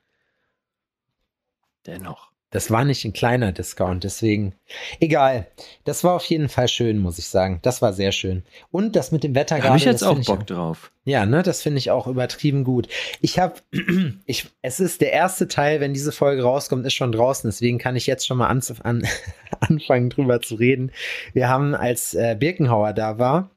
Dennoch. 1.85 2.28
Das 2.51 2.71
war 2.71 2.85
nicht 2.85 3.05
ein 3.05 3.13
kleiner 3.13 3.53
Discount, 3.53 4.05
deswegen. 4.05 4.55
Egal. 5.01 5.49
Das 5.85 6.03
war 6.03 6.15
auf 6.15 6.25
jeden 6.25 6.49
Fall 6.49 6.69
schön, 6.69 6.97
muss 6.97 7.19
ich 7.19 7.29
sagen. 7.29 7.59
Das 7.61 7.83
war 7.83 7.93
sehr 7.93 8.11
schön. 8.11 8.43
Und 8.71 8.97
das 8.97 9.13
mit 9.13 9.23
dem 9.23 9.35
Wetter 9.35 9.57
gerade. 9.57 9.69
Habe 9.69 9.79
ich 9.79 9.85
jetzt 9.85 10.03
auch 10.03 10.19
Bock 10.19 10.41
ich, 10.41 10.47
drauf. 10.47 10.91
Ja, 11.05 11.27
ne, 11.27 11.43
das 11.43 11.61
finde 11.61 11.79
ich 11.79 11.91
auch 11.91 12.07
übertrieben 12.07 12.65
gut. 12.65 12.89
Ich 13.21 13.39
habe, 13.39 13.57
ich, 14.25 14.47
es 14.63 14.81
ist 14.81 15.03
der 15.03 15.13
erste 15.13 15.47
Teil, 15.47 15.81
wenn 15.81 15.93
diese 15.93 16.11
Folge 16.11 16.43
rauskommt, 16.43 16.87
ist 16.87 16.95
schon 16.95 17.13
draußen. 17.13 17.49
Deswegen 17.49 17.77
kann 17.77 17.97
ich 17.97 18.07
jetzt 18.07 18.27
schon 18.27 18.39
mal 18.39 18.49
an, 18.49 18.63
an, 18.83 19.07
anfangen, 19.61 20.09
drüber 20.09 20.41
zu 20.41 20.55
reden. 20.55 20.91
Wir 21.35 21.51
haben, 21.51 21.75
als 21.75 22.15
äh, 22.15 22.35
Birkenhauer 22.39 22.95
da 22.95 23.19
war, 23.19 23.51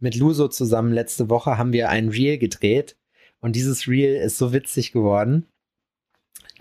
mit 0.00 0.16
Luso 0.16 0.48
zusammen 0.48 0.92
letzte 0.92 1.30
Woche, 1.30 1.58
haben 1.58 1.72
wir 1.72 1.90
ein 1.90 2.08
Reel 2.08 2.38
gedreht. 2.38 2.96
Und 3.40 3.54
dieses 3.54 3.86
Reel 3.86 4.16
ist 4.16 4.38
so 4.38 4.52
witzig 4.52 4.90
geworden. 4.90 5.46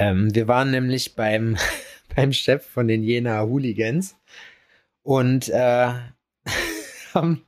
Ähm, 0.01 0.33
wir 0.33 0.47
waren 0.47 0.71
nämlich 0.71 1.15
beim, 1.15 1.57
beim 2.15 2.33
Chef 2.33 2.65
von 2.65 2.87
den 2.87 3.03
Jena 3.03 3.43
Hooligans 3.43 4.17
und, 5.03 5.47
äh, 5.49 5.93
haben, 7.13 7.45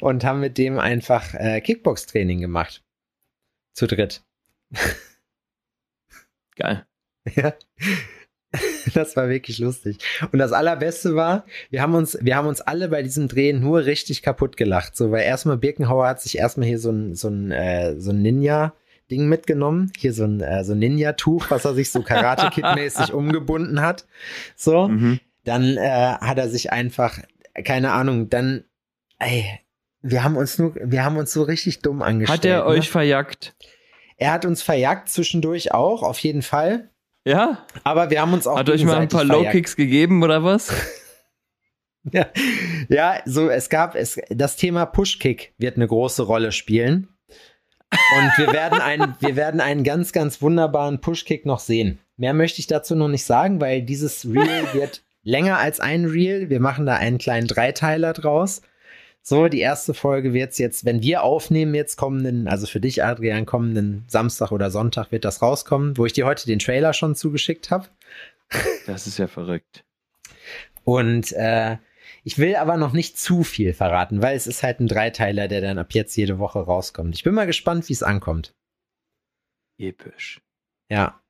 und 0.00 0.24
haben 0.24 0.40
mit 0.40 0.58
dem 0.58 0.80
einfach 0.80 1.34
äh, 1.34 1.60
Kickbox-Training 1.60 2.40
gemacht. 2.40 2.82
Zu 3.74 3.86
dritt. 3.86 4.24
Geil. 6.56 6.84
Ja. 7.34 7.54
das 8.94 9.16
war 9.16 9.28
wirklich 9.28 9.58
lustig. 9.58 9.98
Und 10.30 10.38
das 10.38 10.52
allerbeste 10.52 11.16
war, 11.16 11.44
wir 11.70 11.82
haben 11.82 11.96
uns, 11.96 12.16
wir 12.20 12.36
haben 12.36 12.46
uns 12.46 12.60
alle 12.60 12.88
bei 12.88 13.02
diesem 13.02 13.26
Drehen 13.26 13.60
nur 13.60 13.84
richtig 13.84 14.22
kaputt 14.22 14.56
gelacht. 14.56 14.96
So, 14.96 15.10
weil 15.10 15.24
erstmal 15.24 15.56
Birkenhauer 15.56 16.06
hat 16.06 16.20
sich 16.20 16.38
erstmal 16.38 16.68
hier 16.68 16.78
so 16.78 16.92
ein, 16.92 17.16
so 17.16 17.28
ein, 17.28 17.50
äh, 17.50 17.98
so 17.98 18.12
ein 18.12 18.22
Ninja, 18.22 18.76
Ding 19.10 19.28
mitgenommen. 19.28 19.92
Hier 19.96 20.12
so 20.12 20.24
ein, 20.24 20.40
äh, 20.40 20.64
so 20.64 20.74
Ninja-Tuch, 20.74 21.50
was 21.50 21.64
er 21.64 21.74
sich 21.74 21.90
so 21.90 22.02
Karate-Kid-mäßig 22.02 23.12
umgebunden 23.12 23.80
hat. 23.80 24.06
So. 24.56 24.88
Mhm. 24.88 25.20
Dann 25.44 25.76
äh, 25.76 26.16
hat 26.20 26.38
er 26.38 26.48
sich 26.48 26.72
einfach, 26.72 27.18
keine 27.64 27.92
Ahnung, 27.92 28.28
dann, 28.28 28.64
ey, 29.18 29.60
wir 30.02 30.24
haben 30.24 30.36
uns 30.36 30.58
nur, 30.58 30.74
wir 30.74 31.04
haben 31.04 31.16
uns 31.16 31.32
so 31.32 31.42
richtig 31.42 31.80
dumm 31.80 32.02
angestellt. 32.02 32.38
Hat 32.38 32.44
er 32.44 32.58
ne? 32.58 32.66
euch 32.66 32.90
verjagt? 32.90 33.54
Er 34.16 34.32
hat 34.32 34.44
uns 34.44 34.62
verjagt 34.62 35.08
zwischendurch 35.08 35.72
auch, 35.72 36.02
auf 36.02 36.18
jeden 36.18 36.42
Fall. 36.42 36.90
Ja? 37.24 37.64
Aber 37.84 38.10
wir 38.10 38.20
haben 38.20 38.32
uns 38.32 38.46
auch 38.46 38.56
Hat 38.56 38.70
euch 38.70 38.84
mal 38.84 38.98
ein 38.98 39.08
paar 39.08 39.24
Low-Kicks 39.24 39.76
gegeben 39.76 40.22
oder 40.22 40.42
was? 40.44 40.72
ja, 42.12 42.26
ja, 42.88 43.20
so 43.24 43.50
es 43.50 43.68
gab 43.68 43.94
es 43.94 44.20
das 44.30 44.56
Thema 44.56 44.86
Push-Kick 44.86 45.54
wird 45.58 45.76
eine 45.76 45.86
große 45.86 46.22
Rolle 46.22 46.52
spielen. 46.52 47.08
Und 47.90 48.38
wir 48.38 48.52
werden 48.52 48.80
einen, 48.80 49.14
wir 49.20 49.36
werden 49.36 49.60
einen 49.60 49.84
ganz, 49.84 50.12
ganz 50.12 50.42
wunderbaren 50.42 51.00
Push-Kick 51.00 51.46
noch 51.46 51.60
sehen. 51.60 51.98
Mehr 52.16 52.34
möchte 52.34 52.60
ich 52.60 52.66
dazu 52.66 52.94
noch 52.94 53.08
nicht 53.08 53.24
sagen, 53.24 53.60
weil 53.60 53.82
dieses 53.82 54.24
Reel 54.24 54.72
wird 54.72 55.02
länger 55.22 55.58
als 55.58 55.80
ein 55.80 56.04
Reel. 56.04 56.50
Wir 56.50 56.60
machen 56.60 56.86
da 56.86 56.94
einen 56.96 57.18
kleinen 57.18 57.46
Dreiteiler 57.46 58.12
draus. 58.12 58.62
So, 59.22 59.48
die 59.48 59.58
erste 59.58 59.92
Folge 59.92 60.32
wird 60.32 60.52
es 60.52 60.58
jetzt, 60.58 60.84
wenn 60.84 61.02
wir 61.02 61.24
aufnehmen, 61.24 61.74
jetzt 61.74 61.96
kommenden, 61.96 62.46
also 62.46 62.68
für 62.68 62.78
dich, 62.78 63.02
Adrian, 63.02 63.44
kommenden 63.44 64.04
Samstag 64.06 64.52
oder 64.52 64.70
Sonntag 64.70 65.10
wird 65.10 65.24
das 65.24 65.42
rauskommen, 65.42 65.96
wo 65.96 66.06
ich 66.06 66.12
dir 66.12 66.26
heute 66.26 66.46
den 66.46 66.60
Trailer 66.60 66.92
schon 66.92 67.16
zugeschickt 67.16 67.72
habe. 67.72 67.88
Das 68.86 69.08
ist 69.08 69.18
ja 69.18 69.26
verrückt. 69.26 69.82
Und 70.84 71.32
äh, 71.32 71.78
ich 72.26 72.38
will 72.38 72.56
aber 72.56 72.76
noch 72.76 72.92
nicht 72.92 73.16
zu 73.20 73.44
viel 73.44 73.72
verraten, 73.72 74.20
weil 74.20 74.34
es 74.34 74.48
ist 74.48 74.64
halt 74.64 74.80
ein 74.80 74.88
Dreiteiler, 74.88 75.46
der 75.46 75.60
dann 75.60 75.78
ab 75.78 75.92
jetzt 75.92 76.16
jede 76.16 76.40
Woche 76.40 76.58
rauskommt. 76.58 77.14
Ich 77.14 77.22
bin 77.22 77.32
mal 77.32 77.46
gespannt, 77.46 77.88
wie 77.88 77.92
es 77.92 78.02
ankommt. 78.02 78.52
Episch. 79.78 80.42
Ja. 80.90 81.22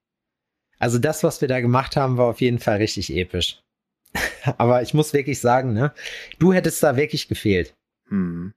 Also 0.78 0.98
das, 0.98 1.22
was 1.22 1.42
wir 1.42 1.48
da 1.48 1.60
gemacht 1.60 1.96
haben, 1.96 2.16
war 2.16 2.30
auf 2.30 2.40
jeden 2.40 2.58
Fall 2.58 2.78
richtig 2.78 3.14
episch. 3.14 3.62
aber 4.56 4.80
ich 4.80 4.94
muss 4.94 5.12
wirklich 5.12 5.38
sagen, 5.38 5.74
ne, 5.74 5.92
du 6.38 6.54
hättest 6.54 6.82
da 6.82 6.96
wirklich 6.96 7.28
gefehlt. 7.28 7.76
Hm. 8.08 8.54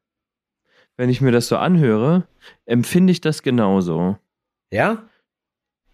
Wenn 0.95 1.09
ich 1.09 1.19
mir 1.19 1.33
das 1.33 1.49
so 1.49 1.57
anhöre, 1.57 2.25
empfinde 2.65 3.11
ich 3.11 3.19
das 3.19 3.43
genauso. 3.43 4.17
Ja? 4.71 5.09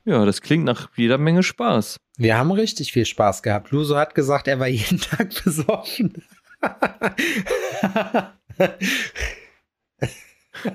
Ja, 0.06 0.24
das 0.24 0.42
klingt 0.42 0.66
nach 0.66 0.90
jeder 0.96 1.18
Menge 1.18 1.42
Spaß. 1.42 1.98
Wir 2.18 2.38
haben 2.38 2.52
richtig 2.52 2.94
viel 2.94 3.06
Spaß 3.06 3.42
gehabt. 3.44 3.72
Luso 3.72 3.98
hat 3.98 4.16
gesagt, 4.16 4.48
er 4.48 4.60
war 4.60 4.68
jeden 4.68 5.00
Tag 5.02 5.44
besoffen. 5.44 6.14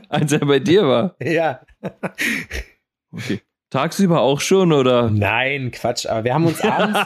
Als 0.09 0.33
er 0.33 0.41
bei 0.41 0.59
dir 0.59 0.87
war? 0.87 1.17
Ja. 1.23 1.61
Okay. 3.13 3.41
Tagsüber 3.71 4.21
auch 4.21 4.41
schon, 4.41 4.73
oder? 4.73 5.11
Nein, 5.11 5.71
Quatsch, 5.71 6.07
aber 6.07 6.25
wir 6.25 6.35
haben 6.35 6.47
uns 6.47 6.61
abends. 6.61 6.99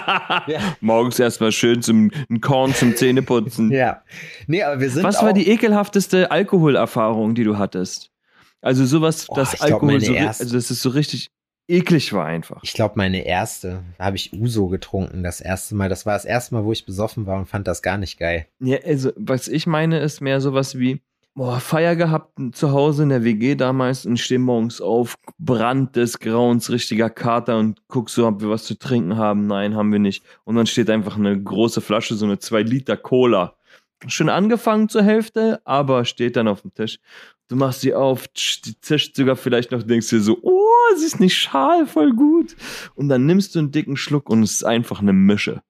Morgens 0.80 1.18
erstmal 1.18 1.52
schön 1.52 1.82
zum 1.82 2.10
ein 2.30 2.40
Korn 2.40 2.74
zum 2.74 2.96
Zähneputzen. 2.96 3.70
ja. 3.70 4.02
Nee, 4.46 4.62
aber 4.62 4.80
wir 4.80 4.88
sind. 4.88 5.02
Was 5.02 5.22
war 5.22 5.34
die 5.34 5.48
ekelhafteste 5.48 6.30
Alkoholerfahrung, 6.30 7.34
die 7.34 7.44
du 7.44 7.58
hattest? 7.58 8.10
Also 8.62 8.87
sowas, 8.87 9.26
oh, 9.28 9.34
das 9.34 9.60
Alkohol 9.60 9.98
glaub, 9.98 10.16
so, 10.16 10.26
also 10.26 10.54
das 10.54 10.70
ist 10.70 10.80
so 10.80 10.88
richtig 10.88 11.28
eklig 11.68 12.12
war 12.12 12.27
einfach. 12.27 12.61
Ich 12.62 12.74
glaube, 12.74 12.94
meine 12.96 13.24
erste, 13.24 13.83
habe 13.98 14.16
ich 14.16 14.33
Uso 14.33 14.68
getrunken, 14.68 15.22
das 15.22 15.40
erste 15.40 15.74
Mal. 15.74 15.88
Das 15.88 16.07
war 16.07 16.14
das 16.14 16.24
erste 16.24 16.55
Mal, 16.55 16.64
wo 16.64 16.72
ich 16.72 16.87
besoffen 16.87 17.27
war 17.27 17.38
und 17.38 17.46
fand 17.46 17.66
das 17.66 17.83
gar 17.83 17.98
nicht 17.98 18.18
geil. 18.18 18.46
Ja, 18.61 18.79
also, 18.85 19.12
was 19.16 19.48
ich 19.48 19.66
meine, 19.66 20.00
ist 20.00 20.20
mehr 20.20 20.40
sowas 20.40 20.79
wie, 20.79 21.00
boah, 21.35 21.59
Feier 21.59 21.96
gehabt 21.96 22.38
zu 22.53 22.72
Hause 22.72 23.03
in 23.03 23.09
der 23.09 23.24
WG 23.24 23.57
damals 23.57 24.07
und 24.07 24.18
steh 24.18 24.38
morgens 24.38 24.81
auf, 24.81 25.16
Brand 25.38 25.96
des 25.96 26.20
Grauens, 26.20 26.70
richtiger 26.70 27.11
Kater 27.11 27.59
und 27.59 27.83
guck 27.88 28.09
so, 28.09 28.27
ob 28.27 28.40
wir 28.40 28.50
was 28.50 28.64
zu 28.64 28.79
trinken 28.79 29.16
haben. 29.16 29.46
Nein, 29.46 29.74
haben 29.74 29.90
wir 29.90 29.98
nicht. 29.98 30.24
Und 30.44 30.57
dann 30.57 30.66
steht 30.66 30.90
einfach 30.90 31.16
eine 31.16 31.42
große 31.42 31.81
Flasche, 31.81 32.14
so 32.14 32.24
eine 32.24 32.38
2 32.38 32.62
Liter 32.62 32.96
Cola. 32.96 33.57
Schon 34.07 34.29
angefangen 34.29 34.88
zur 34.88 35.03
Hälfte, 35.03 35.61
aber 35.64 36.05
steht 36.05 36.37
dann 36.37 36.46
auf 36.46 36.61
dem 36.61 36.74
Tisch. 36.74 37.00
Du 37.48 37.57
machst 37.57 37.81
sie 37.81 37.94
auf, 37.94 38.29
die 38.29 38.81
zischt 38.81 39.16
sogar 39.16 39.37
vielleicht 39.37 39.70
noch, 39.70 39.83
denkst 39.83 40.11
dir 40.11 40.20
so, 40.20 40.38
oh, 40.42 40.63
sie 40.97 41.07
ist 41.07 41.20
nicht 41.20 41.37
schal, 41.37 41.87
voll 41.87 42.12
gut. 42.12 42.57
Und 42.94 43.09
dann 43.09 43.27
nimmst 43.27 43.55
du 43.55 43.59
einen 43.59 43.73
dicken 43.73 43.97
Schluck 43.97 44.29
und 44.31 44.42
es 44.42 44.53
ist 44.53 44.64
einfach 44.64 45.01
eine 45.01 45.12
Mische. 45.12 45.62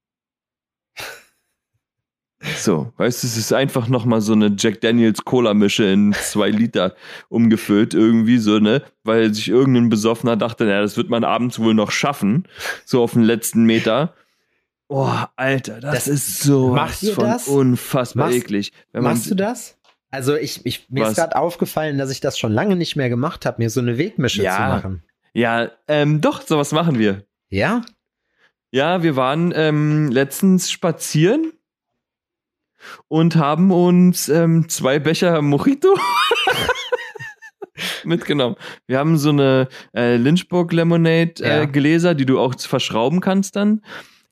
So, 2.58 2.92
weißt 2.98 3.22
du, 3.22 3.26
es 3.26 3.36
ist 3.38 3.52
einfach 3.52 3.88
nochmal 3.88 4.20
so 4.20 4.34
eine 4.34 4.54
Jack 4.56 4.82
Daniels 4.82 5.24
Cola-Mische 5.24 5.84
in 5.84 6.12
zwei 6.12 6.50
Liter 6.50 6.94
umgefüllt, 7.28 7.94
irgendwie 7.94 8.38
so, 8.38 8.58
ne? 8.58 8.82
Weil 9.02 9.32
sich 9.32 9.48
irgendein 9.48 9.88
Besoffener 9.88 10.36
dachte, 10.36 10.64
naja, 10.64 10.82
das 10.82 10.96
wird 10.96 11.08
man 11.08 11.24
abends 11.24 11.58
wohl 11.58 11.72
noch 11.72 11.90
schaffen, 11.90 12.46
so 12.84 13.02
auf 13.02 13.14
den 13.14 13.22
letzten 13.22 13.64
Meter. 13.64 14.14
Boah, 14.88 15.32
Alter, 15.36 15.80
das, 15.80 16.04
das 16.04 16.08
ist 16.08 16.40
so 16.42 16.72
was 16.72 17.08
von 17.08 17.24
das? 17.24 17.48
unfassbar 17.48 18.26
machst, 18.26 18.38
eklig. 18.38 18.72
machst 18.92 19.30
du 19.30 19.34
das? 19.34 19.78
Also 20.14 20.36
ich, 20.36 20.64
ich 20.64 20.86
mir 20.90 21.02
was? 21.02 21.10
ist 21.10 21.16
gerade 21.16 21.34
aufgefallen, 21.34 21.98
dass 21.98 22.10
ich 22.10 22.20
das 22.20 22.38
schon 22.38 22.52
lange 22.52 22.76
nicht 22.76 22.94
mehr 22.94 23.08
gemacht 23.08 23.44
habe, 23.44 23.60
mir 23.60 23.68
so 23.68 23.80
eine 23.80 23.98
Wegmische 23.98 24.44
ja. 24.44 24.54
zu 24.54 24.62
machen. 24.62 25.02
Ja, 25.32 25.72
ähm, 25.88 26.20
doch, 26.20 26.42
sowas 26.42 26.70
machen 26.70 27.00
wir. 27.00 27.24
Ja? 27.48 27.84
Ja, 28.70 29.02
wir 29.02 29.16
waren 29.16 29.52
ähm, 29.56 30.12
letztens 30.12 30.70
spazieren 30.70 31.52
und 33.08 33.34
haben 33.34 33.72
uns 33.72 34.28
ähm, 34.28 34.68
zwei 34.68 35.00
Becher 35.00 35.42
Mojito 35.42 35.98
mitgenommen. 38.04 38.54
Wir 38.86 39.00
haben 39.00 39.18
so 39.18 39.30
eine 39.30 39.68
äh, 39.96 40.16
Lynchburg 40.16 40.72
Lemonade 40.72 41.34
äh, 41.40 41.48
ja. 41.48 41.64
Gläser, 41.64 42.14
die 42.14 42.26
du 42.26 42.38
auch 42.38 42.54
verschrauben 42.56 43.20
kannst 43.20 43.56
dann 43.56 43.82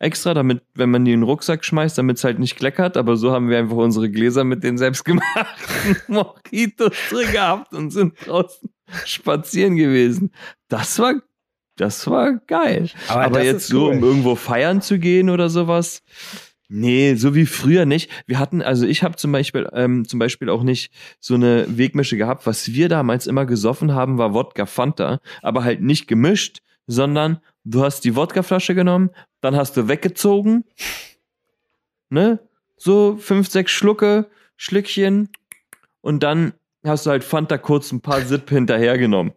extra, 0.02 0.34
damit, 0.34 0.62
wenn 0.74 0.90
man 0.90 1.04
die 1.04 1.12
in 1.12 1.20
den 1.20 1.26
Rucksack 1.26 1.64
schmeißt, 1.64 1.96
damit 1.96 2.18
es 2.18 2.24
halt 2.24 2.38
nicht 2.38 2.56
kleckert. 2.56 2.96
Aber 2.96 3.16
so 3.16 3.32
haben 3.32 3.48
wir 3.48 3.58
einfach 3.58 3.76
unsere 3.76 4.10
Gläser 4.10 4.44
mit 4.44 4.64
den 4.64 4.76
selbstgemachten 4.76 5.96
Mojitos 6.08 6.94
drin 7.08 7.32
gehabt 7.32 7.72
und 7.72 7.90
sind 7.90 8.14
draußen 8.26 8.68
spazieren 9.06 9.76
gewesen. 9.76 10.32
Das 10.68 10.98
war, 10.98 11.14
das 11.76 12.06
war 12.08 12.34
geil. 12.46 12.90
Aber, 13.08 13.24
Aber 13.24 13.44
jetzt 13.44 13.68
so, 13.68 13.86
cool. 13.86 13.96
um 13.96 14.02
irgendwo 14.02 14.34
feiern 14.34 14.82
zu 14.82 14.98
gehen 14.98 15.30
oder 15.30 15.48
sowas. 15.48 16.02
Nee, 16.68 17.14
so 17.16 17.34
wie 17.34 17.46
früher 17.46 17.84
nicht. 17.84 18.10
Wir 18.26 18.38
hatten, 18.38 18.62
also 18.62 18.86
ich 18.86 19.02
habe 19.02 19.16
zum 19.16 19.30
Beispiel, 19.30 19.68
ähm, 19.74 20.08
zum 20.08 20.18
Beispiel 20.18 20.48
auch 20.48 20.62
nicht 20.62 20.90
so 21.20 21.34
eine 21.34 21.66
Wegmische 21.68 22.16
gehabt. 22.16 22.46
Was 22.46 22.72
wir 22.72 22.88
damals 22.88 23.26
immer 23.26 23.44
gesoffen 23.44 23.94
haben, 23.94 24.16
war 24.16 24.32
Wodka 24.32 24.64
Fanta, 24.66 25.20
aber 25.42 25.64
halt 25.64 25.82
nicht 25.82 26.08
gemischt, 26.08 26.60
sondern 26.86 27.40
du 27.64 27.84
hast 27.84 28.00
die 28.00 28.16
Wodkaflasche 28.16 28.74
genommen, 28.74 29.10
dann 29.40 29.56
hast 29.56 29.76
du 29.76 29.88
weggezogen, 29.88 30.64
ne? 32.10 32.38
So 32.76 33.16
fünf, 33.16 33.48
sechs 33.48 33.70
Schlucke, 33.72 34.26
Schlückchen 34.56 35.28
und 36.00 36.22
dann 36.22 36.52
hast 36.84 37.06
du 37.06 37.10
halt 37.10 37.24
Fanta 37.24 37.58
kurz 37.58 37.92
ein 37.92 38.00
paar 38.00 38.22
Sip 38.22 38.50
hinterhergenommen. 38.50 39.32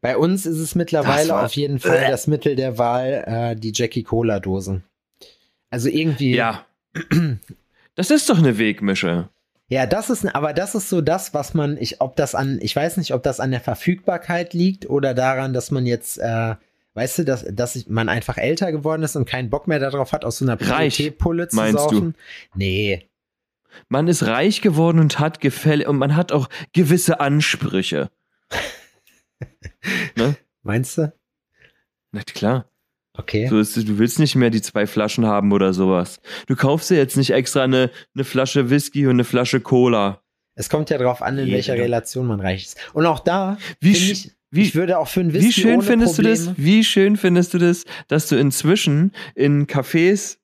Bei 0.00 0.16
uns 0.16 0.46
ist 0.46 0.58
es 0.58 0.74
mittlerweile 0.74 1.36
auf 1.40 1.54
jeden 1.54 1.80
Fall 1.80 2.06
das 2.08 2.26
Mittel 2.28 2.54
der 2.54 2.78
Wahl, 2.78 3.24
äh, 3.26 3.56
die 3.56 3.72
Jackie 3.74 4.04
Cola 4.04 4.38
Dosen. 4.38 4.84
Also 5.70 5.88
irgendwie. 5.88 6.36
Ja. 6.36 6.64
Das 7.96 8.10
ist 8.10 8.28
doch 8.28 8.38
eine 8.38 8.58
Wegmische. 8.58 9.28
Ja, 9.68 9.86
das 9.86 10.10
ist, 10.10 10.24
aber 10.34 10.52
das 10.52 10.76
ist 10.76 10.88
so 10.88 11.00
das, 11.00 11.34
was 11.34 11.54
man, 11.54 11.76
ich, 11.78 12.00
ob 12.00 12.14
das 12.14 12.36
an, 12.36 12.58
ich 12.62 12.76
weiß 12.76 12.98
nicht, 12.98 13.12
ob 13.14 13.22
das 13.24 13.40
an 13.40 13.50
der 13.50 13.60
Verfügbarkeit 13.60 14.54
liegt 14.54 14.88
oder 14.88 15.12
daran, 15.12 15.52
dass 15.52 15.72
man 15.72 15.86
jetzt, 15.86 16.18
äh, 16.18 16.54
weißt 16.96 17.18
du, 17.18 17.24
dass, 17.24 17.44
dass 17.48 17.86
man 17.88 18.08
einfach 18.08 18.38
älter 18.38 18.72
geworden 18.72 19.02
ist 19.02 19.16
und 19.16 19.26
keinen 19.26 19.50
Bock 19.50 19.68
mehr 19.68 19.78
darauf 19.78 20.12
hat, 20.12 20.24
aus 20.24 20.38
so 20.38 20.46
einer 20.46 20.56
Pulle 20.56 21.48
zu 21.48 21.56
meinst 21.56 21.78
saufen. 21.78 22.14
Du? 22.14 22.58
Nee. 22.58 23.08
Man 23.90 24.08
ist 24.08 24.26
reich 24.26 24.62
geworden 24.62 24.98
und 24.98 25.18
hat 25.18 25.40
Gefälle 25.40 25.88
und 25.88 25.98
man 25.98 26.16
hat 26.16 26.32
auch 26.32 26.48
gewisse 26.72 27.20
Ansprüche. 27.20 28.10
ne? 30.16 30.36
Meinst 30.62 30.96
du? 30.96 31.12
Na 32.12 32.22
klar. 32.22 32.70
Okay. 33.12 33.46
So 33.48 33.58
ist, 33.58 33.76
du 33.76 33.98
willst 33.98 34.18
nicht 34.18 34.34
mehr 34.34 34.50
die 34.50 34.62
zwei 34.62 34.86
Flaschen 34.86 35.26
haben 35.26 35.52
oder 35.52 35.74
sowas. 35.74 36.20
Du 36.46 36.56
kaufst 36.56 36.90
dir 36.90 36.96
jetzt 36.96 37.18
nicht 37.18 37.30
extra 37.30 37.62
eine, 37.64 37.90
eine 38.14 38.24
Flasche 38.24 38.70
Whisky 38.70 39.06
und 39.06 39.12
eine 39.12 39.24
Flasche 39.24 39.60
Cola. 39.60 40.22
Es 40.54 40.70
kommt 40.70 40.88
ja 40.88 40.96
darauf 40.96 41.20
an, 41.20 41.36
in 41.36 41.50
welcher 41.50 41.74
Relation 41.74 42.26
man 42.26 42.40
reich 42.40 42.64
ist. 42.64 42.78
Und 42.94 43.04
auch 43.04 43.20
da, 43.20 43.58
wie, 43.80 43.92
ich, 43.92 44.35
wie, 44.50 44.62
ich 44.62 44.74
würde 44.74 44.98
auch 44.98 45.08
für 45.08 45.20
ein 45.20 45.32
Whisky 45.32 45.48
Wie 45.48 45.52
schön 45.52 45.82
findest 45.82 46.14
Probleme 46.16 46.36
du 46.36 46.44
das? 46.46 46.56
Wie 46.56 46.84
schön 46.84 47.16
findest 47.16 47.54
du 47.54 47.58
das, 47.58 47.84
dass 48.08 48.28
du 48.28 48.36
inzwischen 48.36 49.12
in 49.34 49.66
Cafés 49.66 50.38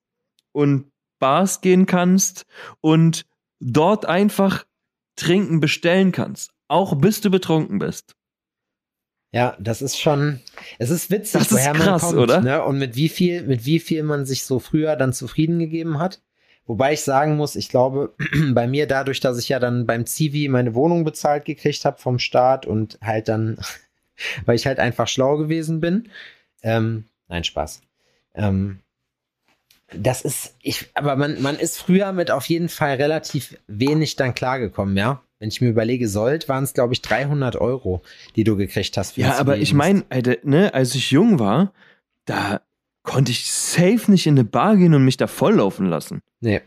und 0.52 0.90
Bars 1.18 1.60
gehen 1.60 1.86
kannst 1.86 2.46
und 2.80 3.26
dort 3.60 4.06
einfach 4.06 4.64
trinken 5.16 5.60
bestellen 5.60 6.10
kannst, 6.12 6.50
auch 6.68 6.96
bis 6.96 7.20
du 7.20 7.30
betrunken 7.30 7.78
bist. 7.78 8.16
Ja, 9.34 9.56
das 9.58 9.80
ist 9.80 9.98
schon, 9.98 10.40
es 10.78 10.90
ist 10.90 11.10
witzig, 11.10 11.40
Das 11.40 11.52
ist 11.52 11.52
woher 11.52 11.72
krass, 11.72 12.02
man 12.02 12.10
kommt, 12.10 12.18
oder? 12.18 12.40
Ne? 12.42 12.62
Und 12.62 12.78
mit 12.78 12.96
wie 12.96 13.08
viel, 13.08 13.42
mit 13.44 13.64
wie 13.64 13.78
viel 13.78 14.02
man 14.02 14.26
sich 14.26 14.44
so 14.44 14.58
früher 14.58 14.94
dann 14.96 15.12
zufrieden 15.12 15.58
gegeben 15.58 15.98
hat. 15.98 16.20
Wobei 16.66 16.92
ich 16.92 17.00
sagen 17.00 17.36
muss, 17.36 17.56
ich 17.56 17.68
glaube, 17.68 18.14
bei 18.52 18.66
mir 18.66 18.86
dadurch, 18.86 19.20
dass 19.20 19.38
ich 19.38 19.48
ja 19.48 19.58
dann 19.58 19.86
beim 19.86 20.06
Zivi 20.06 20.48
meine 20.48 20.74
Wohnung 20.74 21.04
bezahlt 21.04 21.44
gekriegt 21.44 21.84
habe 21.84 21.98
vom 21.98 22.18
Staat 22.18 22.66
und 22.66 22.98
halt 23.00 23.28
dann, 23.28 23.58
weil 24.44 24.56
ich 24.56 24.66
halt 24.66 24.78
einfach 24.78 25.08
schlau 25.08 25.36
gewesen 25.36 25.80
bin. 25.80 26.08
Ähm, 26.62 27.04
nein, 27.28 27.44
Spaß. 27.44 27.82
Ähm, 28.34 28.80
das 29.94 30.22
ist, 30.22 30.54
ich, 30.62 30.88
aber 30.94 31.16
man, 31.16 31.42
man 31.42 31.56
ist 31.56 31.78
früher 31.78 32.12
mit 32.12 32.30
auf 32.30 32.46
jeden 32.46 32.70
Fall 32.70 32.94
relativ 32.94 33.58
wenig 33.66 34.16
dann 34.16 34.34
klargekommen, 34.34 34.96
ja. 34.96 35.22
Wenn 35.38 35.48
ich 35.48 35.60
mir 35.60 35.68
überlege, 35.68 36.08
Sold 36.08 36.48
waren 36.48 36.64
es, 36.64 36.72
glaube 36.72 36.94
ich, 36.94 37.02
300 37.02 37.56
Euro, 37.56 38.02
die 38.36 38.44
du 38.44 38.56
gekriegt 38.56 38.96
hast. 38.96 39.16
Ja, 39.16 39.38
aber 39.38 39.58
ich 39.58 39.74
meine, 39.74 40.04
ne, 40.44 40.72
als 40.72 40.94
ich 40.94 41.10
jung 41.10 41.40
war, 41.40 41.72
da 42.26 42.60
konnte 43.02 43.32
ich 43.32 43.50
safe 43.50 44.08
nicht 44.08 44.26
in 44.28 44.34
eine 44.34 44.44
Bar 44.44 44.76
gehen 44.76 44.94
und 44.94 45.04
mich 45.04 45.16
da 45.16 45.26
volllaufen 45.26 45.86
lassen. 45.86 46.20
Nee, 46.40 46.62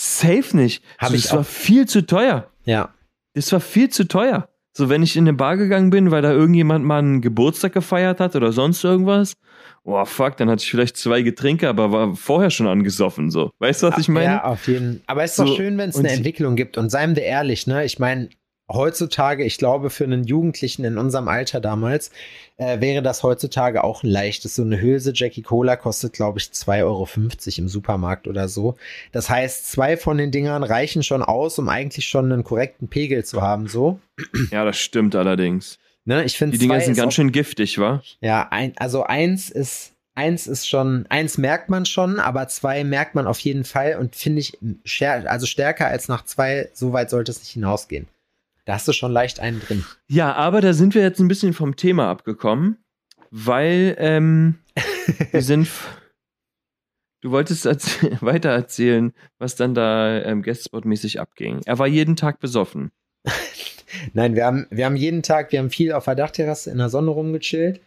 Safe 0.00 0.56
nicht. 0.56 0.84
Hab 0.96 1.08
so, 1.08 1.14
ich 1.16 1.22
das 1.24 1.32
war 1.32 1.40
auch. 1.40 1.46
viel 1.46 1.88
zu 1.88 2.06
teuer. 2.06 2.48
ja. 2.64 2.94
Das 3.34 3.52
war 3.52 3.60
viel 3.60 3.88
zu 3.88 4.08
teuer. 4.08 4.48
So, 4.78 4.88
wenn 4.88 5.02
ich 5.02 5.16
in 5.16 5.24
eine 5.24 5.32
Bar 5.32 5.56
gegangen 5.56 5.90
bin, 5.90 6.12
weil 6.12 6.22
da 6.22 6.30
irgendjemand 6.30 6.84
mal 6.84 7.00
einen 7.00 7.20
Geburtstag 7.20 7.72
gefeiert 7.72 8.20
hat 8.20 8.36
oder 8.36 8.52
sonst 8.52 8.84
irgendwas, 8.84 9.32
oh 9.82 10.04
fuck, 10.04 10.36
dann 10.36 10.48
hatte 10.48 10.62
ich 10.62 10.70
vielleicht 10.70 10.96
zwei 10.96 11.22
Getränke, 11.22 11.68
aber 11.68 11.90
war 11.90 12.14
vorher 12.14 12.50
schon 12.50 12.68
angesoffen, 12.68 13.28
so. 13.32 13.50
Weißt 13.58 13.82
du, 13.82 13.88
was 13.88 13.98
ich 13.98 14.08
meine? 14.08 14.26
Ja, 14.26 14.44
auf 14.44 14.68
jeden 14.68 15.02
Aber 15.08 15.24
es 15.24 15.32
ist 15.32 15.36
So, 15.38 15.46
doch 15.46 15.56
schön, 15.56 15.78
wenn 15.78 15.90
es 15.90 15.96
eine 15.96 16.10
Entwicklung 16.10 16.54
gibt. 16.54 16.78
Und 16.78 16.90
seien 16.90 17.16
wir 17.16 17.24
ehrlich, 17.24 17.66
ne? 17.66 17.84
Ich 17.84 17.98
meine, 17.98 18.28
heutzutage, 18.70 19.44
ich 19.44 19.58
glaube, 19.58 19.90
für 19.90 20.04
einen 20.04 20.24
Jugendlichen 20.24 20.84
in 20.84 20.98
unserem 20.98 21.28
Alter 21.28 21.60
damals, 21.60 22.10
äh, 22.56 22.80
wäre 22.80 23.02
das 23.02 23.22
heutzutage 23.22 23.84
auch 23.84 24.02
ein 24.02 24.08
leichtes. 24.10 24.54
So 24.54 24.62
eine 24.62 24.80
Hülse 24.80 25.12
Jackie 25.14 25.42
Cola 25.42 25.76
kostet, 25.76 26.12
glaube 26.12 26.38
ich, 26.38 26.46
2,50 26.52 26.82
Euro 26.84 27.08
im 27.58 27.68
Supermarkt 27.68 28.26
oder 28.28 28.48
so. 28.48 28.76
Das 29.12 29.30
heißt, 29.30 29.70
zwei 29.70 29.96
von 29.96 30.18
den 30.18 30.30
Dingern 30.30 30.62
reichen 30.64 31.02
schon 31.02 31.22
aus, 31.22 31.58
um 31.58 31.68
eigentlich 31.68 32.06
schon 32.08 32.30
einen 32.32 32.44
korrekten 32.44 32.88
Pegel 32.88 33.24
zu 33.24 33.42
haben, 33.42 33.68
so. 33.68 34.00
Ja, 34.50 34.64
das 34.64 34.78
stimmt 34.78 35.14
allerdings. 35.14 35.78
Ne? 36.04 36.24
Ich 36.24 36.36
finde, 36.38 36.56
Die 36.56 36.60
Dinger 36.66 36.80
sind 36.80 36.96
ganz 36.96 37.12
auch- 37.12 37.16
schön 37.16 37.32
giftig, 37.32 37.78
wa? 37.78 38.02
Ja, 38.20 38.48
ein, 38.50 38.72
also 38.78 39.02
eins 39.04 39.50
ist, 39.50 39.92
eins 40.14 40.46
ist 40.46 40.68
schon, 40.68 41.04
eins 41.10 41.38
merkt 41.38 41.68
man 41.68 41.84
schon, 41.86 42.18
aber 42.18 42.48
zwei 42.48 42.82
merkt 42.82 43.14
man 43.14 43.26
auf 43.26 43.38
jeden 43.40 43.64
Fall 43.64 43.96
und 44.00 44.16
finde 44.16 44.40
ich, 44.40 44.58
also 45.26 45.46
stärker 45.46 45.86
als 45.86 46.08
nach 46.08 46.24
zwei, 46.24 46.70
so 46.72 46.92
weit 46.92 47.10
sollte 47.10 47.30
es 47.30 47.38
nicht 47.40 47.50
hinausgehen. 47.50 48.06
Da 48.68 48.74
hast 48.74 48.86
du 48.86 48.92
schon 48.92 49.12
leicht 49.12 49.40
einen 49.40 49.60
drin. 49.60 49.82
Ja, 50.08 50.34
aber 50.34 50.60
da 50.60 50.74
sind 50.74 50.94
wir 50.94 51.00
jetzt 51.00 51.20
ein 51.20 51.28
bisschen 51.28 51.54
vom 51.54 51.76
Thema 51.76 52.10
abgekommen, 52.10 52.76
weil 53.30 53.96
ähm, 53.98 54.58
wir 55.30 55.40
sind. 55.40 55.70
Du 57.22 57.30
wolltest 57.30 57.64
weiter 58.22 58.50
erzählen, 58.50 59.14
was 59.38 59.56
dann 59.56 59.74
da 59.74 60.20
ähm, 60.20 60.42
Guestspot-mäßig 60.42 61.18
abging. 61.18 61.62
Er 61.64 61.78
war 61.78 61.86
jeden 61.86 62.14
Tag 62.14 62.40
besoffen. 62.40 62.90
Nein, 64.12 64.34
wir 64.34 64.44
haben, 64.44 64.66
wir 64.68 64.84
haben 64.84 64.96
jeden 64.96 65.22
Tag, 65.22 65.50
wir 65.50 65.60
haben 65.60 65.70
viel 65.70 65.92
auf 65.92 66.04
der 66.04 66.16
Dachterrasse 66.16 66.70
in 66.70 66.76
der 66.76 66.90
Sonne 66.90 67.10
rumgechillt. 67.10 67.80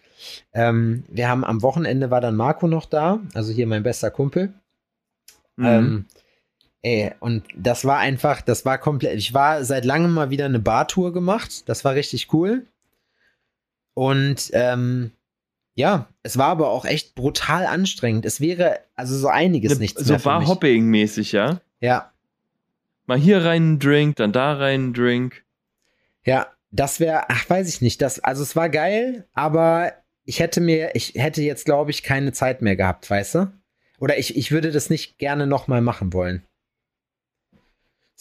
Ähm, 0.52 1.04
wir 1.10 1.30
haben 1.30 1.46
am 1.46 1.62
Wochenende 1.62 2.10
war 2.10 2.22
dann 2.22 2.36
Marco 2.36 2.68
noch 2.68 2.88
da, 2.88 3.20
also 3.36 3.54
hier 3.54 3.68
mein 3.68 3.84
bester 3.84 4.10
Kumpel. 4.10 4.52
Mhm. 5.58 5.66
Ähm, 5.66 6.06
ey, 6.84 7.12
und 7.20 7.44
das 7.56 7.86
war 7.86 7.98
einfach, 8.00 8.42
das 8.42 8.66
war 8.66 8.78
komplett. 8.78 9.18
Ich 9.18 9.34
war 9.34 9.64
seit 9.64 9.86
langem 9.86 10.14
mal 10.14 10.30
wieder 10.30 10.46
eine 10.46 10.60
Bartour 10.60 11.14
gemacht. 11.14 11.68
Das 11.70 11.84
war 11.86 11.96
richtig 11.96 12.34
cool. 12.34 12.66
Und 13.94 14.50
ähm, 14.54 15.12
ja, 15.76 16.08
es 16.24 16.38
war 16.38 16.48
aber 16.48 16.70
auch 16.70 16.86
echt 16.86 17.16
brutal 17.16 17.66
anstrengend. 17.66 18.26
Es 18.26 18.40
wäre 18.42 18.80
also 18.96 19.18
so 19.18 19.28
einiges 19.28 19.74
Ne- 19.74 19.80
nichts 19.80 20.04
so 20.04 20.14
mich. 20.14 20.24
Bar-Hopping-mäßig, 20.24 21.32
ja? 21.32 21.62
Ja, 21.80 22.12
Mal 23.08 23.18
hier 23.18 23.44
rein 23.44 23.64
einen 23.64 23.80
Drink, 23.80 24.16
dann 24.18 24.32
da 24.32 24.54
rein 24.54 24.82
einen 24.82 24.94
Drink. 24.94 25.44
ja, 26.24 26.48
das 26.74 27.02
wäre, 27.02 27.30
ach, 27.30 27.50
weiß 27.50 27.68
ich 27.68 27.82
nicht. 27.82 28.02
Das, 28.02 28.20
also 28.22 28.44
es 28.44 28.56
war 28.56 28.70
geil, 28.70 29.28
aber 29.34 29.92
ich 30.24 30.40
hätte 30.40 30.62
mir, 30.62 30.92
ich 30.96 31.16
hätte 31.16 31.42
jetzt, 31.42 31.66
glaube 31.66 31.92
ich, 31.92 32.04
keine 32.04 32.32
Zeit 32.32 32.62
mehr 32.62 32.78
gehabt, 32.78 33.10
weißt 33.10 33.36
du? 33.36 33.52
Oder 34.00 34.18
ich, 34.18 34.38
ich 34.38 34.52
würde 34.52 34.72
das 34.72 34.90
nicht 34.90 35.18
gerne 35.18 35.48
nochmal 35.48 35.82
machen 35.82 36.14
wollen. 36.14 36.44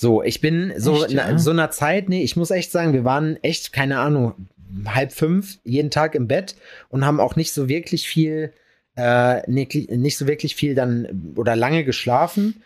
So, 0.01 0.23
ich 0.23 0.41
bin 0.41 0.73
so 0.79 1.05
Echt, 1.05 1.11
in 1.11 1.19
ja? 1.19 1.39
so 1.39 1.51
einer 1.51 1.71
Zeit, 1.71 2.09
nee, 2.09 2.23
ich 2.23 2.35
muss 2.35 2.51
echt 2.51 2.73
sagen, 2.73 2.95
wir 2.95 3.05
waren 3.05 3.37
echt, 3.43 3.71
keine 3.75 3.99
Ahnung, 3.99 4.49
halb 4.87 5.13
fünf 5.13 5.59
jeden 5.63 5.91
Tag 5.91 6.15
im 6.15 6.27
Bett 6.27 6.57
und 6.89 7.05
haben 7.05 7.21
auch 7.21 7.37
nicht 7.37 7.53
so 7.53 7.69
wirklich 7.69 8.09
viel, 8.09 8.55
äh, 8.97 9.47
nicht, 9.51 9.75
nicht 9.91 10.17
so 10.17 10.27
wirklich 10.27 10.57
viel 10.57 10.75
dann 10.75 11.35
oder 11.37 11.55
lange 11.55 11.85
geschlafen. 11.85 12.63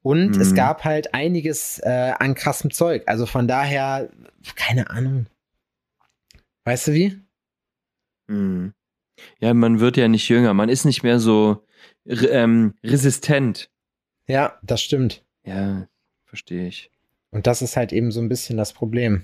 Und 0.00 0.38
es 0.40 0.52
Mhm. 0.52 0.54
gab 0.54 0.84
halt 0.84 1.12
einiges 1.12 1.80
äh, 1.80 2.14
an 2.18 2.34
krassem 2.34 2.70
Zeug. 2.70 3.02
Also 3.04 3.26
von 3.26 3.46
daher, 3.46 4.08
keine 4.56 4.88
Ahnung. 4.88 5.26
Weißt 6.64 6.88
du 6.88 6.92
wie? 6.94 7.20
Mhm. 8.26 8.72
Ja, 9.38 9.52
man 9.52 9.80
wird 9.80 9.98
ja 9.98 10.08
nicht 10.08 10.30
jünger. 10.30 10.54
Man 10.54 10.70
ist 10.70 10.86
nicht 10.86 11.02
mehr 11.02 11.20
so 11.20 11.62
ähm, 12.06 12.72
resistent. 12.82 13.68
Ja, 14.26 14.58
das 14.62 14.80
stimmt. 14.80 15.22
Ja, 15.44 15.88
verstehe 16.34 16.66
ich. 16.66 16.90
Und 17.30 17.46
das 17.46 17.62
ist 17.62 17.76
halt 17.76 17.92
eben 17.92 18.10
so 18.10 18.20
ein 18.20 18.28
bisschen 18.28 18.56
das 18.56 18.72
Problem. 18.72 19.22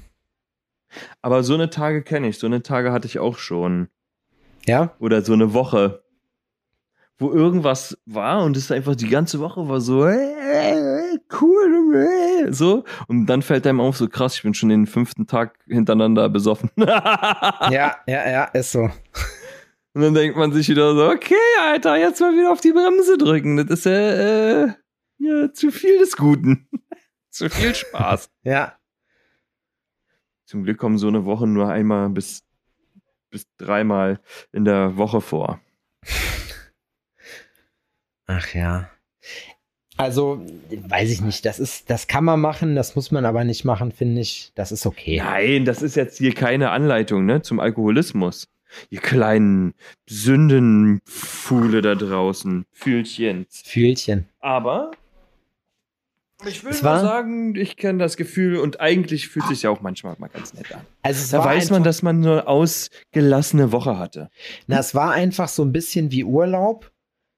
Aber 1.23 1.43
so 1.43 1.55
eine 1.55 1.71
Tage 1.71 2.03
kenne 2.03 2.29
ich. 2.29 2.39
So 2.39 2.47
eine 2.47 2.63
Tage 2.63 2.93
hatte 2.93 3.09
ich 3.09 3.19
auch 3.19 3.37
schon. 3.37 3.89
Ja? 4.65 4.95
Oder 5.01 5.23
so 5.23 5.33
eine 5.33 5.53
Woche, 5.53 6.05
wo 7.19 7.33
irgendwas 7.33 7.99
war 8.07 8.45
und 8.45 8.57
es 8.57 8.71
einfach 8.71 8.95
die 8.95 9.09
ganze 9.09 9.41
Woche 9.41 9.69
war 9.69 9.81
so 9.81 10.07
äh, 10.07 11.19
cool, 11.41 11.97
äh, 12.47 12.53
so. 12.53 12.85
Und 13.09 13.27
dann 13.27 13.43
fällt 13.43 13.67
einem 13.67 13.81
auf, 13.81 13.97
so 13.97 14.09
krass, 14.09 14.37
ich 14.37 14.43
bin 14.45 14.55
schon 14.55 14.69
den 14.69 14.87
fünften 14.87 15.27
Tag 15.27 15.59
hintereinander 15.67 16.29
besoffen. 16.29 16.71
Ja, 16.77 17.97
ja, 18.07 18.31
ja, 18.31 18.45
ist 18.45 18.71
so. 18.71 18.89
Und 19.95 20.03
dann 20.03 20.15
denkt 20.15 20.37
man 20.37 20.53
sich 20.53 20.69
wieder 20.69 20.95
so, 20.95 21.09
okay, 21.09 21.35
Alter, 21.61 21.97
jetzt 21.97 22.21
mal 22.21 22.33
wieder 22.33 22.53
auf 22.53 22.61
die 22.61 22.73
Bremse 22.73 23.19
drücken. 23.19 23.57
Das 23.57 23.81
ist 23.81 23.87
ja, 23.87 23.93
äh, 23.93 24.73
ja 25.19 25.53
zu 25.53 25.73
viel 25.73 25.99
des 25.99 26.17
Guten. 26.17 26.69
Zu 27.31 27.49
viel 27.51 27.75
Spaß. 27.75 28.31
Ja. 28.43 28.77
Zum 30.45 30.65
Glück 30.65 30.79
kommen 30.79 30.99
so 30.99 31.07
eine 31.07 31.25
Woche 31.25 31.47
nur 31.47 31.69
einmal 31.69 32.09
bis, 32.09 32.43
bis 33.31 33.47
dreimal 33.57 34.19
in 34.51 34.65
der 34.65 34.97
Woche 34.97 35.21
vor. 35.21 35.61
Ach 38.27 38.55
ja. 38.55 38.91
Also, 39.97 40.45
weiß 40.71 41.11
ich 41.11 41.21
nicht. 41.21 41.45
Das 41.45 41.59
ist, 41.59 41.91
das 41.91 42.07
kann 42.07 42.25
man 42.25 42.41
machen, 42.41 42.75
das 42.75 42.97
muss 42.97 43.11
man 43.11 43.27
aber 43.27 43.45
nicht 43.45 43.65
machen, 43.65 43.93
finde 43.93 44.23
ich. 44.23 44.51
Das 44.55 44.73
ist 44.73 44.87
okay. 44.87 45.19
Nein, 45.19 45.65
das 45.67 45.83
ist 45.83 45.95
jetzt 45.95 46.19
hier 46.19 46.35
keine 46.35 46.71
Anleitung, 46.71 47.27
ne, 47.27 47.43
zum 47.43 47.61
Alkoholismus. 47.61 48.49
Ihr 48.89 49.01
kleinen 49.01 49.75
Sündenfuhle 50.09 51.83
da 51.83 51.95
draußen, 51.95 52.65
Fühlchens. 52.73 53.63
Fühlchen. 53.67 54.27
Aber 54.39 54.93
ich 56.47 56.65
will 56.65 56.83
war- 56.83 57.01
sagen, 57.01 57.55
ich 57.57 57.77
kenne 57.77 57.99
das 57.99 58.17
Gefühl 58.17 58.57
und 58.59 58.81
eigentlich 58.81 59.29
fühlt 59.29 59.47
sich 59.47 59.63
ja 59.63 59.71
auch 59.71 59.81
manchmal 59.81 60.17
mal 60.19 60.29
ganz 60.29 60.55
nett 60.55 60.75
an. 60.75 60.81
Also, 61.03 61.37
Da 61.37 61.45
weiß 61.45 61.71
man, 61.71 61.83
dass 61.85 62.03
man 62.03 62.17
eine 62.25 62.47
ausgelassene 62.47 63.73
Woche 63.73 63.99
hatte. 63.99 64.31
Na, 64.67 64.79
es 64.79 64.95
war 64.95 65.13
einfach 65.13 65.49
so 65.49 65.63
ein 65.65 65.73
bisschen 65.73 66.11
wie 66.11 66.25
Urlaub. 66.25 66.91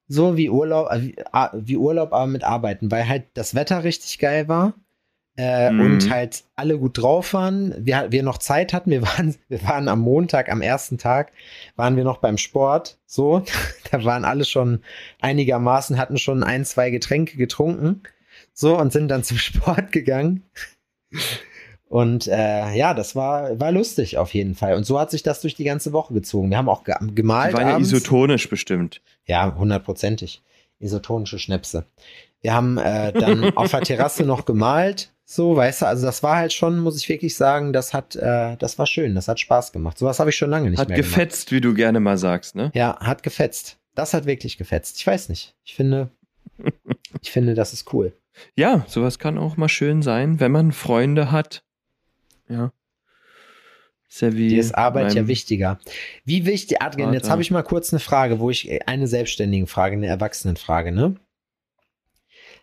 So 0.09 0.37
wie 0.37 0.51
Urlaub, 0.51 0.91
äh, 0.91 1.01
wie, 1.03 1.15
ah, 1.33 1.53
Urlaub, 1.77 2.13
aber 2.13 2.27
mit 2.27 2.45
Arbeiten, 2.45 2.91
weil 2.91 3.09
halt 3.09 3.25
das 3.35 3.55
Wetter 3.55 3.85
richtig 3.85 4.19
geil 4.19 4.49
war. 4.49 4.75
Äh, 5.39 5.71
Mhm. 5.71 5.81
Und 5.81 6.11
halt 6.11 6.45
alle 6.57 6.77
gut 6.79 6.99
drauf 6.99 7.33
waren. 7.33 7.75
Wir, 7.79 8.09
wir 8.11 8.23
noch 8.23 8.37
Zeit 8.37 8.75
hatten. 8.75 8.91
Wir 8.91 9.01
waren, 9.19 9.35
wir 9.49 9.63
waren 9.65 9.89
am 9.89 10.01
Montag, 10.01 10.51
am 10.51 10.61
ersten 10.61 10.99
Tag, 10.99 11.33
waren 11.77 11.97
wir 11.97 12.05
noch 12.05 12.19
beim 12.19 12.37
Sport. 12.37 12.99
So, 13.07 13.43
da 13.91 14.05
waren 14.05 14.27
alle 14.27 14.45
schon 14.45 14.83
einigermaßen, 15.23 15.97
hatten 15.97 16.19
schon 16.19 16.43
ein, 16.43 16.67
zwei 16.67 16.91
Getränke 16.91 17.39
getrunken. 17.39 18.03
So, 18.55 18.79
und 18.79 18.93
sind 18.93 19.09
dann 19.09 19.25
zum 19.25 19.39
Sport 19.39 19.93
gegangen. 19.93 20.43
Und 21.89 22.27
äh, 22.27 22.75
ja, 22.75 22.95
das 22.95 23.15
war, 23.15 23.61
war 23.61 23.71
lustig 23.71 24.17
auf 24.17 24.33
jeden 24.33 24.55
Fall. 24.55 24.77
Und 24.77 24.85
so 24.85 24.99
hat 24.99 25.11
sich 25.11 25.23
das 25.23 25.43
durch 25.43 25.55
die 25.55 25.65
ganze 25.65 25.93
Woche 25.93 26.15
gezogen. 26.15 26.49
Wir 26.51 26.57
haben 26.57 26.69
auch 26.71 26.85
ge 26.85 26.95
Die 27.03 27.15
gemalt. 27.15 27.53
waren 27.55 27.69
ja 27.69 27.75
abends. 27.75 27.93
isotonisch 27.93 28.49
bestimmt. 28.49 29.03
Ja, 29.27 29.55
hundertprozentig. 29.57 30.43
Isotonische 30.79 31.39
Schnäpse. 31.39 31.85
Wir 32.41 32.55
haben 32.55 32.79
äh, 32.79 33.13
dann 33.13 33.45
auf 33.57 33.71
der 33.71 33.83
Terrasse 33.83 34.25
noch 34.25 34.47
gemalt. 34.47 35.11
So, 35.25 35.55
weißt 35.55 35.83
du, 35.83 35.87
also 35.87 36.05
das 36.07 36.23
war 36.23 36.37
halt 36.37 36.53
schon, 36.53 36.79
muss 36.79 36.97
ich 36.99 37.09
wirklich 37.09 37.37
sagen, 37.37 37.73
das 37.73 37.95
hat, 37.95 38.17
äh, 38.17 38.57
das 38.57 38.79
war 38.79 38.87
schön, 38.87 39.15
das 39.15 39.29
hat 39.29 39.39
Spaß 39.39 39.73
gemacht. 39.73 39.97
Sowas 39.99 40.19
habe 40.19 40.31
ich 40.31 40.37
schon 40.37 40.51
lange 40.51 40.71
nicht 40.71 40.79
Hat 40.81 40.89
mehr 40.89 40.97
gemacht. 40.97 41.11
gefetzt, 41.15 41.53
wie 41.53 41.61
du 41.61 41.75
gerne 41.75 42.01
mal 42.01 42.17
sagst, 42.19 42.55
ne? 42.55 42.71
Ja, 42.75 42.99
hat 43.01 43.23
gefetzt. 43.23 43.79
Das 43.95 44.15
hat 44.15 44.25
wirklich 44.27 44.57
gefetzt. 44.59 44.97
Ich 44.99 45.07
weiß 45.07 45.29
nicht. 45.29 45.55
Ich 45.65 45.75
finde, 45.75 46.09
ich 47.21 47.31
finde, 47.31 47.55
das 47.55 47.73
ist 47.75 47.93
cool. 47.93 48.13
Ja, 48.57 48.85
sowas 48.89 49.19
kann 49.19 49.39
auch 49.39 49.57
mal 49.57 49.69
schön 49.69 50.03
sein, 50.03 50.41
wenn 50.41 50.53
man 50.53 50.73
Freunde 50.73 51.31
hat. 51.31 51.65
Ja. 52.49 52.73
Savvy. 54.09 54.49
Dir 54.49 54.61
ist 54.61 54.75
Arbeit 54.75 55.15
ja 55.15 55.27
wichtiger. 55.27 55.79
Wie 56.25 56.45
wichtig, 56.45 56.83
Adrian, 56.83 57.15
jetzt 57.15 57.31
habe 57.31 57.41
ich 57.41 57.51
mal 57.51 57.63
kurz 57.63 57.93
eine 57.93 58.01
Frage, 58.01 58.41
wo 58.41 58.51
ich 58.51 58.87
eine 58.87 59.07
selbstständige 59.07 59.67
Frage, 59.67 59.97
eine 59.97 60.07
Erwachsenenfrage, 60.07 60.93
ne? 60.93 61.17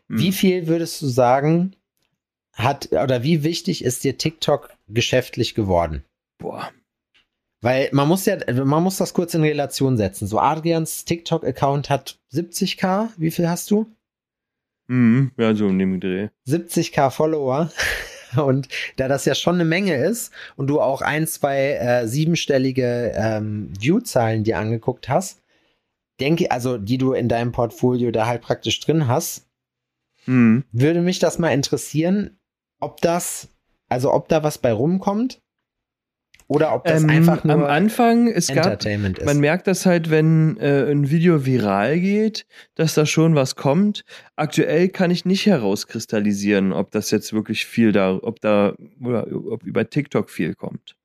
Hm. 0.09 0.19
Wie 0.19 0.31
viel 0.31 0.67
würdest 0.67 1.01
du 1.01 1.07
sagen, 1.07 1.75
hat 2.53 2.91
oder 2.91 3.23
wie 3.23 3.43
wichtig 3.43 3.83
ist 3.83 4.03
dir 4.03 4.17
TikTok 4.17 4.69
geschäftlich 4.89 5.55
geworden? 5.55 6.03
Boah. 6.37 6.71
Weil 7.61 7.89
man 7.93 8.07
muss 8.07 8.25
ja, 8.25 8.37
man 8.53 8.83
muss 8.83 8.97
das 8.97 9.13
kurz 9.13 9.33
in 9.33 9.41
Relation 9.41 9.97
setzen. 9.97 10.27
So 10.27 10.39
Adrians 10.39 11.03
TikTok-Account 11.05 11.89
hat 11.89 12.19
70k. 12.31 13.09
Wie 13.17 13.31
viel 13.31 13.49
hast 13.49 13.71
du? 13.71 13.87
Mhm. 14.89 15.31
Ja, 15.37 15.55
so 15.55 15.67
in 15.67 15.79
dem 15.79 15.99
Dreh. 15.99 16.29
70k 16.47 17.09
Follower. 17.11 17.71
Und 18.37 18.67
da 18.97 19.07
das 19.07 19.25
ja 19.25 19.33
schon 19.33 19.55
eine 19.55 19.65
Menge 19.65 19.95
ist 19.95 20.31
und 20.55 20.67
du 20.67 20.79
auch 20.79 21.01
ein, 21.01 21.25
zwei 21.25 21.71
äh, 21.73 22.07
siebenstellige 22.07 23.11
ähm, 23.15 23.73
View-Zahlen 23.79 24.43
dir 24.43 24.59
angeguckt 24.59 25.09
hast, 25.09 25.41
denke, 26.19 26.51
also 26.51 26.77
die 26.77 26.99
du 26.99 27.13
in 27.13 27.27
deinem 27.27 27.51
Portfolio 27.51 28.11
da 28.11 28.27
halt 28.27 28.43
praktisch 28.43 28.79
drin 28.81 29.07
hast, 29.07 29.47
Mhm. 30.27 30.63
würde 30.71 31.01
mich 31.01 31.17
das 31.17 31.39
mal 31.39 31.49
interessieren, 31.53 32.37
ob 32.79 33.01
das, 33.01 33.47
also 33.87 34.13
ob 34.13 34.27
da 34.27 34.43
was 34.43 34.59
bei 34.59 34.71
rumkommt 34.71 35.41
oder 36.49 36.73
ob 36.73 36.83
das 36.83 37.03
Ähm, 37.03 37.09
einfach 37.09 37.43
nur 37.45 37.53
am 37.53 37.63
Anfang, 37.63 38.27
es 38.27 38.47
gab, 38.47 38.57
Entertainment 38.65 39.19
ist. 39.19 39.25
man 39.25 39.39
merkt 39.39 39.67
das 39.67 39.85
halt, 39.85 40.09
wenn 40.09 40.57
äh, 40.57 40.91
ein 40.91 41.09
Video 41.09 41.45
viral 41.45 41.99
geht, 41.99 42.45
dass 42.75 42.95
da 42.95 43.05
schon 43.05 43.35
was 43.35 43.55
kommt. 43.55 44.03
Aktuell 44.35 44.89
kann 44.89 45.11
ich 45.11 45.23
nicht 45.25 45.45
herauskristallisieren, 45.45 46.73
ob 46.73 46.91
das 46.91 47.11
jetzt 47.11 47.33
wirklich 47.33 47.65
viel 47.65 47.91
da, 47.91 48.17
ob 48.21 48.41
da, 48.41 48.73
oder 49.01 49.27
ob 49.31 49.63
über 49.63 49.89
TikTok 49.89 50.29
viel 50.29 50.55
kommt. 50.55 50.95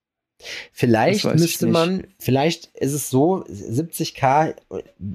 Vielleicht 0.73 1.25
müsste 1.37 1.67
man, 1.67 2.07
vielleicht 2.19 2.67
ist 2.77 2.93
es 2.93 3.09
so, 3.09 3.45
70k 3.45 4.55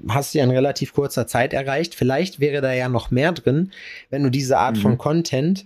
hast 0.07 0.33
du 0.33 0.37
ja 0.39 0.43
in 0.43 0.49
relativ 0.51 0.93
kurzer 0.93 1.27
Zeit 1.27 1.53
erreicht. 1.53 1.93
Vielleicht 1.95 2.39
wäre 2.39 2.61
da 2.61 2.71
ja 2.73 2.87
noch 2.89 3.11
mehr 3.11 3.31
drin, 3.31 3.71
wenn 4.09 4.23
du 4.23 4.29
diese 4.29 4.57
Art 4.57 4.77
Mhm. 4.77 4.81
von 4.81 4.97
Content 4.97 5.65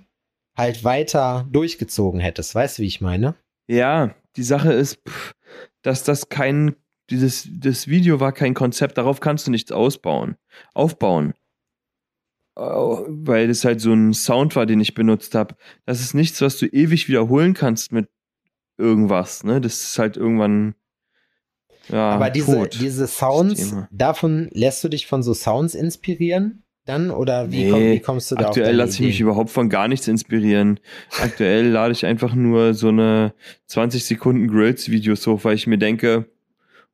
halt 0.58 0.84
weiter 0.84 1.48
durchgezogen 1.52 2.20
hättest. 2.20 2.56
Weißt 2.56 2.78
du, 2.78 2.84
wie 2.84 2.88
ich 2.88 3.02
meine? 3.02 3.36
Ja, 3.68 4.14
die 4.36 4.44
Sache 4.44 4.74
ist, 4.74 5.00
pff, 5.08 5.34
dass 5.82 6.04
das 6.04 6.30
kein, 6.30 6.76
dieses, 7.10 7.48
das 7.52 7.88
Video 7.88 8.20
war 8.20 8.32
kein 8.32 8.54
Konzept, 8.54 8.98
darauf 8.98 9.20
kannst 9.20 9.48
du 9.48 9.52
nichts 9.52 9.72
ausbauen, 9.72 10.38
aufbauen. 10.74 11.34
Au- 12.56 13.06
Weil 13.08 13.48
das 13.48 13.66
halt 13.66 13.82
so 13.82 13.94
ein 13.94 14.14
Sound 14.14 14.56
war, 14.56 14.66
den 14.66 14.80
ich 14.80 14.94
benutzt 14.94 15.34
habe. 15.36 15.56
Das 15.86 16.02
ist 16.02 16.14
nichts, 16.14 16.40
was 16.42 16.58
du 16.58 16.68
ewig 16.68 17.08
wiederholen 17.08 17.54
kannst 17.54 17.92
mit 17.92 18.10
irgendwas, 18.78 19.44
ne? 19.44 19.60
Das 19.60 19.82
ist 19.82 20.00
halt 20.00 20.18
irgendwann, 20.18 20.76
ja, 21.90 22.12
Aber 22.12 22.30
diese, 22.30 22.56
tot. 22.56 22.80
diese 22.80 23.08
Sounds, 23.08 23.76
davon 23.92 24.50
lässt 24.52 24.84
du 24.84 24.90
dich 24.90 25.08
von 25.08 25.24
so 25.24 25.34
Sounds 25.34 25.74
inspirieren 25.76 26.63
dann? 26.86 27.12
Oder 27.12 27.52
wie, 27.52 27.66
Nee, 27.66 27.72
komm, 27.72 27.82
wie 27.82 28.00
kommst 28.00 28.32
du 28.32 28.36
da 28.36 28.42
auf 28.42 28.48
Aktuell 28.50 28.76
lasse 28.76 28.94
ich 28.94 29.00
mich 29.08 29.20
überhaupt 29.22 29.50
von 29.50 29.70
gar 29.70 29.88
nichts 29.88 30.08
inspirieren. 30.08 30.80
Aktuell 31.22 31.68
lade 31.68 31.92
ich 31.94 32.06
einfach 32.06 32.36
nur 32.36 32.74
so 32.74 32.90
eine 32.90 33.34
20 33.68 34.04
Sekunden 34.04 34.48
Grills-Videos 34.48 35.26
hoch, 35.28 35.44
weil 35.44 35.56
ich 35.56 35.68
mir 35.68 35.78
denke, 35.78 36.26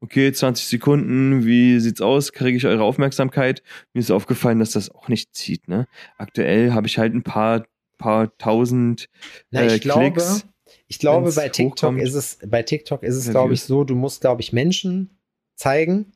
okay, 0.02 0.32
20 0.32 0.68
Sekunden, 0.68 1.46
wie 1.46 1.80
sieht's 1.80 2.02
aus? 2.02 2.32
Kriege 2.32 2.58
ich 2.58 2.66
eure 2.66 2.84
Aufmerksamkeit? 2.84 3.64
Mir 3.94 4.02
ist 4.02 4.12
aufgefallen, 4.12 4.60
dass 4.60 4.72
das 4.72 4.90
auch 4.90 5.08
nicht 5.10 5.36
zieht, 5.36 5.68
ne? 5.68 5.88
Aktuell 6.18 6.74
habe 6.74 6.88
ich 6.88 6.98
halt 6.98 7.14
ein 7.14 7.24
paar, 7.24 7.66
paar 7.98 8.36
tausend 8.38 9.10
Na, 9.52 9.66
ich 9.66 9.74
äh, 9.74 9.80
glaube, 9.80 10.12
Klicks. 10.12 10.46
ich 10.88 11.00
glaube, 11.00 11.26
wenn's 11.26 11.36
bei 11.36 11.50
TikTok 11.50 11.90
hochkommt. 11.90 12.02
ist 12.02 12.14
es, 12.14 12.40
bei 12.48 12.64
TikTok 12.64 13.04
ist 13.04 13.16
es, 13.16 13.30
glaube 13.30 13.54
ich, 13.54 13.64
so, 13.64 13.84
du 13.84 13.96
musst, 13.96 14.22
glaube 14.22 14.42
ich, 14.42 14.54
Menschen 14.54 15.18
zeigen, 15.56 16.14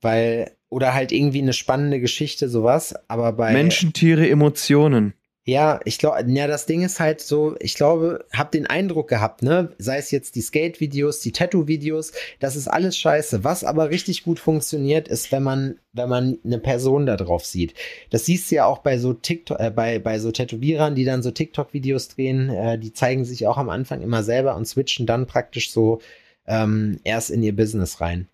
weil, 0.00 0.56
oder 0.70 0.94
halt 0.94 1.12
irgendwie 1.12 1.42
eine 1.42 1.52
spannende 1.52 2.00
Geschichte, 2.00 2.48
sowas, 2.48 2.94
aber 3.08 3.32
bei. 3.32 3.52
Menschen, 3.52 3.92
Tiere, 3.92 4.28
Emotionen. 4.28 5.14
Ja, 5.46 5.80
ich 5.84 5.98
glaube, 5.98 6.22
ja, 6.30 6.46
das 6.46 6.66
Ding 6.66 6.82
ist 6.82 7.00
halt 7.00 7.20
so, 7.20 7.56
ich 7.60 7.74
glaube, 7.74 8.24
hab 8.32 8.52
den 8.52 8.66
Eindruck 8.66 9.08
gehabt, 9.08 9.42
ne, 9.42 9.72
sei 9.78 9.96
es 9.96 10.10
jetzt 10.10 10.36
die 10.36 10.42
Skate-Videos, 10.42 11.20
die 11.20 11.32
Tattoo-Videos, 11.32 12.12
das 12.38 12.56
ist 12.56 12.68
alles 12.68 12.96
scheiße. 12.98 13.42
Was 13.42 13.64
aber 13.64 13.90
richtig 13.90 14.22
gut 14.22 14.38
funktioniert, 14.38 15.08
ist, 15.08 15.32
wenn 15.32 15.42
man, 15.42 15.78
wenn 15.92 16.10
man 16.10 16.38
eine 16.44 16.58
Person 16.58 17.06
da 17.06 17.16
drauf 17.16 17.46
sieht. 17.46 17.74
Das 18.10 18.26
siehst 18.26 18.50
du 18.50 18.56
ja 18.56 18.66
auch 18.66 18.78
bei 18.78 18.98
so 18.98 19.14
TikTok, 19.14 19.58
äh, 19.58 19.70
bei, 19.70 19.98
bei 19.98 20.18
so 20.18 20.30
Tätowierern, 20.30 20.94
die 20.94 21.04
dann 21.04 21.22
so 21.22 21.30
TikTok-Videos 21.30 22.08
drehen, 22.08 22.50
äh, 22.50 22.78
die 22.78 22.92
zeigen 22.92 23.24
sich 23.24 23.46
auch 23.46 23.56
am 23.56 23.70
Anfang 23.70 24.02
immer 24.02 24.22
selber 24.22 24.54
und 24.56 24.68
switchen 24.68 25.06
dann 25.06 25.26
praktisch 25.26 25.72
so 25.72 26.00
ähm, 26.46 27.00
erst 27.02 27.30
in 27.30 27.42
ihr 27.42 27.56
Business 27.56 28.00
rein. 28.02 28.28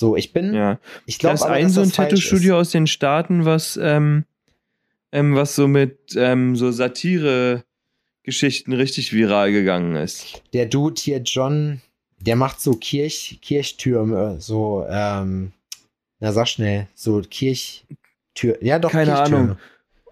So, 0.00 0.16
ich 0.16 0.32
bin, 0.32 0.54
Ja. 0.54 0.78
ich 1.04 1.18
glaube, 1.18 1.34
ist 1.34 1.42
ein 1.42 1.68
so 1.68 1.82
ein 1.82 1.92
Tattoo-Studio 1.92 2.58
aus 2.58 2.70
den 2.70 2.86
Staaten, 2.86 3.44
was, 3.44 3.78
ähm, 3.80 4.24
ähm, 5.12 5.34
was 5.34 5.54
so 5.54 5.68
mit 5.68 5.98
ähm, 6.16 6.56
so 6.56 6.70
Satire-Geschichten 6.70 8.72
richtig 8.72 9.12
viral 9.12 9.52
gegangen 9.52 9.96
ist. 9.96 10.42
der 10.54 10.64
Dude 10.64 10.98
hier, 10.98 11.18
John, 11.18 11.82
der 12.18 12.34
macht 12.36 12.62
so 12.62 12.72
Kirch, 12.76 13.40
Kirchtürme, 13.42 14.36
so, 14.40 14.86
ähm, 14.88 15.52
na 16.18 16.32
sag 16.32 16.48
schnell, 16.48 16.86
so 16.94 17.20
Kirchtür, 17.20 18.56
ja 18.62 18.78
doch, 18.78 18.92
Keine. 18.92 19.18
Ahnung. 19.20 19.56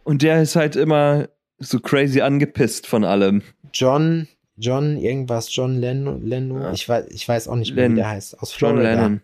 Und 0.04 0.20
der 0.20 0.42
ist 0.42 0.54
halt 0.54 0.76
immer 0.76 1.30
so 1.58 1.80
crazy 1.80 2.20
angepisst 2.20 2.86
von 2.86 3.04
allem. 3.04 3.40
John, 3.72 4.28
John, 4.56 4.98
irgendwas, 4.98 5.48
John 5.54 5.80
Leno, 5.80 6.18
Ja. 6.60 6.72
ich 6.72 6.86
weiß, 6.86 7.06
ich 7.08 7.26
weiß 7.26 7.48
auch 7.48 7.56
nicht 7.56 7.74
mehr, 7.74 7.84
Len- 7.84 7.92
wie 7.92 7.96
der 8.00 8.10
heißt, 8.10 8.38
aus 8.42 8.54
John 8.58 8.72
Florida. 8.76 8.90
Lennon. 8.94 9.20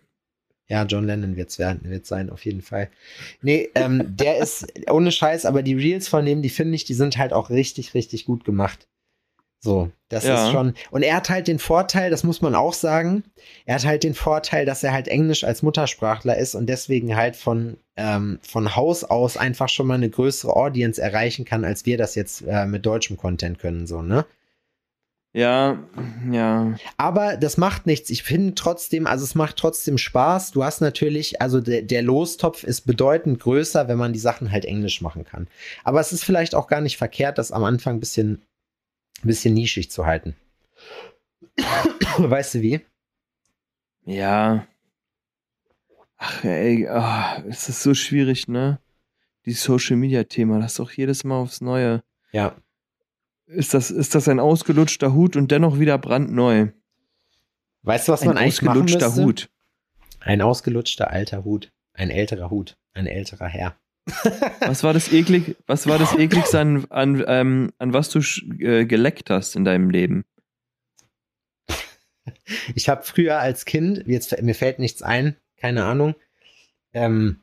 Ja, 0.67 0.83
John 0.83 1.05
Lennon 1.05 1.35
wird's 1.35 1.59
werden, 1.59 1.81
wird 1.89 2.05
sein, 2.07 2.29
auf 2.29 2.43
jeden 2.43 2.61
Fall. 2.63 2.89
Nee, 3.41 3.69
ähm, 3.75 4.15
der 4.17 4.37
ist 4.37 4.65
ohne 4.89 5.11
Scheiß, 5.11 5.45
aber 5.45 5.61
die 5.61 5.75
Reels 5.75 6.07
von 6.07 6.25
dem, 6.25 6.41
die 6.41 6.49
finde 6.49 6.75
ich, 6.75 6.85
die 6.85 6.95
sind 6.95 7.17
halt 7.17 7.33
auch 7.33 7.49
richtig, 7.51 7.93
richtig 7.93 8.25
gut 8.25 8.45
gemacht. 8.45 8.87
So, 9.59 9.91
das 10.09 10.25
Ja. 10.25 10.35
ist 10.45 10.51
schon. 10.51 10.75
Und 10.91 11.01
er 11.03 11.15
hat 11.15 11.29
halt 11.29 11.47
den 11.47 11.57
Vorteil, 11.59 12.11
das 12.11 12.23
muss 12.23 12.41
man 12.41 12.53
auch 12.55 12.73
sagen, 12.73 13.23
er 13.65 13.75
hat 13.75 13.85
halt 13.85 14.03
den 14.03 14.13
Vorteil, 14.13 14.65
dass 14.65 14.83
er 14.83 14.91
halt 14.91 15.07
Englisch 15.07 15.43
als 15.43 15.63
Muttersprachler 15.63 16.37
ist 16.37 16.53
und 16.55 16.67
deswegen 16.67 17.15
halt 17.15 17.35
von, 17.35 17.77
ähm, 17.95 18.39
von 18.43 18.75
Haus 18.75 19.03
aus 19.03 19.37
einfach 19.37 19.69
schon 19.69 19.87
mal 19.87 19.95
eine 19.95 20.09
größere 20.09 20.55
Audience 20.55 21.01
erreichen 21.01 21.45
kann, 21.45 21.63
als 21.65 21.85
wir 21.85 21.97
das 21.97 22.13
jetzt 22.15 22.43
äh, 22.47 22.65
mit 22.65 22.85
deutschem 22.85 23.17
Content 23.17 23.57
können, 23.59 23.87
so, 23.87 24.01
ne? 24.01 24.25
Ja, 25.35 25.83
ja. 26.31 26.77
Aber 26.95 27.35
das 27.35 27.57
macht 27.57 27.87
nichts. 27.87 28.09
Ich 28.09 28.23
finde 28.23 28.55
trotzdem, 28.55 29.05
also 29.05 29.25
es 29.25 29.35
macht 29.35 29.57
trotzdem 29.57 29.97
Spaß. 29.97 30.51
Du 30.51 30.63
hast 30.63 30.79
natürlich, 30.79 31.41
also 31.41 31.59
der, 31.59 31.81
der 31.81 32.01
Lostopf 32.03 32.63
ist 32.63 32.83
bedeutend 32.83 33.41
größer, 33.41 33.89
wenn 33.89 33.97
man 33.97 34.13
die 34.13 34.19
Sachen 34.19 34.49
halt 34.49 34.63
englisch 34.63 35.01
machen 35.01 35.25
kann. 35.25 35.49
Aber 35.83 35.99
es 35.99 36.13
ist 36.13 36.23
vielleicht 36.23 36.55
auch 36.55 36.67
gar 36.67 36.79
nicht 36.79 36.95
verkehrt, 36.95 37.37
das 37.37 37.51
am 37.51 37.65
Anfang 37.65 37.97
ein 37.97 37.99
bisschen, 37.99 38.43
ein 39.23 39.27
bisschen 39.27 39.53
nischig 39.53 39.91
zu 39.91 40.05
halten. 40.05 40.37
weißt 42.17 42.55
du 42.55 42.61
wie? 42.61 42.79
Ja. 44.05 44.65
Ach, 46.15 46.45
ey, 46.45 46.87
ah, 46.87 47.43
es 47.49 47.67
ist 47.67 47.83
so 47.83 47.93
schwierig, 47.93 48.47
ne? 48.47 48.79
Die 49.45 49.51
Social 49.51 49.97
Media 49.97 50.23
Thema, 50.23 50.61
das 50.61 50.71
ist 50.71 50.79
doch 50.79 50.91
jedes 50.91 51.25
Mal 51.25 51.41
aufs 51.41 51.59
Neue. 51.59 52.03
Ja. 52.31 52.55
Ist 53.47 53.73
das, 53.73 53.91
ist 53.91 54.15
das 54.15 54.27
ein 54.27 54.39
ausgelutschter 54.39 55.13
Hut 55.13 55.35
und 55.35 55.51
dennoch 55.51 55.79
wieder 55.79 55.97
brandneu? 55.97 56.69
Weißt 57.83 58.07
du, 58.07 58.11
was 58.11 58.21
Ein 58.21 58.29
man 58.29 58.37
eigentlich 58.37 58.61
machen 58.61 58.81
ausgelutschter 58.81 59.09
müsste? 59.09 59.23
Hut. 59.23 59.49
Ein 60.19 60.41
ausgelutschter 60.41 61.11
alter 61.11 61.43
Hut. 61.43 61.71
Ein 61.93 62.09
älterer 62.09 62.49
Hut. 62.49 62.77
Ein 62.93 63.05
älterer 63.05 63.47
Herr. 63.47 63.75
Was 64.59 64.83
war 64.83 64.93
das 64.93 65.11
eklig, 65.11 65.55
was 65.65 65.87
war 65.87 65.97
das 65.97 66.13
ekligste 66.13 66.59
an, 66.59 66.85
an, 66.91 67.23
ähm, 67.27 67.73
an 67.79 67.91
was 67.91 68.11
du 68.11 68.19
äh, 68.59 68.85
geleckt 68.85 69.31
hast 69.31 69.55
in 69.55 69.65
deinem 69.65 69.89
Leben? 69.89 70.25
Ich 72.75 72.87
habe 72.87 73.01
früher 73.01 73.39
als 73.39 73.65
Kind, 73.65 74.03
jetzt 74.05 74.39
mir 74.43 74.53
fällt 74.53 74.77
nichts 74.77 75.01
ein, 75.01 75.35
keine 75.57 75.85
Ahnung. 75.85 76.13
Ähm, 76.93 77.41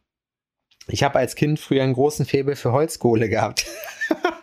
ich 0.86 1.02
habe 1.02 1.18
als 1.18 1.34
Kind 1.34 1.58
früher 1.58 1.82
einen 1.82 1.94
großen 1.94 2.26
Faible 2.26 2.54
für 2.54 2.70
Holzkohle 2.70 3.28
gehabt. 3.28 3.66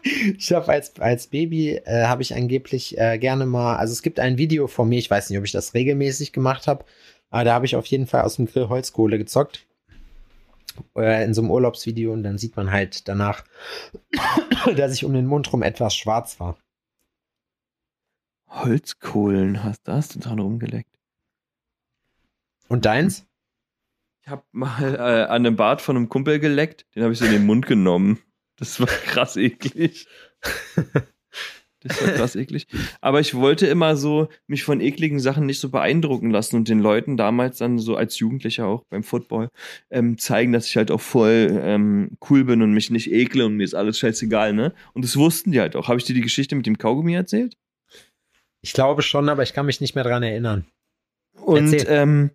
ich 0.03 0.51
habe 0.51 0.69
als, 0.69 0.99
als 0.99 1.27
Baby 1.27 1.75
äh, 1.85 2.05
habe 2.05 2.21
ich 2.21 2.35
angeblich 2.35 2.97
äh, 2.97 3.17
gerne 3.17 3.45
mal, 3.45 3.77
also 3.77 3.91
es 3.91 4.01
gibt 4.01 4.19
ein 4.19 4.37
Video 4.37 4.67
von 4.67 4.89
mir, 4.89 4.99
ich 4.99 5.09
weiß 5.09 5.29
nicht, 5.29 5.39
ob 5.39 5.45
ich 5.45 5.51
das 5.51 5.73
regelmäßig 5.73 6.31
gemacht 6.33 6.67
habe, 6.67 6.85
aber 7.29 7.43
da 7.43 7.53
habe 7.53 7.65
ich 7.65 7.75
auf 7.75 7.85
jeden 7.85 8.07
Fall 8.07 8.21
aus 8.23 8.37
dem 8.37 8.45
Grill 8.45 8.69
Holzkohle 8.69 9.17
gezockt. 9.17 9.65
Äh, 10.95 11.25
in 11.25 11.33
so 11.33 11.41
einem 11.41 11.51
Urlaubsvideo 11.51 12.13
und 12.13 12.23
dann 12.23 12.37
sieht 12.37 12.55
man 12.55 12.71
halt 12.71 13.07
danach, 13.07 13.43
dass 14.75 14.93
ich 14.93 15.05
um 15.05 15.13
den 15.13 15.25
Mund 15.25 15.51
rum 15.51 15.63
etwas 15.63 15.95
schwarz 15.95 16.39
war. 16.39 16.57
Holzkohlen, 18.47 19.63
hast, 19.63 19.87
da 19.87 19.95
hast 19.95 20.15
du 20.15 20.19
dran 20.19 20.39
rumgeleckt. 20.39 20.89
Und 22.67 22.85
deins? 22.85 23.25
Ich 24.21 24.29
habe 24.29 24.43
mal 24.51 24.95
äh, 24.95 25.23
an 25.23 25.45
einem 25.45 25.55
Bart 25.55 25.81
von 25.81 25.95
einem 25.95 26.09
Kumpel 26.09 26.39
geleckt, 26.39 26.85
den 26.95 27.03
habe 27.03 27.13
ich 27.13 27.19
so 27.19 27.25
in 27.25 27.31
den 27.31 27.45
Mund 27.45 27.65
genommen. 27.65 28.19
Das 28.59 28.79
war 28.79 28.87
krass 29.05 29.37
eklig. 29.37 30.07
Das 31.81 32.05
war 32.05 32.11
krass 32.11 32.35
eklig. 32.35 32.67
Aber 32.99 33.21
ich 33.21 33.35
wollte 33.35 33.65
immer 33.65 33.95
so 33.95 34.27
mich 34.47 34.65
von 34.65 34.81
ekligen 34.81 35.21
Sachen 35.21 35.45
nicht 35.45 35.61
so 35.61 35.69
beeindrucken 35.69 36.29
lassen 36.29 36.57
und 36.57 36.67
den 36.67 36.79
Leuten 36.79 37.15
damals 37.15 37.59
dann 37.59 37.79
so 37.79 37.95
als 37.95 38.19
Jugendlicher 38.19 38.67
auch 38.67 38.83
beim 38.89 39.01
Football 39.01 39.47
ähm, 39.89 40.17
zeigen, 40.17 40.51
dass 40.51 40.67
ich 40.67 40.75
halt 40.75 40.91
auch 40.91 40.99
voll 40.99 41.57
ähm, 41.63 42.17
cool 42.29 42.43
bin 42.43 42.61
und 42.61 42.73
mich 42.73 42.89
nicht 42.89 43.09
ekle 43.09 43.45
und 43.45 43.55
mir 43.55 43.63
ist 43.63 43.75
alles 43.75 43.97
scheißegal, 43.97 44.51
ne? 44.51 44.73
Und 44.93 45.05
das 45.05 45.15
wussten 45.15 45.53
die 45.53 45.61
halt 45.61 45.77
auch. 45.77 45.87
Habe 45.87 45.99
ich 45.99 46.03
dir 46.03 46.13
die 46.13 46.19
Geschichte 46.19 46.53
mit 46.53 46.65
dem 46.65 46.77
Kaugummi 46.77 47.13
erzählt? 47.13 47.55
Ich 48.59 48.73
glaube 48.73 49.01
schon, 49.01 49.29
aber 49.29 49.43
ich 49.43 49.53
kann 49.53 49.65
mich 49.65 49.79
nicht 49.79 49.95
mehr 49.95 50.03
dran 50.03 50.21
erinnern. 50.21 50.65
Und 51.37 51.85
ähm, 51.87 52.31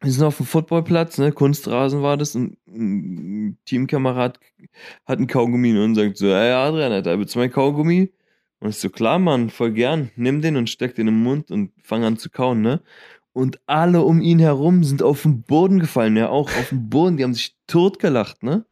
wir 0.00 0.12
sind 0.12 0.24
auf 0.24 0.36
dem 0.36 0.46
Footballplatz, 0.46 1.18
ne? 1.18 1.32
Kunstrasen 1.32 2.02
war 2.02 2.16
das 2.16 2.36
und 2.36 2.56
ein 2.68 3.58
Teamkamerad 3.64 4.38
hat 5.06 5.18
einen 5.18 5.26
Kaugummi 5.26 5.76
und 5.76 5.94
sagt 5.96 6.16
so, 6.16 6.28
hey 6.28 6.52
Adrian, 6.52 7.02
da 7.02 7.18
willst 7.18 7.34
du 7.34 7.40
mein 7.40 7.50
Kaugummi? 7.50 8.12
Und 8.60 8.70
ich 8.70 8.76
so, 8.76 8.90
klar, 8.90 9.18
Mann, 9.18 9.50
voll 9.50 9.72
gern. 9.72 10.10
Nimm 10.16 10.40
den 10.40 10.56
und 10.56 10.68
steck 10.70 10.94
den 10.94 11.08
im 11.08 11.22
Mund 11.22 11.50
und 11.50 11.72
fang 11.82 12.04
an 12.04 12.16
zu 12.16 12.30
kauen, 12.30 12.60
ne? 12.60 12.80
Und 13.32 13.60
alle 13.66 14.02
um 14.02 14.20
ihn 14.20 14.40
herum 14.40 14.82
sind 14.82 15.02
auf 15.02 15.22
den 15.22 15.42
Boden 15.42 15.78
gefallen, 15.78 16.16
ja, 16.16 16.28
auch 16.28 16.48
auf 16.48 16.70
den 16.70 16.88
Boden. 16.88 17.16
Die 17.16 17.24
haben 17.24 17.34
sich 17.34 17.54
totgelacht, 17.66 18.42
ne? 18.42 18.64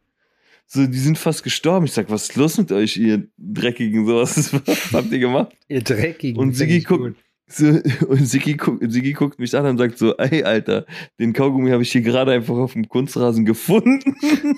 So, 0.67 0.85
die 0.87 0.99
sind 0.99 1.17
fast 1.17 1.45
gestorben. 1.45 1.87
Ich 1.87 1.93
sag, 1.93 2.11
was 2.11 2.25
ist 2.25 2.37
los 2.37 2.59
mit 2.59 2.73
euch, 2.73 2.97
ihr 2.97 3.29
Dreckigen? 3.39 4.07
So, 4.07 4.17
was, 4.17 4.53
was 4.53 4.93
habt 4.93 5.13
ihr 5.13 5.21
gemacht? 5.21 5.57
ihr 5.69 5.83
Dreckigen. 5.83 6.41
Und 6.41 6.55
Sigi 6.55 6.81
guckt, 6.81 7.17
so, 7.49 7.67
und 8.09 8.27
Sigi, 8.27 8.55
guckt, 8.55 8.83
Sigi 8.91 9.13
guckt 9.13 9.39
mich 9.39 9.57
an 9.57 9.67
und 9.67 9.79
sagt 9.79 9.99
so, 9.99 10.17
ey, 10.17 10.43
Alter, 10.43 10.87
den 11.19 11.33
Kaugummi 11.33 11.71
habe 11.71 11.83
ich 11.83 11.93
hier 11.93 12.03
gerade 12.03 12.33
einfach 12.33 12.57
auf 12.57 12.73
dem 12.73 12.89
Kunstrasen 12.89 13.45
gefunden. 13.45 14.17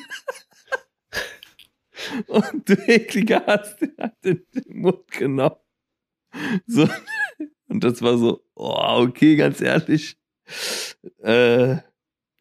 Und 2.28 2.68
du 2.68 2.74
ekliger 2.86 3.42
hast 3.46 3.80
den 4.24 4.46
Mund 4.68 5.10
genommen. 5.10 5.56
So. 6.66 6.88
Und 7.68 7.84
das 7.84 8.00
war 8.02 8.16
so, 8.16 8.44
oh, 8.54 9.04
okay, 9.06 9.36
ganz 9.36 9.60
ehrlich. 9.60 10.16
Äh, 11.22 11.78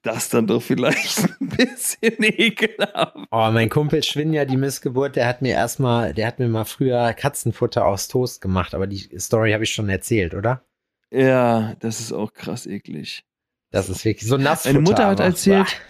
das 0.07 0.29
dann 0.29 0.47
doch 0.47 0.61
vielleicht 0.61 1.19
ein 1.41 1.49
bisschen 1.49 2.15
ekelhaft. 2.19 3.17
Oh, 3.29 3.49
mein 3.51 3.69
Kumpel 3.69 4.03
Schwinja, 4.03 4.45
die 4.45 4.57
Missgeburt, 4.57 5.15
der 5.15 5.27
hat 5.27 5.41
mir 5.41 5.53
erstmal, 5.53 6.13
der 6.13 6.27
hat 6.27 6.39
mir 6.39 6.47
mal 6.47 6.65
früher 6.65 7.13
Katzenfutter 7.13 7.85
aus 7.85 8.07
Toast 8.07 8.41
gemacht, 8.41 8.73
aber 8.73 8.87
die 8.87 9.09
Story 9.19 9.51
habe 9.51 9.65
ich 9.65 9.71
schon 9.71 9.89
erzählt, 9.89 10.33
oder? 10.33 10.63
Ja, 11.11 11.75
das 11.79 11.99
ist 11.99 12.13
auch 12.13 12.33
krass 12.33 12.65
eklig. 12.65 13.25
Das 13.71 13.89
ist 13.89 14.05
wirklich 14.05 14.27
so 14.27 14.37
nass. 14.37 14.65
Meine 14.65 14.81
Mutter 14.81 15.07
hat 15.07 15.19
erzählt, 15.19 15.81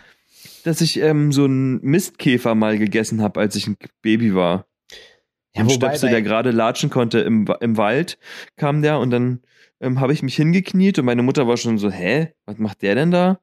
dass 0.63 0.81
ich 0.81 0.99
ähm, 0.99 1.31
so 1.31 1.45
einen 1.45 1.79
Mistkäfer 1.81 2.55
mal 2.55 2.77
gegessen 2.79 3.21
habe, 3.21 3.39
als 3.39 3.55
ich 3.55 3.67
ein 3.67 3.77
Baby 4.01 4.33
war. 4.33 4.65
Ja, 5.55 5.61
ein 5.61 5.69
Stöpsel, 5.69 6.09
der 6.09 6.21
gerade 6.21 6.51
latschen 6.51 6.89
konnte 6.89 7.19
im, 7.19 7.47
im 7.61 7.77
Wald, 7.77 8.17
kam 8.55 8.81
der 8.81 8.99
und 8.99 9.11
dann 9.11 9.41
ähm, 9.79 9.99
habe 9.99 10.13
ich 10.13 10.23
mich 10.23 10.35
hingekniet 10.35 10.97
und 10.99 11.05
meine 11.05 11.23
Mutter 11.23 11.47
war 11.47 11.57
schon 11.57 11.77
so, 11.77 11.91
hä, 11.91 12.33
was 12.45 12.57
macht 12.57 12.81
der 12.81 12.95
denn 12.95 13.11
da? 13.11 13.39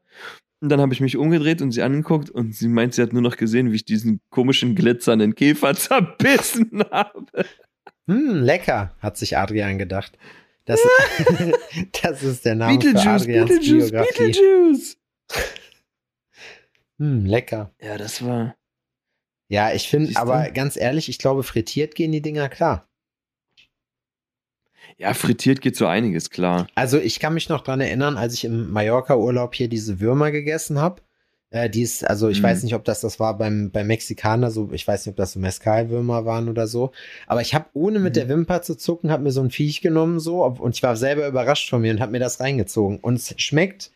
Und 0.65 0.71
dann 0.71 0.81
habe 0.81 0.95
ich 0.95 1.01
mich 1.03 1.19
umgedreht 1.19 1.61
und 1.61 1.73
sie 1.73 1.83
angeguckt 1.83 2.31
und 2.31 2.55
sie 2.55 2.69
meint, 2.69 2.95
sie 2.95 3.03
hat 3.03 3.12
nur 3.12 3.21
noch 3.21 3.37
gesehen, 3.37 3.71
wie 3.71 3.77
ich 3.77 3.85
diesen 3.85 4.23
komischen 4.31 4.75
glitzernden 4.75 5.35
Käfer 5.35 5.75
zerbissen 5.75 6.83
habe. 6.91 7.45
Hm, 8.07 8.37
lecker, 8.37 8.97
hat 8.99 9.19
sich 9.19 9.37
Adrian 9.37 9.77
gedacht. 9.77 10.17
Das, 10.65 10.81
das 12.03 12.23
ist 12.23 12.47
der 12.47 12.55
Name 12.55 12.81
für 12.81 12.99
Adrians 12.99 13.27
Beetlejuice, 13.27 13.91
Biografie. 13.91 14.23
Beetlejuice. 14.23 14.97
Hm, 16.99 17.27
lecker. 17.27 17.75
Ja, 17.83 17.99
das 17.99 18.25
war. 18.25 18.57
Ja, 19.51 19.71
ich 19.75 19.91
finde, 19.91 20.17
aber 20.17 20.51
ganz 20.51 20.79
ehrlich, 20.79 21.11
ich 21.11 21.19
glaube, 21.19 21.43
frittiert 21.43 21.95
gehen 21.95 22.11
die 22.11 22.23
Dinger 22.23 22.49
klar. 22.49 22.89
Ja, 24.99 25.14
frittiert 25.14 25.61
geht 25.61 25.76
so 25.76 25.87
einiges, 25.87 26.30
klar. 26.30 26.66
Also 26.74 26.99
ich 26.99 27.20
kann 27.20 27.35
mich 27.35 27.49
noch 27.49 27.62
dran 27.62 27.80
erinnern, 27.80 28.16
als 28.16 28.35
ich 28.35 28.45
im 28.45 28.70
Mallorca-Urlaub 28.70 29.55
hier 29.55 29.68
diese 29.68 30.01
Würmer 30.01 30.30
gegessen 30.30 30.78
habe. 30.78 31.03
Äh, 31.51 31.70
die 31.70 31.82
ist, 31.82 32.09
also 32.09 32.28
ich 32.28 32.41
mhm. 32.41 32.45
weiß 32.45 32.62
nicht, 32.64 32.74
ob 32.74 32.85
das 32.85 33.01
das 33.01 33.20
war 33.20 33.39
beim, 33.39 33.70
beim 33.70 33.87
Mexikaner, 33.87 34.51
so, 34.51 34.70
ich 34.72 34.87
weiß 34.87 35.07
nicht, 35.07 35.12
ob 35.12 35.16
das 35.16 35.32
so 35.32 35.41
Mescal-Würmer 35.41 36.24
waren 36.24 36.49
oder 36.49 36.66
so. 36.66 36.91
Aber 37.26 37.43
ich 37.43 37.55
habe, 37.55 37.66
ohne 37.74 38.01
mit 38.01 38.14
mhm. 38.14 38.18
der 38.18 38.28
Wimper 38.28 38.62
zu 38.62 38.76
zucken, 38.76 39.11
habe 39.11 39.22
mir 39.22 39.30
so 39.30 39.41
ein 39.41 39.51
Viech 39.51 39.80
genommen 39.80 40.18
so 40.18 40.45
und 40.45 40.74
ich 40.74 40.82
war 40.82 40.97
selber 40.97 41.28
überrascht 41.28 41.70
von 41.70 41.80
mir 41.80 41.93
und 41.93 42.01
habe 42.01 42.12
mir 42.12 42.18
das 42.18 42.41
reingezogen. 42.41 42.99
Und 42.99 43.14
es 43.16 43.35
schmeckt 43.39 43.93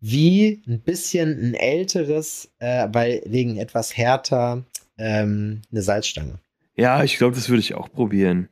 wie 0.00 0.62
ein 0.66 0.80
bisschen 0.80 1.30
ein 1.40 1.54
älteres, 1.54 2.50
äh, 2.58 2.88
weil 2.92 3.22
wegen 3.24 3.56
etwas 3.56 3.96
härter, 3.96 4.64
ähm, 4.98 5.62
eine 5.70 5.82
Salzstange. 5.82 6.40
Ja, 6.74 7.04
ich 7.04 7.18
glaube, 7.18 7.36
das 7.36 7.48
würde 7.48 7.60
ich 7.60 7.74
auch 7.74 7.90
probieren. 7.90 8.48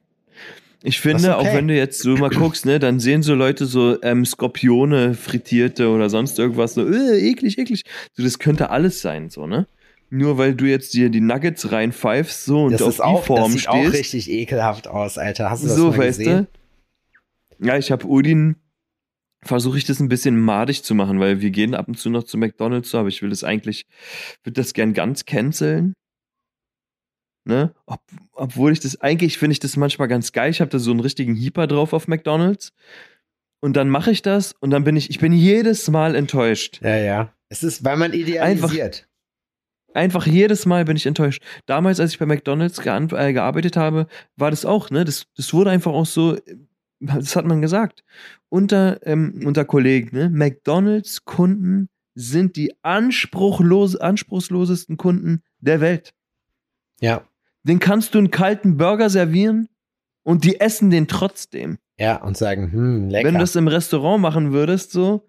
Ich 0.86 1.00
finde, 1.00 1.38
okay. 1.38 1.48
auch 1.48 1.54
wenn 1.54 1.66
du 1.66 1.74
jetzt 1.74 2.02
so 2.02 2.14
mal 2.14 2.28
guckst, 2.28 2.66
ne, 2.66 2.78
dann 2.78 3.00
sehen 3.00 3.22
so 3.22 3.34
Leute 3.34 3.64
so 3.64 3.96
ähm, 4.02 4.26
Skorpione 4.26 5.14
frittierte 5.14 5.88
oder 5.88 6.10
sonst 6.10 6.38
irgendwas 6.38 6.74
so, 6.74 6.86
äh, 6.86 7.26
eklig, 7.26 7.56
eklig. 7.56 7.84
So, 8.12 8.22
das 8.22 8.38
könnte 8.38 8.68
alles 8.68 9.00
sein, 9.00 9.30
so, 9.30 9.46
ne? 9.46 9.66
Nur 10.10 10.36
weil 10.36 10.54
du 10.54 10.66
jetzt 10.66 10.92
dir 10.92 11.08
die 11.08 11.22
Nuggets 11.22 11.72
reinpfeifst 11.72 12.44
so 12.44 12.64
und 12.64 12.72
das 12.72 12.82
auf 12.82 12.96
die 12.96 13.02
auch, 13.02 13.24
Form 13.24 13.44
das 13.44 13.52
sieht 13.52 13.60
stehst. 13.62 13.88
auch 13.88 13.92
richtig 13.94 14.30
ekelhaft 14.30 14.86
aus, 14.86 15.16
Alter. 15.16 15.50
Hast 15.50 15.64
du 15.64 15.68
das 15.68 15.76
so, 15.76 15.86
mal 15.88 15.98
weißt 15.98 16.18
gesehen? 16.18 16.48
Du? 17.58 17.66
Ja, 17.66 17.78
ich 17.78 17.90
habe 17.90 18.06
Udin 18.06 18.56
versuche 19.42 19.78
ich 19.78 19.86
das 19.86 20.00
ein 20.00 20.08
bisschen 20.08 20.38
madig 20.38 20.84
zu 20.84 20.94
machen, 20.94 21.18
weil 21.18 21.40
wir 21.40 21.50
gehen 21.50 21.74
ab 21.74 21.88
und 21.88 21.98
zu 21.98 22.10
noch 22.10 22.24
zu 22.24 22.36
McDonalds, 22.36 22.90
so, 22.90 22.98
aber 22.98 23.08
ich 23.08 23.22
will 23.22 23.30
das 23.30 23.42
eigentlich, 23.42 23.86
würde 24.42 24.60
das 24.60 24.74
gern 24.74 24.92
ganz 24.92 25.24
canceln. 25.24 25.94
Ne? 27.44 27.74
Ob, 27.86 28.00
obwohl 28.32 28.72
ich 28.72 28.80
das, 28.80 29.00
eigentlich 29.00 29.38
finde 29.38 29.52
ich 29.52 29.60
das 29.60 29.76
manchmal 29.76 30.08
ganz 30.08 30.32
geil. 30.32 30.50
Ich 30.50 30.60
habe 30.60 30.70
da 30.70 30.78
so 30.78 30.90
einen 30.90 31.00
richtigen 31.00 31.34
Heeper 31.34 31.66
drauf 31.66 31.92
auf 31.92 32.08
McDonalds. 32.08 32.72
Und 33.60 33.76
dann 33.76 33.88
mache 33.88 34.10
ich 34.10 34.22
das 34.22 34.54
und 34.60 34.70
dann 34.70 34.84
bin 34.84 34.96
ich, 34.96 35.08
ich 35.08 35.18
bin 35.18 35.32
jedes 35.32 35.88
Mal 35.90 36.14
enttäuscht. 36.14 36.80
Ja, 36.82 36.96
ja. 36.96 37.32
Es 37.48 37.62
ist, 37.62 37.84
weil 37.84 37.96
man 37.96 38.12
idealisiert. 38.12 39.08
Einfach, 39.94 39.94
einfach 39.94 40.26
jedes 40.26 40.66
Mal 40.66 40.84
bin 40.84 40.96
ich 40.96 41.06
enttäuscht. 41.06 41.42
Damals, 41.66 42.00
als 42.00 42.12
ich 42.12 42.18
bei 42.18 42.26
McDonalds 42.26 42.78
äh, 42.78 43.32
gearbeitet 43.32 43.76
habe, 43.76 44.06
war 44.36 44.50
das 44.50 44.66
auch, 44.66 44.90
ne? 44.90 45.04
Das, 45.04 45.26
das 45.36 45.54
wurde 45.54 45.70
einfach 45.70 45.92
auch 45.92 46.04
so, 46.04 46.36
das 47.00 47.36
hat 47.36 47.46
man 47.46 47.62
gesagt, 47.62 48.04
unter, 48.50 49.06
ähm, 49.06 49.40
unter 49.46 49.64
Kollegen, 49.64 50.14
ne? 50.14 50.28
McDonalds-Kunden 50.28 51.88
sind 52.14 52.56
die 52.56 52.74
anspruchlos, 52.82 53.96
anspruchslosesten 53.96 54.96
Kunden 54.96 55.42
der 55.60 55.80
Welt. 55.80 56.12
Ja. 57.00 57.26
Den 57.64 57.80
kannst 57.80 58.14
du 58.14 58.18
einen 58.18 58.30
kalten 58.30 58.76
Burger 58.76 59.10
servieren 59.10 59.68
und 60.22 60.44
die 60.44 60.60
essen 60.60 60.90
den 60.90 61.08
trotzdem. 61.08 61.78
Ja, 61.98 62.22
und 62.22 62.36
sagen, 62.36 62.72
hm, 62.72 63.08
lecker. 63.08 63.28
Wenn 63.28 63.34
du 63.34 63.40
das 63.40 63.56
im 63.56 63.68
Restaurant 63.68 64.20
machen 64.20 64.52
würdest, 64.52 64.92
so, 64.92 65.26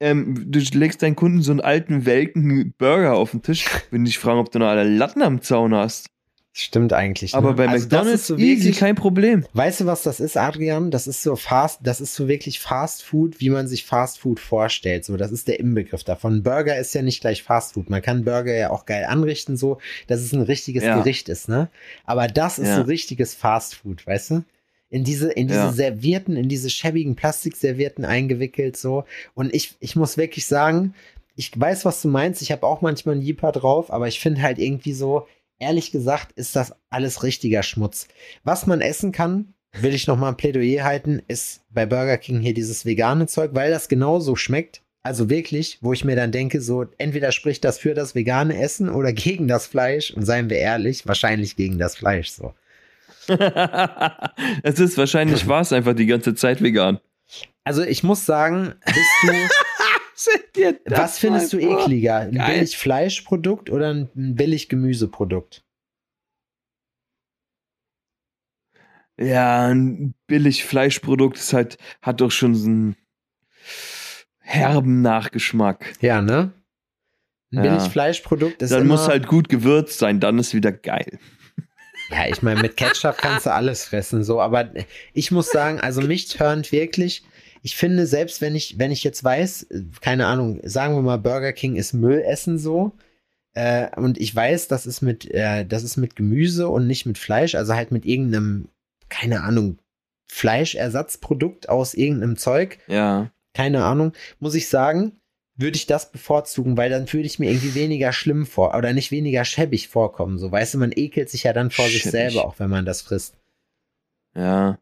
ähm, 0.00 0.50
du 0.50 0.58
legst 0.72 1.02
deinen 1.02 1.16
Kunden 1.16 1.42
so 1.42 1.52
einen 1.52 1.60
alten, 1.60 2.06
welken 2.06 2.74
Burger 2.78 3.14
auf 3.14 3.32
den 3.32 3.42
Tisch, 3.42 3.66
wenn 3.90 4.04
die 4.04 4.10
dich 4.10 4.18
fragen, 4.18 4.40
ob 4.40 4.50
du 4.50 4.58
noch 4.58 4.68
alle 4.68 4.84
Latten 4.84 5.22
am 5.22 5.42
Zaun 5.42 5.74
hast. 5.74 6.08
Stimmt 6.52 6.92
eigentlich. 6.92 7.32
Ne? 7.32 7.38
Aber 7.38 7.54
bei 7.54 7.68
also 7.68 7.84
McDonalds 7.84 8.26
so 8.26 8.36
easy 8.36 8.64
wirklich, 8.64 8.78
kein 8.78 8.96
Problem. 8.96 9.46
Weißt 9.52 9.80
du, 9.80 9.86
was 9.86 10.02
das 10.02 10.18
ist, 10.18 10.36
Adrian? 10.36 10.90
Das 10.90 11.06
ist 11.06 11.22
so 11.22 11.36
fast, 11.36 11.78
das 11.84 12.00
ist 12.00 12.14
so 12.14 12.26
wirklich 12.26 12.58
Fast 12.58 13.04
Food, 13.04 13.40
wie 13.40 13.50
man 13.50 13.68
sich 13.68 13.84
Fast 13.84 14.18
Food 14.18 14.40
vorstellt. 14.40 15.04
So, 15.04 15.16
das 15.16 15.30
ist 15.30 15.46
der 15.46 15.60
Inbegriff 15.60 16.02
davon. 16.02 16.42
Burger 16.42 16.76
ist 16.76 16.92
ja 16.92 17.02
nicht 17.02 17.20
gleich 17.20 17.44
Fast 17.44 17.74
Food. 17.74 17.88
Man 17.88 18.02
kann 18.02 18.24
Burger 18.24 18.54
ja 18.54 18.70
auch 18.70 18.84
geil 18.84 19.04
anrichten, 19.04 19.56
so, 19.56 19.78
dass 20.08 20.20
es 20.20 20.32
ein 20.32 20.42
richtiges 20.42 20.82
ja. 20.82 20.98
Gericht 20.98 21.28
ist, 21.28 21.48
ne? 21.48 21.68
Aber 22.04 22.26
das 22.26 22.58
ist 22.58 22.68
ja. 22.68 22.76
so 22.76 22.82
richtiges 22.82 23.34
Fast 23.34 23.76
Food, 23.76 24.06
weißt 24.06 24.30
du? 24.30 24.44
in 24.90 25.04
diese, 25.04 25.30
in 25.30 25.46
diese 25.46 25.60
ja. 25.60 25.72
Servierten, 25.72 26.36
in 26.36 26.48
diese 26.48 26.68
schäbigen 26.68 27.14
Plastikservierten 27.14 28.04
eingewickelt, 28.04 28.76
so. 28.76 29.04
Und 29.34 29.54
ich, 29.54 29.74
ich 29.78 29.94
muss 29.94 30.16
wirklich 30.16 30.46
sagen, 30.46 30.94
ich 31.36 31.58
weiß, 31.58 31.84
was 31.84 32.02
du 32.02 32.08
meinst. 32.08 32.42
Ich 32.42 32.50
habe 32.50 32.66
auch 32.66 32.80
manchmal 32.80 33.14
einen 33.14 33.22
Jeeper 33.22 33.52
drauf, 33.52 33.92
aber 33.92 34.08
ich 34.08 34.18
finde 34.18 34.42
halt 34.42 34.58
irgendwie 34.58 34.92
so, 34.92 35.28
ehrlich 35.60 35.92
gesagt 35.92 36.32
ist 36.32 36.56
das 36.56 36.74
alles 36.90 37.22
richtiger 37.22 37.62
Schmutz. 37.62 38.08
Was 38.42 38.66
man 38.66 38.80
essen 38.80 39.12
kann, 39.12 39.54
will 39.72 39.94
ich 39.94 40.06
noch 40.06 40.16
mal 40.16 40.30
ein 40.30 40.36
Plädoyer 40.36 40.84
halten, 40.84 41.22
ist 41.28 41.62
bei 41.70 41.86
Burger 41.86 42.18
King 42.18 42.40
hier 42.40 42.54
dieses 42.54 42.84
vegane 42.84 43.26
Zeug, 43.26 43.50
weil 43.54 43.70
das 43.70 43.88
genauso 43.88 44.34
schmeckt. 44.34 44.82
Also 45.02 45.30
wirklich, 45.30 45.78
wo 45.80 45.92
ich 45.92 46.04
mir 46.04 46.16
dann 46.16 46.32
denke, 46.32 46.60
so 46.60 46.84
entweder 46.98 47.32
spricht 47.32 47.64
das 47.64 47.78
für 47.78 47.94
das 47.94 48.14
vegane 48.14 48.60
Essen 48.60 48.88
oder 48.88 49.12
gegen 49.14 49.48
das 49.48 49.66
Fleisch. 49.66 50.10
Und 50.10 50.26
seien 50.26 50.50
wir 50.50 50.58
ehrlich, 50.58 51.06
wahrscheinlich 51.06 51.56
gegen 51.56 51.78
das 51.78 51.96
Fleisch 51.96 52.30
so. 52.30 52.54
es 54.62 54.80
ist 54.80 54.98
wahrscheinlich 54.98 55.46
war 55.46 55.60
es 55.60 55.72
einfach 55.72 55.94
die 55.94 56.06
ganze 56.06 56.34
Zeit 56.34 56.62
vegan. 56.62 56.98
Also 57.62 57.82
ich 57.82 58.02
muss 58.02 58.26
sagen, 58.26 58.74
bist 58.84 58.98
du 59.22 59.32
Was 60.86 61.18
findest 61.18 61.52
du 61.52 61.58
ekliger? 61.58 62.20
Ein 62.20 62.32
Geil. 62.32 62.54
billig 62.54 62.76
Fleischprodukt 62.76 63.70
oder 63.70 63.92
ein 63.92 64.10
billig 64.14 64.68
Gemüseprodukt? 64.68 65.64
Ja, 69.18 69.66
ein 69.68 70.14
billig 70.26 70.64
Fleischprodukt 70.64 71.36
ist 71.36 71.52
halt, 71.52 71.76
hat 72.00 72.20
doch 72.20 72.30
schon 72.30 72.54
so 72.54 72.68
einen 72.68 72.96
herben 74.38 75.02
Nachgeschmack. 75.02 75.92
Ja, 76.00 76.22
ne? 76.22 76.52
Ein 77.52 77.56
ja. 77.56 77.62
billig 77.62 77.90
Fleischprodukt 77.90 78.62
ist 78.62 78.70
Dann 78.70 78.86
muss 78.86 79.08
halt 79.08 79.26
gut 79.26 79.48
gewürzt 79.48 79.98
sein, 79.98 80.20
dann 80.20 80.38
ist 80.38 80.54
wieder 80.54 80.72
geil. 80.72 81.18
Ja, 82.10 82.26
ich 82.28 82.42
meine, 82.42 82.62
mit 82.62 82.76
Ketchup 82.76 83.18
kannst 83.18 83.46
du 83.46 83.50
alles 83.54 83.84
fressen, 83.84 84.24
so, 84.24 84.40
aber 84.40 84.70
ich 85.12 85.30
muss 85.30 85.50
sagen, 85.50 85.80
also 85.80 86.00
mich 86.00 86.28
turnt 86.28 86.72
wirklich, 86.72 87.22
ich 87.62 87.76
finde, 87.76 88.06
selbst 88.06 88.40
wenn 88.40 88.54
ich, 88.54 88.78
wenn 88.78 88.90
ich 88.90 89.04
jetzt 89.04 89.22
weiß, 89.22 89.66
keine 90.00 90.26
Ahnung, 90.26 90.60
sagen 90.62 90.94
wir 90.94 91.02
mal, 91.02 91.18
Burger 91.18 91.52
King 91.52 91.76
ist 91.76 91.92
Müllessen 91.92 92.58
so, 92.58 92.92
äh, 93.54 93.88
und 93.96 94.18
ich 94.20 94.34
weiß, 94.34 94.68
das 94.68 94.86
ist 94.86 95.00
mit, 95.00 95.30
äh, 95.30 95.64
das 95.66 95.82
ist 95.82 95.96
mit 95.96 96.16
Gemüse 96.16 96.68
und 96.68 96.86
nicht 96.86 97.06
mit 97.06 97.18
Fleisch, 97.18 97.54
also 97.54 97.74
halt 97.74 97.90
mit 97.90 98.06
irgendeinem, 98.06 98.68
keine 99.08 99.42
Ahnung, 99.42 99.78
Fleischersatzprodukt 100.28 101.68
aus 101.68 101.94
irgendeinem 101.94 102.36
Zeug. 102.36 102.78
Ja. 102.86 103.30
Keine 103.52 103.84
Ahnung, 103.84 104.12
muss 104.38 104.54
ich 104.54 104.68
sagen, 104.68 105.20
würde 105.56 105.76
ich 105.76 105.86
das 105.86 106.12
bevorzugen, 106.12 106.76
weil 106.76 106.88
dann 106.88 107.12
würde 107.12 107.26
ich 107.26 107.38
mir 107.40 107.50
irgendwie 107.50 107.74
weniger 107.74 108.12
schlimm 108.12 108.46
vor 108.46 108.74
oder 108.76 108.92
nicht 108.92 109.10
weniger 109.10 109.44
schäbig 109.44 109.88
vorkommen. 109.88 110.38
So, 110.38 110.50
weißt 110.50 110.74
du, 110.74 110.78
man 110.78 110.92
ekelt 110.94 111.28
sich 111.28 111.42
ja 111.42 111.52
dann 111.52 111.70
vor 111.70 111.86
schäbig. 111.86 112.02
sich 112.02 112.10
selber, 112.12 112.44
auch 112.44 112.58
wenn 112.58 112.70
man 112.70 112.86
das 112.86 113.02
frisst. 113.02 113.34
Ja. 114.34 114.78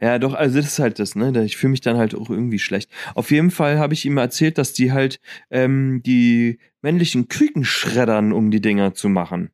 Ja, 0.00 0.18
doch, 0.18 0.34
also 0.34 0.56
das 0.56 0.66
ist 0.66 0.78
halt 0.78 0.98
das, 0.98 1.14
ne? 1.14 1.44
Ich 1.44 1.56
fühle 1.56 1.72
mich 1.72 1.80
dann 1.80 1.96
halt 1.96 2.14
auch 2.14 2.30
irgendwie 2.30 2.58
schlecht. 2.58 2.90
Auf 3.14 3.30
jeden 3.30 3.50
Fall 3.50 3.78
habe 3.78 3.94
ich 3.94 4.04
ihm 4.04 4.18
erzählt, 4.18 4.58
dass 4.58 4.72
die 4.72 4.92
halt 4.92 5.20
ähm, 5.50 6.02
die 6.04 6.58
männlichen 6.82 7.28
Küken 7.28 7.64
schreddern, 7.64 8.32
um 8.32 8.50
die 8.50 8.60
Dinger 8.60 8.94
zu 8.94 9.08
machen. 9.08 9.50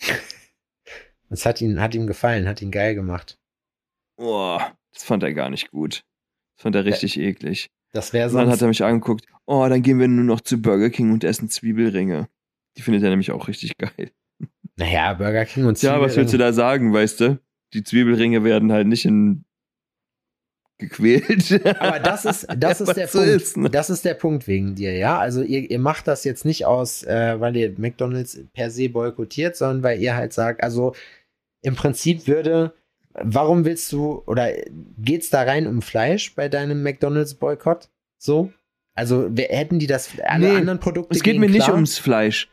Das 1.32 1.46
hat 1.46 1.62
ihn, 1.62 1.80
hat 1.80 1.94
ihm 1.94 2.06
gefallen, 2.06 2.46
hat 2.46 2.60
ihn 2.60 2.70
geil 2.70 2.94
gemacht. 2.94 3.38
Boah, 4.18 4.76
das 4.92 5.02
fand 5.02 5.22
er 5.22 5.32
gar 5.32 5.48
nicht 5.48 5.70
gut. 5.70 6.04
Das 6.56 6.64
fand 6.64 6.76
er 6.76 6.84
richtig 6.84 7.16
ja, 7.16 7.22
eklig. 7.22 7.70
Das 7.92 8.12
wäre 8.12 8.28
so. 8.28 8.36
Dann 8.36 8.50
hat 8.50 8.60
er 8.60 8.68
mich 8.68 8.84
angeguckt, 8.84 9.24
oh, 9.46 9.66
dann 9.66 9.80
gehen 9.80 9.98
wir 9.98 10.08
nur 10.08 10.26
noch 10.26 10.42
zu 10.42 10.60
Burger 10.60 10.90
King 10.90 11.10
und 11.10 11.24
essen 11.24 11.48
Zwiebelringe. 11.48 12.28
Die 12.76 12.82
findet 12.82 13.02
er 13.02 13.08
nämlich 13.08 13.32
auch 13.32 13.48
richtig 13.48 13.78
geil. 13.78 14.10
Naja, 14.76 15.14
Burger 15.14 15.46
King 15.46 15.64
und 15.64 15.78
Zwiebelringe. 15.78 16.02
Ja, 16.02 16.06
was 16.06 16.16
willst 16.16 16.34
du 16.34 16.38
da 16.38 16.52
sagen, 16.52 16.92
weißt 16.92 17.20
du? 17.20 17.40
Die 17.72 17.82
Zwiebelringe 17.82 18.44
werden 18.44 18.70
halt 18.70 18.86
nicht 18.86 19.06
in 19.06 19.44
gequält. 20.82 21.64
Aber 21.80 21.98
das 21.98 22.24
ist, 22.24 22.46
das 22.56 22.80
ist 22.80 22.96
der 22.96 23.06
Punkt. 23.06 23.26
Ist, 23.26 23.56
ne? 23.56 23.70
Das 23.70 23.90
ist 23.90 24.04
der 24.04 24.14
Punkt 24.14 24.46
wegen 24.46 24.74
dir, 24.74 24.92
ja. 24.94 25.18
Also 25.18 25.42
ihr, 25.42 25.70
ihr 25.70 25.78
macht 25.78 26.06
das 26.08 26.24
jetzt 26.24 26.44
nicht 26.44 26.66
aus, 26.66 27.02
äh, 27.04 27.40
weil 27.40 27.56
ihr 27.56 27.72
McDonalds 27.76 28.40
per 28.52 28.70
se 28.70 28.88
boykottiert, 28.88 29.56
sondern 29.56 29.82
weil 29.82 30.00
ihr 30.00 30.14
halt 30.14 30.32
sagt, 30.32 30.62
also 30.62 30.94
im 31.62 31.76
Prinzip 31.76 32.26
würde, 32.26 32.74
warum 33.14 33.64
willst 33.64 33.92
du, 33.92 34.22
oder 34.26 34.50
geht's 34.98 35.30
da 35.30 35.42
rein 35.42 35.66
um 35.66 35.82
Fleisch 35.82 36.34
bei 36.34 36.48
deinem 36.48 36.82
McDonalds-Boykott? 36.82 37.88
So? 38.18 38.52
Also 38.94 39.30
hätten 39.34 39.78
die 39.78 39.86
das 39.86 40.10
alle 40.24 40.50
nee, 40.50 40.56
anderen 40.56 40.80
Produkte? 40.80 41.14
Es 41.14 41.22
geht 41.22 41.38
mir 41.38 41.46
klar? 41.46 41.58
nicht 41.58 41.68
ums 41.70 41.98
Fleisch. 41.98 42.48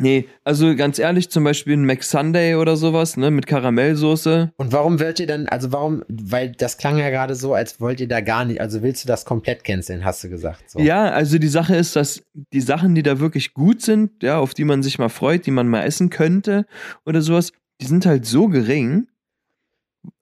Nee, 0.00 0.28
also 0.44 0.74
ganz 0.76 0.98
ehrlich, 0.98 1.30
zum 1.30 1.44
Beispiel 1.44 1.76
ein 1.76 1.84
McSunday 1.84 2.54
oder 2.54 2.76
sowas, 2.76 3.16
ne, 3.16 3.30
mit 3.30 3.46
Karamellsoße. 3.46 4.52
Und 4.56 4.72
warum 4.72 4.98
wollt 4.98 5.20
ihr 5.20 5.26
dann, 5.26 5.46
also 5.48 5.72
warum, 5.72 6.02
weil 6.08 6.52
das 6.52 6.78
klang 6.78 6.98
ja 6.98 7.10
gerade 7.10 7.34
so, 7.34 7.54
als 7.54 7.80
wollt 7.80 8.00
ihr 8.00 8.08
da 8.08 8.20
gar 8.20 8.44
nicht, 8.44 8.60
also 8.60 8.82
willst 8.82 9.04
du 9.04 9.08
das 9.08 9.24
komplett 9.24 9.64
canceln, 9.64 10.04
hast 10.04 10.24
du 10.24 10.30
gesagt. 10.30 10.70
So. 10.70 10.80
Ja, 10.80 11.10
also 11.10 11.38
die 11.38 11.48
Sache 11.48 11.76
ist, 11.76 11.96
dass 11.96 12.22
die 12.52 12.60
Sachen, 12.60 12.94
die 12.94 13.02
da 13.02 13.20
wirklich 13.20 13.54
gut 13.54 13.82
sind, 13.82 14.22
ja, 14.22 14.38
auf 14.38 14.54
die 14.54 14.64
man 14.64 14.82
sich 14.82 14.98
mal 14.98 15.08
freut, 15.08 15.46
die 15.46 15.50
man 15.50 15.68
mal 15.68 15.82
essen 15.82 16.10
könnte 16.10 16.66
oder 17.04 17.20
sowas, 17.20 17.52
die 17.80 17.86
sind 17.86 18.06
halt 18.06 18.26
so 18.26 18.48
gering, 18.48 19.06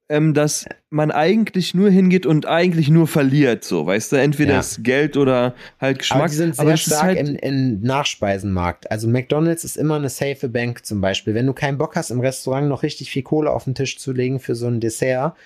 ähm, 0.08 0.32
dass 0.32 0.64
man 0.90 1.10
eigentlich 1.10 1.74
nur 1.74 1.90
hingeht 1.90 2.24
und 2.24 2.46
eigentlich 2.46 2.88
nur 2.88 3.06
verliert, 3.06 3.64
so, 3.64 3.86
weißt 3.86 4.12
du, 4.12 4.16
entweder 4.16 4.54
ja. 4.54 4.60
ist 4.60 4.82
Geld 4.82 5.16
oder 5.16 5.54
halt 5.80 5.98
Geschmack. 5.98 6.20
Aber 6.20 6.28
die 6.28 6.34
sind 6.34 6.56
sehr 6.56 6.64
aber 6.64 6.76
stark 6.76 7.02
halt 7.02 7.18
im, 7.18 7.36
im 7.36 7.80
Nachspeisenmarkt. 7.80 8.90
Also 8.90 9.06
McDonalds 9.08 9.64
ist 9.64 9.76
immer 9.76 9.96
eine 9.96 10.08
safe 10.08 10.48
Bank 10.48 10.86
zum 10.86 11.00
Beispiel. 11.00 11.34
Wenn 11.34 11.46
du 11.46 11.52
keinen 11.52 11.76
Bock 11.76 11.94
hast, 11.94 12.10
im 12.10 12.20
Restaurant 12.20 12.68
noch 12.68 12.82
richtig 12.82 13.10
viel 13.10 13.22
Kohle 13.22 13.50
auf 13.50 13.64
den 13.64 13.74
Tisch 13.74 13.98
zu 13.98 14.12
legen 14.12 14.40
für 14.40 14.54
so 14.54 14.66
ein 14.66 14.80
Dessert, 14.80 15.36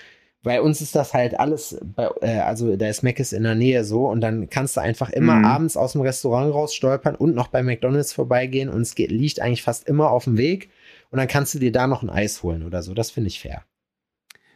bei 0.45 0.61
uns 0.61 0.81
ist 0.81 0.97
das 0.97 1.15
halt 1.15 1.39
alles, 1.39 1.79
bei, 1.83 2.09
äh, 2.21 2.39
also 2.39 2.77
da 2.77 2.89
ist 2.89 3.03
Mc's 3.03 3.33
in 3.33 3.45
der 3.45 3.55
Nähe 3.55 3.85
so 3.85 4.09
und 4.09 4.21
dann 4.21 4.51
kannst 4.51 4.77
du 4.77 4.81
einfach 4.81 5.11
immer 5.11 5.37
mhm. 5.37 5.45
abends 5.45 5.77
aus 5.77 5.93
dem 5.93 6.01
Restaurant 6.01 6.53
raus 6.53 6.75
stolpern 6.75 7.15
und 7.15 7.35
noch 7.35 7.49
bei 7.49 7.63
McDonalds 7.63 8.13
vorbeigehen 8.13 8.69
und 8.69 8.83
es 8.83 8.95
geht, 8.95 9.11
liegt 9.11 9.41
eigentlich 9.41 9.63
fast 9.63 9.89
immer 9.89 10.11
auf 10.11 10.25
dem 10.25 10.39
Weg 10.39 10.71
und 11.11 11.19
dann 11.19 11.29
kannst 11.29 11.55
du 11.55 11.59
dir 11.59 11.73
da 11.73 11.87
noch 11.87 12.03
ein 12.03 12.11
Eis 12.11 12.43
holen 12.43 12.65
oder 12.65 12.83
so. 12.83 12.95
Das 12.95 13.11
finde 13.11 13.29
ich 13.29 13.41
fair. 13.41 13.65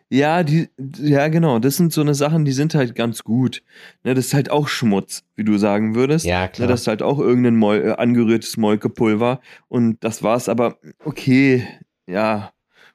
Ja, 0.08 0.44
die, 0.44 0.68
ja, 0.98 1.26
genau. 1.28 1.58
Das 1.58 1.76
sind 1.76 1.92
so 1.92 2.00
eine 2.00 2.14
Sachen, 2.14 2.44
die 2.44 2.52
sind 2.52 2.74
halt 2.74 2.94
ganz 2.94 3.24
gut. 3.24 3.62
Ne, 4.04 4.14
das 4.14 4.26
ist 4.26 4.34
halt 4.34 4.50
auch 4.50 4.68
Schmutz, 4.68 5.24
wie 5.34 5.44
du 5.44 5.58
sagen 5.58 5.94
würdest. 5.96 6.24
Ja, 6.24 6.42
ne, 6.42 6.48
klar. 6.48 6.66
Ne, 6.66 6.72
das 6.72 6.82
ist 6.82 6.86
halt 6.86 7.02
auch 7.02 7.18
irgendein 7.18 7.56
Mol 7.56 7.82
äh, 7.84 7.90
angerührtes 7.92 8.56
Molkepulver. 8.56 9.40
Und 9.68 10.02
das 10.04 10.22
war's. 10.22 10.48
Aber 10.48 10.78
okay, 11.04 11.66
ja, 12.06 12.52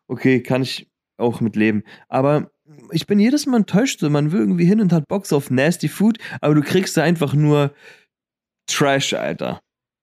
okay, 0.07 0.41
kann 0.41 0.61
ich 0.61 0.89
auch 1.17 1.41
mit 1.41 1.55
leben. 1.55 1.83
Aber 2.07 2.51
ich 2.91 3.07
bin 3.07 3.19
jedes 3.19 3.45
Mal 3.45 3.57
enttäuscht. 3.57 3.99
So, 3.99 4.09
man 4.09 4.31
will 4.31 4.39
irgendwie 4.39 4.65
hin 4.65 4.79
und 4.79 4.93
hat 4.93 5.07
Box 5.07 5.33
auf 5.33 5.51
Nasty 5.51 5.89
Food, 5.89 6.17
aber 6.39 6.55
du 6.55 6.61
kriegst 6.61 6.95
da 6.95 7.03
einfach 7.03 7.33
nur 7.33 7.73
Trash, 8.67 9.13
Alter. 9.13 9.61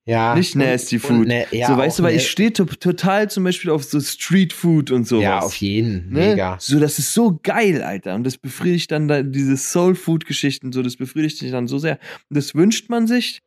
Ja. 0.09 0.34
Nicht 0.34 0.56
Nasty 0.56 0.98
Food. 0.98 1.26
Ne, 1.26 1.46
ja, 1.50 1.66
so, 1.66 1.76
weißt 1.76 1.98
du, 1.98 2.02
weil 2.02 2.12
ne 2.12 2.16
ich 2.16 2.30
stehe 2.30 2.50
total 2.50 3.30
zum 3.30 3.44
Beispiel 3.44 3.70
auf 3.70 3.84
so 3.84 4.00
Street 4.00 4.54
Food 4.54 4.90
und 4.90 5.06
sowas. 5.06 5.22
Ja, 5.22 5.38
auf 5.40 5.56
jeden. 5.56 6.11
Ne? 6.11 6.30
Mega. 6.30 6.56
So, 6.59 6.80
das 6.80 6.98
ist 6.98 7.12
so 7.12 7.38
geil, 7.42 7.82
Alter. 7.82 8.14
Und 8.14 8.24
das 8.24 8.38
befriedigt 8.38 8.90
dann 8.90 9.06
da, 9.06 9.22
diese 9.22 9.59
Soul 9.59 9.94
Food 9.94 10.24
Geschichten, 10.24 10.72
so, 10.72 10.82
das 10.82 10.96
befriedigt 10.96 11.36
sich 11.36 11.50
dann 11.50 11.66
so 11.66 11.76
sehr. 11.76 11.98
Und 12.30 12.38
das 12.38 12.54
wünscht 12.54 12.88
man 12.88 13.06
sich 13.06 13.42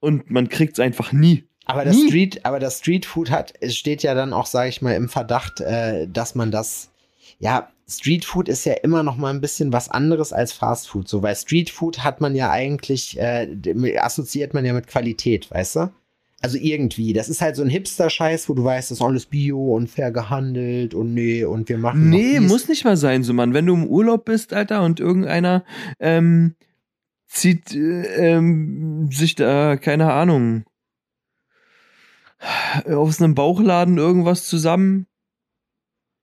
und 0.00 0.30
man 0.30 0.50
kriegt 0.50 0.74
es 0.74 0.80
einfach 0.80 1.12
nie. 1.12 1.44
Aber 1.64 1.86
das 1.86 1.96
Street, 1.96 2.44
aber 2.44 2.60
das 2.60 2.78
Street 2.80 3.06
Food 3.06 3.30
hat, 3.30 3.54
es 3.60 3.74
steht 3.74 4.02
ja 4.02 4.14
dann 4.14 4.34
auch, 4.34 4.46
sage 4.46 4.68
ich 4.68 4.82
mal, 4.82 4.94
im 4.94 5.08
Verdacht, 5.08 5.60
äh, 5.60 6.06
dass 6.06 6.34
man 6.34 6.50
das, 6.50 6.90
ja, 7.38 7.70
Street 7.88 8.24
Food 8.24 8.48
ist 8.48 8.64
ja 8.64 8.72
immer 8.74 9.02
noch 9.02 9.16
mal 9.16 9.32
ein 9.32 9.40
bisschen 9.40 9.72
was 9.72 9.88
anderes 9.88 10.32
als 10.32 10.52
Fast 10.52 10.88
Food. 10.88 11.08
So, 11.08 11.22
weil 11.22 11.36
Street 11.36 11.70
Food 11.70 12.02
hat 12.02 12.20
man 12.20 12.34
ja 12.34 12.50
eigentlich, 12.50 13.18
äh, 13.18 13.48
assoziiert 13.98 14.54
man 14.54 14.64
ja 14.64 14.72
mit 14.72 14.88
Qualität, 14.88 15.50
weißt 15.50 15.76
du? 15.76 15.92
Also 16.42 16.58
irgendwie, 16.58 17.12
das 17.12 17.28
ist 17.28 17.40
halt 17.40 17.56
so 17.56 17.62
ein 17.62 17.70
Hipster-Scheiß, 17.70 18.48
wo 18.48 18.54
du 18.54 18.62
weißt, 18.62 18.90
das 18.90 18.98
ist 18.98 19.02
alles 19.02 19.26
Bio 19.26 19.74
und 19.74 19.88
fair 19.88 20.10
gehandelt 20.10 20.94
und 20.94 21.14
nee, 21.14 21.44
und 21.44 21.68
wir 21.68 21.78
machen. 21.78 22.10
Nee, 22.10 22.40
muss 22.40 22.68
nicht 22.68 22.84
mal 22.84 22.96
sein, 22.96 23.22
so 23.22 23.32
Mann. 23.32 23.54
Wenn 23.54 23.66
du 23.66 23.74
im 23.74 23.86
Urlaub 23.86 24.26
bist, 24.26 24.52
Alter, 24.52 24.82
und 24.82 25.00
irgendeiner 25.00 25.64
ähm, 25.98 26.54
zieht 27.26 27.74
äh, 27.74 28.34
ähm, 28.34 29.08
sich 29.10 29.34
da, 29.34 29.76
keine 29.76 30.12
Ahnung, 30.12 30.64
aus 32.86 33.22
einem 33.22 33.34
Bauchladen 33.34 33.96
irgendwas 33.96 34.46
zusammen, 34.46 35.06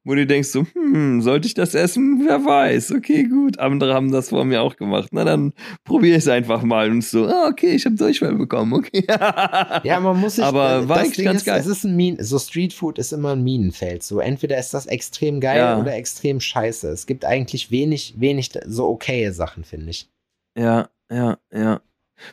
wo 0.05 0.15
du 0.15 0.25
denkst 0.25 0.49
so, 0.49 0.65
hm, 0.73 1.21
sollte 1.21 1.47
ich 1.47 1.53
das 1.53 1.75
essen? 1.75 2.23
Wer 2.25 2.43
weiß. 2.43 2.91
Okay, 2.91 3.23
gut. 3.23 3.59
Andere 3.59 3.93
haben 3.93 4.11
das 4.11 4.29
vor 4.29 4.43
mir 4.43 4.61
auch 4.61 4.75
gemacht. 4.75 5.09
Na, 5.11 5.23
dann 5.23 5.53
probiere 5.85 6.17
ich 6.17 6.23
es 6.23 6.27
einfach 6.27 6.61
mal 6.63 6.91
und 6.91 7.03
so, 7.03 7.25
ah, 7.25 7.47
okay, 7.49 7.71
ich 7.71 7.85
habe 7.85 7.95
Durchfall 7.95 8.35
bekommen. 8.35 8.73
Okay. 8.73 9.05
ja, 9.83 9.99
man 10.01 10.19
muss 10.19 10.35
sich, 10.35 10.43
aber 10.43 10.89
war 10.89 10.99
eigentlich 10.99 11.25
ganz 11.25 11.39
ist, 11.39 11.45
geil. 11.45 11.59
Es 11.59 11.67
ist 11.67 11.85
ein 11.85 11.95
Minen, 11.95 12.23
so 12.23 12.37
Streetfood 12.37 12.99
ist 12.99 13.13
immer 13.13 13.31
ein 13.31 13.43
Minenfeld. 13.43 14.03
So 14.03 14.19
entweder 14.19 14.57
ist 14.57 14.73
das 14.73 14.85
extrem 14.87 15.39
geil 15.39 15.57
ja. 15.57 15.79
oder 15.79 15.95
extrem 15.95 16.39
scheiße. 16.41 16.89
Es 16.89 17.05
gibt 17.05 17.23
eigentlich 17.23 17.71
wenig, 17.71 18.15
wenig 18.17 18.51
so 18.65 18.87
okaye 18.89 19.31
Sachen, 19.31 19.63
finde 19.63 19.91
ich. 19.91 20.09
Ja, 20.57 20.89
ja, 21.09 21.37
ja. 21.53 21.81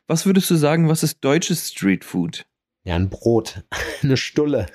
Was 0.06 0.26
würdest 0.26 0.50
du 0.50 0.56
sagen, 0.56 0.88
was 0.88 1.02
ist 1.02 1.24
deutsches 1.24 1.68
Streetfood? 1.68 2.46
Ja, 2.84 2.96
ein 2.96 3.10
Brot, 3.10 3.62
eine 4.02 4.16
Stulle. 4.16 4.66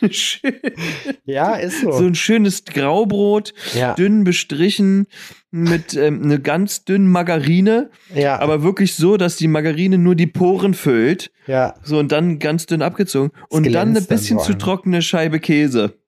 ja, 1.24 1.54
ist 1.54 1.80
so. 1.80 1.92
So 1.92 2.04
ein 2.04 2.14
schönes 2.14 2.64
Graubrot, 2.64 3.54
ja. 3.74 3.94
dünn 3.94 4.24
bestrichen 4.24 5.06
mit 5.50 5.94
ähm, 5.94 6.22
eine 6.22 6.40
ganz 6.40 6.84
dünnen 6.84 7.08
Margarine. 7.08 7.90
Ja. 8.14 8.38
Aber 8.40 8.62
wirklich 8.62 8.94
so, 8.94 9.16
dass 9.16 9.36
die 9.36 9.48
Margarine 9.48 9.98
nur 9.98 10.14
die 10.14 10.26
Poren 10.26 10.74
füllt. 10.74 11.30
Ja. 11.46 11.76
So 11.82 11.98
und 11.98 12.12
dann 12.12 12.38
ganz 12.38 12.66
dünn 12.66 12.82
abgezogen. 12.82 13.32
Das 13.34 13.58
und 13.58 13.72
dann 13.72 13.90
eine 13.90 14.02
bisschen 14.02 14.38
zu 14.38 14.54
trockene 14.54 15.02
Scheibe 15.02 15.40
Käse. 15.40 15.98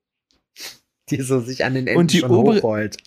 Die 1.11 1.23
so 1.23 1.41
sich 1.41 1.65
an 1.65 1.75
den 1.75 1.87
Enden 1.87 2.01
und 2.01 2.13
die 2.13 2.19
schon 2.19 2.31
obere, 2.31 2.59
hochrollt. 2.59 2.99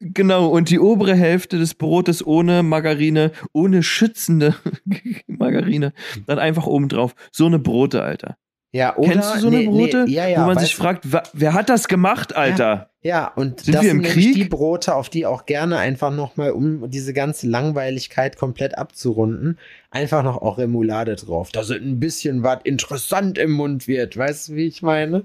Genau, 0.00 0.48
und 0.48 0.70
die 0.70 0.78
obere 0.78 1.16
Hälfte 1.16 1.58
des 1.58 1.74
Brotes 1.74 2.24
ohne 2.24 2.62
Margarine, 2.62 3.32
ohne 3.52 3.82
schützende 3.82 4.54
Margarine, 5.26 5.92
dann 6.26 6.38
einfach 6.38 6.66
oben 6.66 6.88
drauf. 6.88 7.14
So 7.32 7.46
eine 7.46 7.58
Brote, 7.58 8.02
Alter. 8.02 8.36
Ja, 8.70 8.96
oder, 8.96 9.12
Kennst 9.12 9.34
du 9.34 9.38
so 9.40 9.46
eine 9.46 9.58
nee, 9.58 9.66
Brote? 9.66 10.04
Nee, 10.04 10.12
ja, 10.12 10.26
ja, 10.26 10.42
wo 10.42 10.46
man 10.46 10.58
sich 10.58 10.76
fragt, 10.76 11.06
wer 11.32 11.54
hat 11.54 11.70
das 11.70 11.88
gemacht, 11.88 12.36
Alter? 12.36 12.90
Ja, 13.00 13.10
ja 13.10 13.32
und 13.34 13.60
sind 13.60 13.74
das 13.74 13.82
wir 13.82 13.90
im 13.90 14.02
sind 14.02 14.12
Krieg? 14.12 14.34
die 14.34 14.44
Brote, 14.44 14.94
auf 14.94 15.08
die 15.08 15.24
auch 15.24 15.46
gerne 15.46 15.78
einfach 15.78 16.10
nochmal, 16.10 16.50
um 16.50 16.90
diese 16.90 17.14
ganze 17.14 17.48
Langweiligkeit 17.48 18.36
komplett 18.36 18.76
abzurunden, 18.76 19.58
einfach 19.90 20.22
noch 20.22 20.36
auch 20.42 20.58
Remoulade 20.58 21.16
drauf. 21.16 21.50
Da 21.50 21.64
sind 21.64 21.82
ein 21.82 21.98
bisschen 21.98 22.42
was 22.42 22.58
interessant 22.64 23.38
im 23.38 23.52
Mund 23.52 23.88
wird. 23.88 24.18
Weißt 24.18 24.50
du, 24.50 24.56
wie 24.56 24.66
ich 24.66 24.82
meine? 24.82 25.24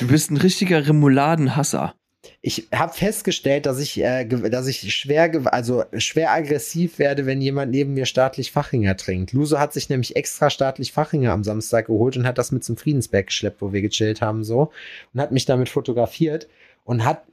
Du 0.00 0.08
bist 0.08 0.32
ein 0.32 0.36
richtiger 0.36 0.84
Remouladenhasser. 0.84 1.94
Ich 2.42 2.68
habe 2.74 2.92
festgestellt, 2.94 3.66
dass 3.66 3.78
ich, 3.78 4.00
äh, 4.00 4.24
dass 4.24 4.66
ich 4.66 4.94
schwer, 4.94 5.30
also 5.52 5.84
schwer 5.98 6.32
aggressiv 6.32 6.98
werde, 6.98 7.26
wenn 7.26 7.42
jemand 7.42 7.70
neben 7.70 7.92
mir 7.92 8.06
staatlich 8.06 8.50
Fachinger 8.50 8.96
trinkt. 8.96 9.32
Luso 9.32 9.58
hat 9.58 9.74
sich 9.74 9.90
nämlich 9.90 10.16
extra 10.16 10.48
staatlich 10.48 10.92
Fachinger 10.92 11.32
am 11.32 11.44
Samstag 11.44 11.88
geholt 11.88 12.16
und 12.16 12.26
hat 12.26 12.38
das 12.38 12.50
mit 12.50 12.64
zum 12.64 12.78
Friedensberg 12.78 13.26
geschleppt, 13.26 13.60
wo 13.60 13.74
wir 13.74 13.82
gechillt 13.82 14.22
haben, 14.22 14.42
so 14.42 14.72
und 15.12 15.20
hat 15.20 15.32
mich 15.32 15.44
damit 15.44 15.68
fotografiert 15.68 16.48
und 16.84 17.04
hat 17.04 17.24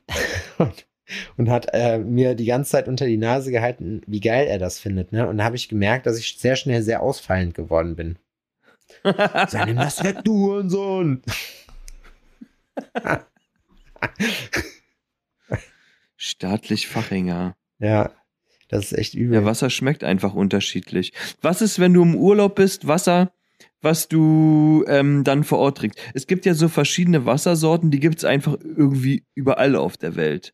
und 1.37 1.49
hat 1.49 1.67
äh, 1.71 1.99
mir 1.99 2.35
die 2.35 2.45
ganze 2.45 2.71
Zeit 2.71 2.89
unter 2.89 3.05
die 3.05 3.15
Nase 3.15 3.51
gehalten, 3.51 4.01
wie 4.07 4.19
geil 4.19 4.47
er 4.47 4.59
das 4.59 4.77
findet, 4.77 5.13
ne? 5.13 5.25
Und 5.29 5.37
da 5.37 5.45
habe 5.45 5.55
ich 5.55 5.69
gemerkt, 5.69 6.05
dass 6.05 6.19
ich 6.19 6.37
sehr 6.37 6.57
schnell 6.57 6.81
sehr 6.81 7.01
ausfallend 7.01 7.53
geworden 7.53 7.95
bin. 7.95 8.17
Sei 9.47 9.63
nimm 9.65 9.77
das 9.77 10.03
weg, 10.03 10.17
du 10.25 10.37
Hurensohn! 10.37 11.21
Staatlich 16.37 16.87
Fachinger. 16.87 17.55
Ja, 17.79 18.11
das 18.69 18.91
ist 18.91 18.97
echt 18.97 19.13
übel. 19.15 19.39
Ja, 19.39 19.45
Wasser 19.45 19.69
schmeckt 19.69 20.03
einfach 20.03 20.33
unterschiedlich. 20.33 21.13
Was 21.41 21.61
ist, 21.61 21.79
wenn 21.79 21.93
du 21.93 22.03
im 22.03 22.15
Urlaub 22.15 22.55
bist, 22.55 22.87
Wasser, 22.87 23.31
was 23.81 24.07
du 24.07 24.85
ähm, 24.87 25.23
dann 25.23 25.43
vor 25.43 25.59
Ort 25.59 25.79
trinkst? 25.79 25.99
Es 26.13 26.27
gibt 26.27 26.45
ja 26.45 26.53
so 26.53 26.67
verschiedene 26.67 27.25
Wassersorten, 27.25 27.91
die 27.91 27.99
gibt 27.99 28.19
es 28.19 28.25
einfach 28.25 28.57
irgendwie 28.61 29.23
überall 29.33 29.75
auf 29.75 29.97
der 29.97 30.15
Welt. 30.15 30.53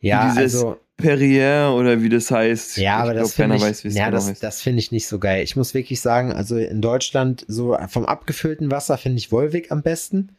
Ja, 0.00 0.28
dieses 0.28 0.62
also 0.62 0.78
Perrier 0.96 1.74
oder 1.76 2.02
wie 2.02 2.08
das 2.08 2.30
heißt. 2.30 2.76
Ja, 2.76 2.98
aber 2.98 3.14
ich 3.14 3.20
das 3.20 3.34
glaub, 3.34 3.48
keiner 3.48 3.58
finde 3.58 3.72
ich, 3.72 3.84
weiß, 3.84 3.94
ja, 3.94 4.10
genau 4.10 4.16
das, 4.16 4.38
das 4.38 4.62
finde 4.62 4.78
ich 4.78 4.92
nicht 4.92 5.08
so 5.08 5.18
geil. 5.18 5.42
Ich 5.42 5.56
muss 5.56 5.74
wirklich 5.74 6.00
sagen, 6.00 6.32
also 6.32 6.56
in 6.56 6.80
Deutschland 6.80 7.44
so 7.48 7.76
vom 7.88 8.04
abgefüllten 8.04 8.70
Wasser 8.70 8.96
finde 8.96 9.18
ich 9.18 9.32
Wolwig 9.32 9.72
am 9.72 9.82
besten. 9.82 10.36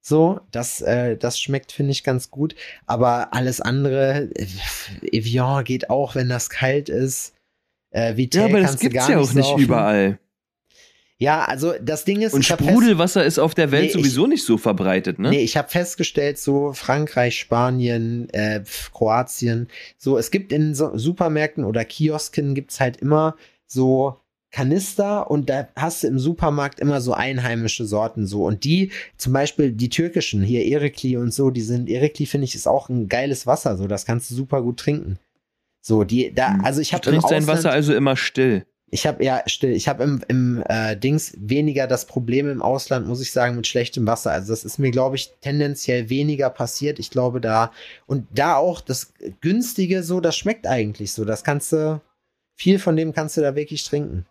So, 0.00 0.40
das, 0.52 0.80
äh, 0.80 1.16
das 1.16 1.38
schmeckt, 1.40 1.72
finde 1.72 1.92
ich, 1.92 2.04
ganz 2.04 2.30
gut. 2.30 2.54
Aber 2.86 3.34
alles 3.34 3.60
andere, 3.60 4.30
äh, 4.34 4.46
Evian 5.12 5.64
geht 5.64 5.90
auch, 5.90 6.14
wenn 6.14 6.28
das 6.28 6.48
kalt 6.50 6.88
ist. 6.88 7.34
Äh, 7.90 8.16
Vitel 8.16 8.38
ja, 8.40 8.44
aber 8.46 8.60
das 8.60 8.78
gibt's 8.78 8.96
gar 8.96 9.10
ja 9.10 9.18
auch 9.18 9.32
nicht 9.32 9.46
saufen. 9.46 9.62
überall. 9.62 10.18
Ja, 11.20 11.44
also 11.46 11.74
das 11.82 12.04
Ding 12.04 12.22
ist, 12.22 12.32
Und 12.32 12.42
ich 12.42 12.46
Sprudelwasser 12.46 13.24
ist 13.24 13.40
auf 13.40 13.52
der 13.54 13.72
Welt 13.72 13.82
Nee, 13.82 13.88
ich- 13.88 13.92
sowieso 13.94 14.26
nicht 14.28 14.44
so 14.44 14.56
verbreitet, 14.56 15.18
ne? 15.18 15.30
Nee, 15.30 15.40
ich 15.42 15.56
habe 15.56 15.68
festgestellt, 15.68 16.38
so 16.38 16.72
Frankreich, 16.72 17.36
Spanien, 17.40 18.30
äh, 18.30 18.62
Kroatien, 18.94 19.66
so 19.96 20.16
es 20.16 20.30
gibt 20.30 20.52
in 20.52 20.76
so 20.76 20.96
Supermärkten 20.96 21.64
oder 21.64 21.84
Kiosken 21.84 22.54
gibt's 22.54 22.78
halt 22.78 22.98
immer 22.98 23.34
so 23.66 24.20
Kanister 24.50 25.30
und 25.30 25.50
da 25.50 25.68
hast 25.76 26.02
du 26.02 26.08
im 26.08 26.18
Supermarkt 26.18 26.80
immer 26.80 27.00
so 27.00 27.12
einheimische 27.12 27.84
Sorten 27.84 28.26
so 28.26 28.46
und 28.46 28.64
die 28.64 28.90
zum 29.16 29.32
Beispiel 29.32 29.72
die 29.72 29.90
türkischen 29.90 30.42
hier 30.42 30.64
Erikli 30.64 31.16
und 31.16 31.34
so, 31.34 31.50
die 31.50 31.60
sind 31.60 31.88
Erikli 31.88 32.26
finde 32.26 32.46
ich 32.46 32.54
ist 32.54 32.66
auch 32.66 32.88
ein 32.88 33.08
geiles 33.08 33.46
Wasser 33.46 33.76
so, 33.76 33.86
das 33.86 34.06
kannst 34.06 34.30
du 34.30 34.34
super 34.34 34.62
gut 34.62 34.78
trinken. 34.78 35.18
So 35.80 36.04
die 36.04 36.32
da 36.34 36.58
also 36.62 36.80
ich 36.80 36.92
habe 36.92 37.02
trinkst 37.02 37.30
dein 37.30 37.42
Ausland, 37.42 37.58
Wasser 37.58 37.70
also 37.70 37.94
immer 37.94 38.16
still. 38.16 38.64
ich 38.90 39.06
habe 39.06 39.22
ja 39.22 39.42
still, 39.46 39.72
ich 39.72 39.86
habe 39.86 40.02
im, 40.02 40.22
im 40.28 40.64
äh, 40.66 40.96
Dings 40.96 41.34
weniger 41.38 41.86
das 41.86 42.06
Problem 42.06 42.48
im 42.50 42.62
Ausland, 42.62 43.06
muss 43.06 43.20
ich 43.20 43.32
sagen, 43.32 43.56
mit 43.56 43.66
schlechtem 43.66 44.06
Wasser. 44.06 44.30
Also 44.30 44.52
das 44.52 44.64
ist 44.64 44.78
mir, 44.78 44.90
glaube 44.90 45.16
ich, 45.16 45.30
tendenziell 45.42 46.08
weniger 46.08 46.48
passiert. 46.50 46.98
Ich 46.98 47.10
glaube 47.10 47.40
da 47.40 47.70
und 48.06 48.26
da 48.30 48.56
auch 48.56 48.80
das 48.80 49.12
günstige 49.40 50.02
so, 50.02 50.20
das 50.20 50.36
schmeckt 50.36 50.66
eigentlich 50.66 51.12
so. 51.12 51.24
Das 51.24 51.44
kannst 51.44 51.72
du 51.72 52.00
viel 52.54 52.78
von 52.78 52.96
dem 52.96 53.12
kannst 53.12 53.36
du 53.36 53.40
da 53.40 53.54
wirklich 53.54 53.84
trinken. 53.84 54.26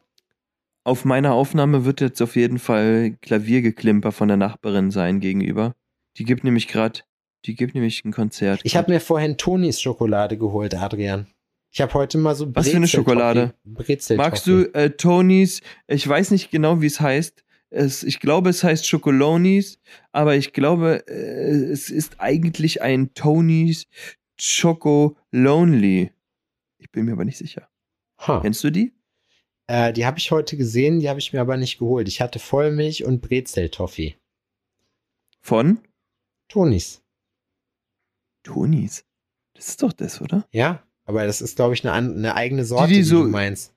Auf 0.88 1.04
meiner 1.04 1.34
Aufnahme 1.34 1.84
wird 1.84 2.00
jetzt 2.00 2.22
auf 2.22 2.38
jeden 2.38 2.60
Fall 2.60 3.18
Klaviergeklimper 3.22 4.14
von 4.14 4.30
der 4.30 4.38
Nachbarin 4.38 4.90
sein 4.90 5.20
gegenüber. 5.20 5.76
Die 6.16 6.24
gibt 6.24 6.46
nämlich 6.46 6.70
gerade, 6.70 7.02
die 7.44 7.56
gibt 7.56 7.76
nämlich 7.76 8.06
ein 8.06 8.14
Konzert. 8.14 8.62
Ich 8.64 8.78
habe 8.78 8.94
mir 8.94 9.02
vorhin 9.02 9.36
Tonis 9.36 9.82
Schokolade 9.82 10.38
geholt, 10.38 10.74
Adrian. 10.76 11.28
Ich 11.72 11.82
habe 11.82 11.94
heute 11.94 12.18
mal 12.18 12.36
so 12.36 12.56
Was 12.56 12.70
für 12.70 12.78
eine 12.78 12.88
Schokolade? 12.88 13.54
Brezel 13.66 14.16
Magst 14.16 14.48
du 14.48 14.74
äh, 14.74 14.92
Tonys? 14.92 15.62
Ich 15.88 16.08
weiß 16.08 16.32
nicht 16.32 16.52
genau, 16.52 16.80
wie 16.82 16.86
es 16.86 17.02
heißt. 17.02 17.44
Es, 17.70 18.04
ich 18.04 18.22
glaube, 18.22 18.50
es 18.50 18.64
heißt 18.64 18.88
Schokolonis, 18.88 19.80
aber 20.14 20.38
ich 20.38 20.54
glaube, 20.54 21.06
äh, 21.10 21.66
es 21.70 21.90
ist 21.90 22.22
eigentlich 22.22 22.82
ein 22.82 23.14
Tonys 23.14 23.88
Choco 24.40 25.18
Lonely. 25.32 26.14
Ich 26.78 26.90
bin 26.94 27.04
mir 27.04 27.12
aber 27.12 27.26
nicht 27.26 27.40
sicher. 27.40 27.68
Huh. 28.26 28.40
Kennst 28.40 28.64
du 28.64 28.70
die? 28.70 28.97
Äh, 29.68 29.92
die 29.94 30.06
habe 30.06 30.18
ich 30.18 30.32
heute 30.32 30.56
gesehen, 30.58 31.00
die 31.00 31.10
habe 31.10 31.20
ich 31.20 31.34
mir 31.34 31.42
aber 31.42 31.58
nicht 31.58 31.78
geholt. 31.80 32.08
Ich 32.08 32.22
hatte 32.22 32.40
Vollmilch 32.40 33.04
und 33.04 33.22
Brezel-Toffee. 33.22 34.16
Von 35.42 35.80
Tonis. 36.50 37.02
Tonys. 38.44 39.04
Das 39.54 39.68
ist 39.70 39.84
doch 39.84 39.92
das, 39.94 40.22
oder? 40.22 40.48
Ja, 40.52 40.84
aber 41.06 41.26
das 41.26 41.42
ist, 41.42 41.56
glaube 41.58 41.74
ich, 41.74 41.86
eine, 41.88 41.94
eine 41.94 42.36
eigene 42.36 42.64
Sorte, 42.64 42.88
die, 42.90 42.96
die 42.96 43.04
so- 43.04 43.24
du 43.24 43.30
meinst. 43.30 43.74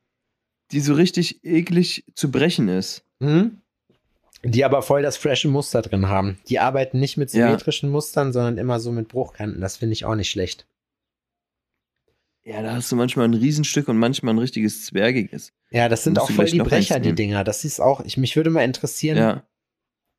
Die 0.72 0.80
so 0.80 0.94
richtig 0.94 1.44
eklig 1.44 2.04
zu 2.14 2.30
brechen 2.30 2.68
ist. 2.68 3.02
Mhm. 3.18 3.60
Die 4.44 4.64
aber 4.64 4.82
voll 4.82 5.02
das 5.02 5.16
frische 5.16 5.48
Muster 5.48 5.82
drin 5.82 6.08
haben. 6.08 6.38
Die 6.48 6.60
arbeiten 6.60 7.00
nicht 7.00 7.16
mit 7.16 7.32
Ja. 7.32 7.46
symmetrischen 7.48 7.90
Mustern, 7.90 8.32
sondern 8.32 8.56
immer 8.56 8.78
so 8.78 8.92
mit 8.92 9.08
Bruchkanten. 9.08 9.60
Das 9.60 9.78
finde 9.78 9.94
ich 9.94 10.04
auch 10.04 10.14
nicht 10.14 10.30
schlecht. 10.30 10.66
Ja, 12.44 12.62
da 12.62 12.72
hast 12.74 12.90
du 12.90 12.96
manchmal 12.96 13.26
ein 13.26 13.34
Riesenstück 13.34 13.88
und 13.88 13.98
manchmal 13.98 14.34
ein 14.34 14.38
richtiges 14.38 14.86
Zwergiges. 14.86 15.52
Ja, 15.70 15.88
das 15.88 16.04
sind 16.04 16.18
auch 16.18 16.26
du 16.26 16.32
voll 16.32 16.46
die 16.46 16.58
Brecher, 16.58 16.98
die. 16.98 17.12
Dinger. 17.12 17.44
Das 17.44 17.64
ist 17.64 17.80
auch, 17.80 18.00
ich, 18.00 18.16
mich 18.16 18.34
würde 18.36 18.50
mal 18.50 18.64
interessieren. 18.64 19.18
Ja. 19.18 19.44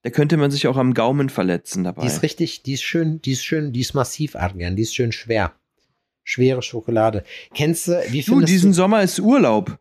Da 0.03 0.09
könnte 0.09 0.37
man 0.37 0.49
sich 0.49 0.67
auch 0.67 0.77
am 0.77 0.93
Gaumen 0.93 1.29
verletzen 1.29 1.83
dabei. 1.83 2.01
Die 2.01 2.07
ist 2.07 2.23
richtig, 2.23 2.63
die 2.63 2.73
ist 2.73 2.83
schön, 2.83 3.21
die 3.21 3.31
ist 3.31 3.43
schön, 3.43 3.71
die 3.71 3.81
ist 3.81 3.93
massiv, 3.93 4.35
Adrian. 4.35 4.75
Die 4.75 4.83
ist 4.83 4.95
schön 4.95 5.11
schwer. 5.11 5.53
Schwere 6.23 6.61
Schokolade. 6.61 7.23
Kennst 7.53 7.87
du, 7.87 8.01
wie 8.09 8.21
du, 8.21 8.33
findest 8.33 8.53
diesen 8.53 8.71
du? 8.71 8.75
Sommer 8.75 9.03
ist 9.03 9.19
Urlaub. 9.19 9.79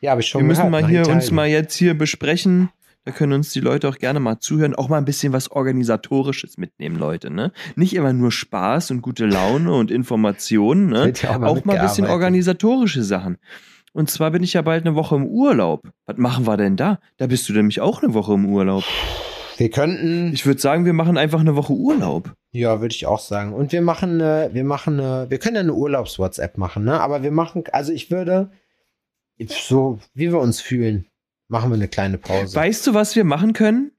Ja, 0.00 0.12
habe 0.12 0.20
ich 0.20 0.28
schon 0.28 0.42
Wir 0.42 0.46
müssen 0.46 0.58
gehört, 0.58 0.72
mal 0.72 0.82
nach 0.82 0.88
hier 0.88 1.08
uns 1.08 1.30
mal 1.30 1.48
jetzt 1.48 1.74
hier 1.74 1.94
besprechen. 1.96 2.70
Da 3.08 3.14
können 3.14 3.32
uns 3.32 3.54
die 3.54 3.60
Leute 3.60 3.88
auch 3.88 3.96
gerne 3.96 4.20
mal 4.20 4.38
zuhören. 4.38 4.74
Auch 4.74 4.90
mal 4.90 4.98
ein 4.98 5.06
bisschen 5.06 5.32
was 5.32 5.50
Organisatorisches 5.50 6.58
mitnehmen, 6.58 6.96
Leute. 6.96 7.30
Ne? 7.30 7.52
Nicht 7.74 7.94
immer 7.94 8.12
nur 8.12 8.30
Spaß 8.30 8.90
und 8.90 9.00
gute 9.00 9.24
Laune 9.24 9.72
und 9.72 9.90
Informationen. 9.90 10.90
Ne? 10.90 11.14
Ja 11.22 11.30
auch 11.30 11.38
mal 11.38 11.46
Auch 11.48 11.64
mal 11.64 11.78
ein 11.78 11.86
bisschen 11.86 12.04
organisatorische 12.04 13.02
Sachen. 13.02 13.38
Und 13.94 14.10
zwar 14.10 14.30
bin 14.30 14.42
ich 14.42 14.52
ja 14.52 14.60
bald 14.60 14.84
eine 14.84 14.94
Woche 14.94 15.16
im 15.16 15.24
Urlaub. 15.24 15.88
Was 16.04 16.18
machen 16.18 16.46
wir 16.46 16.58
denn 16.58 16.76
da? 16.76 16.98
Da 17.16 17.28
bist 17.28 17.48
du 17.48 17.54
nämlich 17.54 17.80
auch 17.80 18.02
eine 18.02 18.12
Woche 18.12 18.34
im 18.34 18.44
Urlaub. 18.44 18.84
Wir 19.56 19.70
könnten, 19.70 20.34
Ich 20.34 20.44
würde 20.44 20.60
sagen, 20.60 20.84
wir 20.84 20.92
machen 20.92 21.16
einfach 21.16 21.40
eine 21.40 21.56
Woche 21.56 21.72
Urlaub. 21.72 22.34
ja, 22.52 22.82
würde 22.82 22.94
ich 22.94 23.06
auch 23.06 23.20
sagen. 23.20 23.54
Und 23.54 23.72
wir 23.72 23.80
machen, 23.80 24.20
äh, 24.20 24.50
wir 24.52 24.64
machen, 24.64 24.98
äh, 24.98 25.30
wir 25.30 25.38
können 25.38 25.56
ja 25.56 25.62
eine 25.62 25.72
Urlaubs-WhatsApp 25.72 26.58
machen, 26.58 26.84
ne? 26.84 27.00
Aber 27.00 27.22
wir 27.22 27.32
machen, 27.32 27.64
also 27.72 27.90
ich 27.90 28.10
würde, 28.10 28.50
so 29.46 29.98
wie 30.12 30.30
wir 30.30 30.40
uns 30.40 30.60
fühlen, 30.60 31.06
machen 31.48 31.70
wir 31.70 31.74
eine 31.74 31.88
kleine 31.88 32.18
Pause. 32.18 32.54
Weißt 32.54 32.86
du, 32.86 32.94
was 32.94 33.16
wir 33.16 33.24
machen 33.24 33.52
können? 33.52 33.92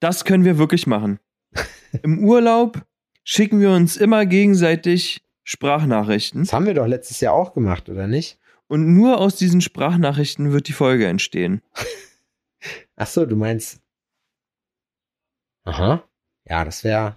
Das 0.00 0.24
können 0.24 0.44
wir 0.44 0.58
wirklich 0.58 0.86
machen. 0.86 1.20
Im 2.02 2.24
Urlaub 2.24 2.84
schicken 3.24 3.60
wir 3.60 3.70
uns 3.70 3.96
immer 3.96 4.26
gegenseitig 4.26 5.22
Sprachnachrichten. 5.44 6.42
das 6.42 6.52
haben 6.52 6.66
wir 6.66 6.74
doch 6.74 6.86
letztes 6.86 7.20
Jahr 7.20 7.34
auch 7.34 7.52
gemacht, 7.52 7.88
oder 7.88 8.06
nicht? 8.06 8.38
Und 8.68 8.94
nur 8.94 9.18
aus 9.18 9.36
diesen 9.36 9.60
Sprachnachrichten 9.60 10.52
wird 10.52 10.66
die 10.68 10.72
Folge 10.72 11.06
entstehen. 11.06 11.62
Ach 12.96 13.06
so, 13.06 13.26
du 13.26 13.36
meinst. 13.36 13.80
Aha. 15.64 16.02
Ja, 16.44 16.64
das 16.64 16.82
wäre. 16.82 17.16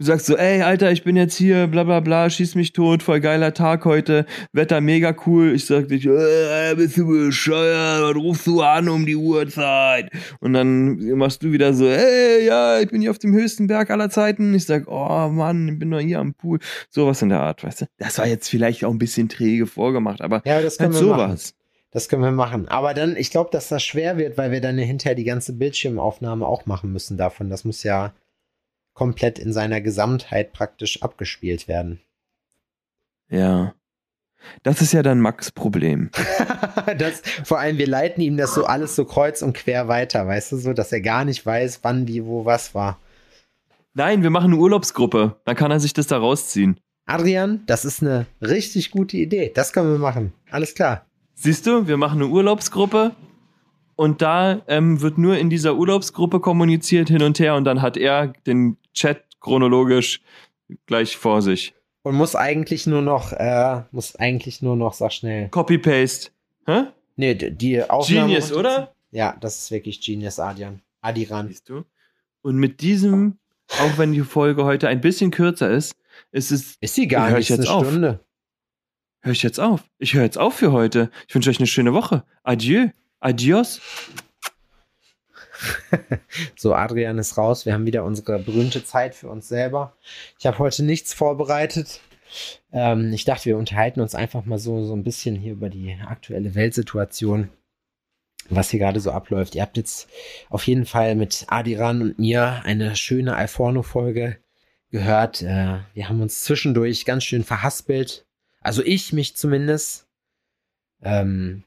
Du 0.00 0.04
sagst 0.04 0.26
so, 0.26 0.36
ey, 0.36 0.62
Alter, 0.62 0.92
ich 0.92 1.02
bin 1.02 1.16
jetzt 1.16 1.34
hier, 1.36 1.66
bla 1.66 1.82
bla 1.82 1.98
bla, 1.98 2.30
schieß 2.30 2.54
mich 2.54 2.72
tot, 2.72 3.02
voll 3.02 3.18
geiler 3.18 3.52
Tag 3.52 3.84
heute, 3.84 4.26
Wetter 4.52 4.80
mega 4.80 5.12
cool. 5.26 5.52
Ich 5.56 5.66
sag 5.66 5.88
dich, 5.88 6.06
äh, 6.06 6.74
bist 6.76 6.96
du 6.98 7.08
bescheuert, 7.26 8.02
was 8.14 8.14
rufst 8.14 8.46
du 8.46 8.62
an 8.62 8.88
um 8.88 9.06
die 9.06 9.16
Uhrzeit? 9.16 10.08
Und 10.38 10.52
dann 10.52 10.98
machst 11.16 11.42
du 11.42 11.50
wieder 11.50 11.74
so, 11.74 11.88
ey, 11.88 12.46
ja, 12.46 12.78
ich 12.78 12.88
bin 12.90 13.00
hier 13.00 13.10
auf 13.10 13.18
dem 13.18 13.32
höchsten 13.34 13.66
Berg 13.66 13.90
aller 13.90 14.08
Zeiten. 14.08 14.54
Ich 14.54 14.66
sag, 14.66 14.84
oh 14.86 15.30
Mann, 15.30 15.66
ich 15.66 15.78
bin 15.80 15.90
doch 15.90 15.98
hier 15.98 16.20
am 16.20 16.32
Pool. 16.32 16.60
Sowas 16.90 17.20
in 17.22 17.30
der 17.30 17.40
Art, 17.40 17.64
weißt 17.64 17.80
du? 17.80 17.86
Das 17.98 18.18
war 18.18 18.28
jetzt 18.28 18.48
vielleicht 18.48 18.84
auch 18.84 18.92
ein 18.92 18.98
bisschen 18.98 19.28
träge 19.28 19.66
vorgemacht, 19.66 20.20
aber 20.20 20.42
Ja, 20.44 20.62
das 20.62 20.78
können 20.78 20.94
halt 20.94 21.02
wir 21.04 21.10
machen. 21.10 21.26
sowas. 21.30 21.54
Das 21.90 22.08
können 22.08 22.22
wir 22.22 22.30
machen. 22.30 22.68
Aber 22.68 22.94
dann, 22.94 23.16
ich 23.16 23.32
glaube, 23.32 23.50
dass 23.50 23.66
das 23.66 23.82
schwer 23.82 24.16
wird, 24.16 24.38
weil 24.38 24.52
wir 24.52 24.60
dann 24.60 24.78
hinterher 24.78 25.16
die 25.16 25.24
ganze 25.24 25.54
Bildschirmaufnahme 25.54 26.46
auch 26.46 26.66
machen 26.66 26.92
müssen 26.92 27.16
davon. 27.16 27.50
Das 27.50 27.64
muss 27.64 27.82
ja 27.82 28.12
komplett 28.98 29.38
in 29.38 29.52
seiner 29.52 29.80
Gesamtheit 29.80 30.52
praktisch 30.52 31.02
abgespielt 31.02 31.68
werden. 31.68 32.00
Ja. 33.30 33.74
Das 34.64 34.82
ist 34.82 34.92
ja 34.92 35.04
dann 35.04 35.20
Max 35.20 35.52
Problem. 35.52 36.10
das, 36.98 37.22
vor 37.44 37.60
allem, 37.60 37.78
wir 37.78 37.86
leiten 37.86 38.20
ihm 38.20 38.36
das 38.36 38.54
so 38.54 38.64
alles 38.64 38.96
so 38.96 39.04
kreuz 39.04 39.40
und 39.40 39.52
quer 39.52 39.86
weiter, 39.86 40.26
weißt 40.26 40.50
du, 40.50 40.56
so, 40.56 40.72
dass 40.72 40.90
er 40.90 41.00
gar 41.00 41.24
nicht 41.24 41.46
weiß, 41.46 41.80
wann, 41.82 42.08
wie, 42.08 42.24
wo, 42.24 42.44
was 42.44 42.74
war. 42.74 42.98
Nein, 43.94 44.24
wir 44.24 44.30
machen 44.30 44.52
eine 44.52 44.60
Urlaubsgruppe. 44.60 45.36
Dann 45.44 45.56
kann 45.56 45.70
er 45.70 45.78
sich 45.78 45.92
das 45.92 46.08
da 46.08 46.18
rausziehen. 46.18 46.80
Adrian, 47.06 47.62
das 47.66 47.84
ist 47.84 48.02
eine 48.02 48.26
richtig 48.42 48.90
gute 48.90 49.16
Idee. 49.16 49.52
Das 49.54 49.72
können 49.72 49.92
wir 49.92 49.98
machen. 49.98 50.32
Alles 50.50 50.74
klar. 50.74 51.06
Siehst 51.34 51.68
du, 51.68 51.86
wir 51.86 51.96
machen 51.96 52.20
eine 52.20 52.30
Urlaubsgruppe 52.30 53.14
und 53.98 54.22
da 54.22 54.62
ähm, 54.68 55.00
wird 55.00 55.18
nur 55.18 55.36
in 55.38 55.50
dieser 55.50 55.74
Urlaubsgruppe 55.74 56.38
kommuniziert 56.38 57.08
hin 57.08 57.20
und 57.20 57.40
her 57.40 57.56
und 57.56 57.64
dann 57.64 57.82
hat 57.82 57.96
er 57.96 58.28
den 58.46 58.76
Chat 58.94 59.24
chronologisch 59.40 60.22
gleich 60.86 61.16
vor 61.16 61.42
sich. 61.42 61.74
Und 62.02 62.14
muss 62.14 62.36
eigentlich 62.36 62.86
nur 62.86 63.02
noch, 63.02 63.32
äh, 63.32 63.82
muss 63.90 64.14
eigentlich 64.14 64.62
nur 64.62 64.76
noch, 64.76 64.92
sag 64.92 65.12
schnell. 65.12 65.48
Copy-Paste. 65.48 66.30
Hä? 66.66 66.84
Nee, 67.16 67.34
die 67.34 67.82
Aufnahme. 67.82 68.28
Genius, 68.28 68.52
oder? 68.52 68.94
Ja, 69.10 69.36
das 69.40 69.58
ist 69.58 69.70
wirklich 69.72 70.00
Genius, 70.00 70.38
Adrian. 70.38 70.80
Adiran. 71.00 71.48
Siehst 71.48 71.68
du? 71.68 71.82
Und 72.42 72.56
mit 72.56 72.80
diesem, 72.80 73.38
auch 73.80 73.98
wenn 73.98 74.12
die 74.12 74.20
Folge 74.20 74.64
heute 74.64 74.86
ein 74.86 75.00
bisschen 75.00 75.32
kürzer 75.32 75.72
ist, 75.72 75.96
ist 76.30 76.52
es. 76.52 76.76
Ist 76.80 76.94
sie 76.94 77.08
gar 77.08 77.30
Hör 77.30 77.38
nicht, 77.38 77.50
ich 77.50 77.56
jetzt 77.56 77.66
eine 77.66 77.76
auf. 77.76 77.88
Stunde. 77.88 78.20
Höre 79.22 79.32
ich 79.32 79.42
jetzt 79.42 79.58
auf. 79.58 79.82
Ich 79.98 80.14
höre 80.14 80.22
jetzt 80.22 80.38
auf 80.38 80.54
für 80.54 80.70
heute. 80.70 81.10
Ich 81.26 81.34
wünsche 81.34 81.50
euch 81.50 81.58
eine 81.58 81.66
schöne 81.66 81.92
Woche. 81.94 82.22
Adieu. 82.44 82.90
Adios. 83.20 83.80
So, 86.56 86.74
Adrian 86.74 87.18
ist 87.18 87.36
raus. 87.36 87.66
Wir 87.66 87.72
haben 87.72 87.86
wieder 87.86 88.04
unsere 88.04 88.38
berühmte 88.38 88.84
Zeit 88.84 89.14
für 89.14 89.28
uns 89.28 89.48
selber. 89.48 89.96
Ich 90.38 90.46
habe 90.46 90.58
heute 90.58 90.84
nichts 90.84 91.14
vorbereitet. 91.14 92.00
Ähm, 92.72 93.12
ich 93.12 93.24
dachte, 93.24 93.46
wir 93.46 93.58
unterhalten 93.58 94.00
uns 94.00 94.14
einfach 94.14 94.44
mal 94.44 94.58
so, 94.58 94.84
so 94.84 94.94
ein 94.94 95.02
bisschen 95.02 95.34
hier 95.34 95.52
über 95.52 95.68
die 95.68 95.96
aktuelle 96.06 96.54
Weltsituation, 96.54 97.50
was 98.50 98.70
hier 98.70 98.78
gerade 98.78 99.00
so 99.00 99.10
abläuft. 99.10 99.54
Ihr 99.54 99.62
habt 99.62 99.76
jetzt 99.76 100.08
auf 100.48 100.66
jeden 100.66 100.86
Fall 100.86 101.14
mit 101.14 101.46
Adiran 101.48 102.02
und 102.02 102.18
mir 102.18 102.62
eine 102.64 102.94
schöne 102.94 103.34
Alforno-Folge 103.34 104.38
gehört. 104.90 105.42
Äh, 105.42 105.80
wir 105.94 106.08
haben 106.08 106.22
uns 106.22 106.44
zwischendurch 106.44 107.04
ganz 107.04 107.24
schön 107.24 107.44
verhaspelt. 107.44 108.26
Also 108.60 108.82
ich 108.84 109.12
mich 109.12 109.36
zumindest. 109.36 110.06
Ähm, 111.02 111.64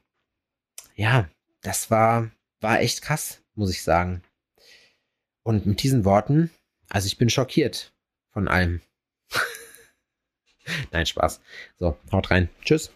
ja, 0.94 1.28
das 1.62 1.90
war, 1.90 2.30
war 2.60 2.80
echt 2.80 3.02
krass, 3.02 3.42
muss 3.54 3.70
ich 3.70 3.82
sagen. 3.82 4.22
Und 5.42 5.66
mit 5.66 5.82
diesen 5.82 6.04
Worten, 6.04 6.50
also 6.88 7.06
ich 7.06 7.18
bin 7.18 7.30
schockiert 7.30 7.92
von 8.30 8.48
allem. 8.48 8.80
Nein, 10.92 11.06
Spaß. 11.06 11.40
So, 11.78 11.96
haut 12.12 12.30
rein. 12.30 12.48
Tschüss. 12.64 12.92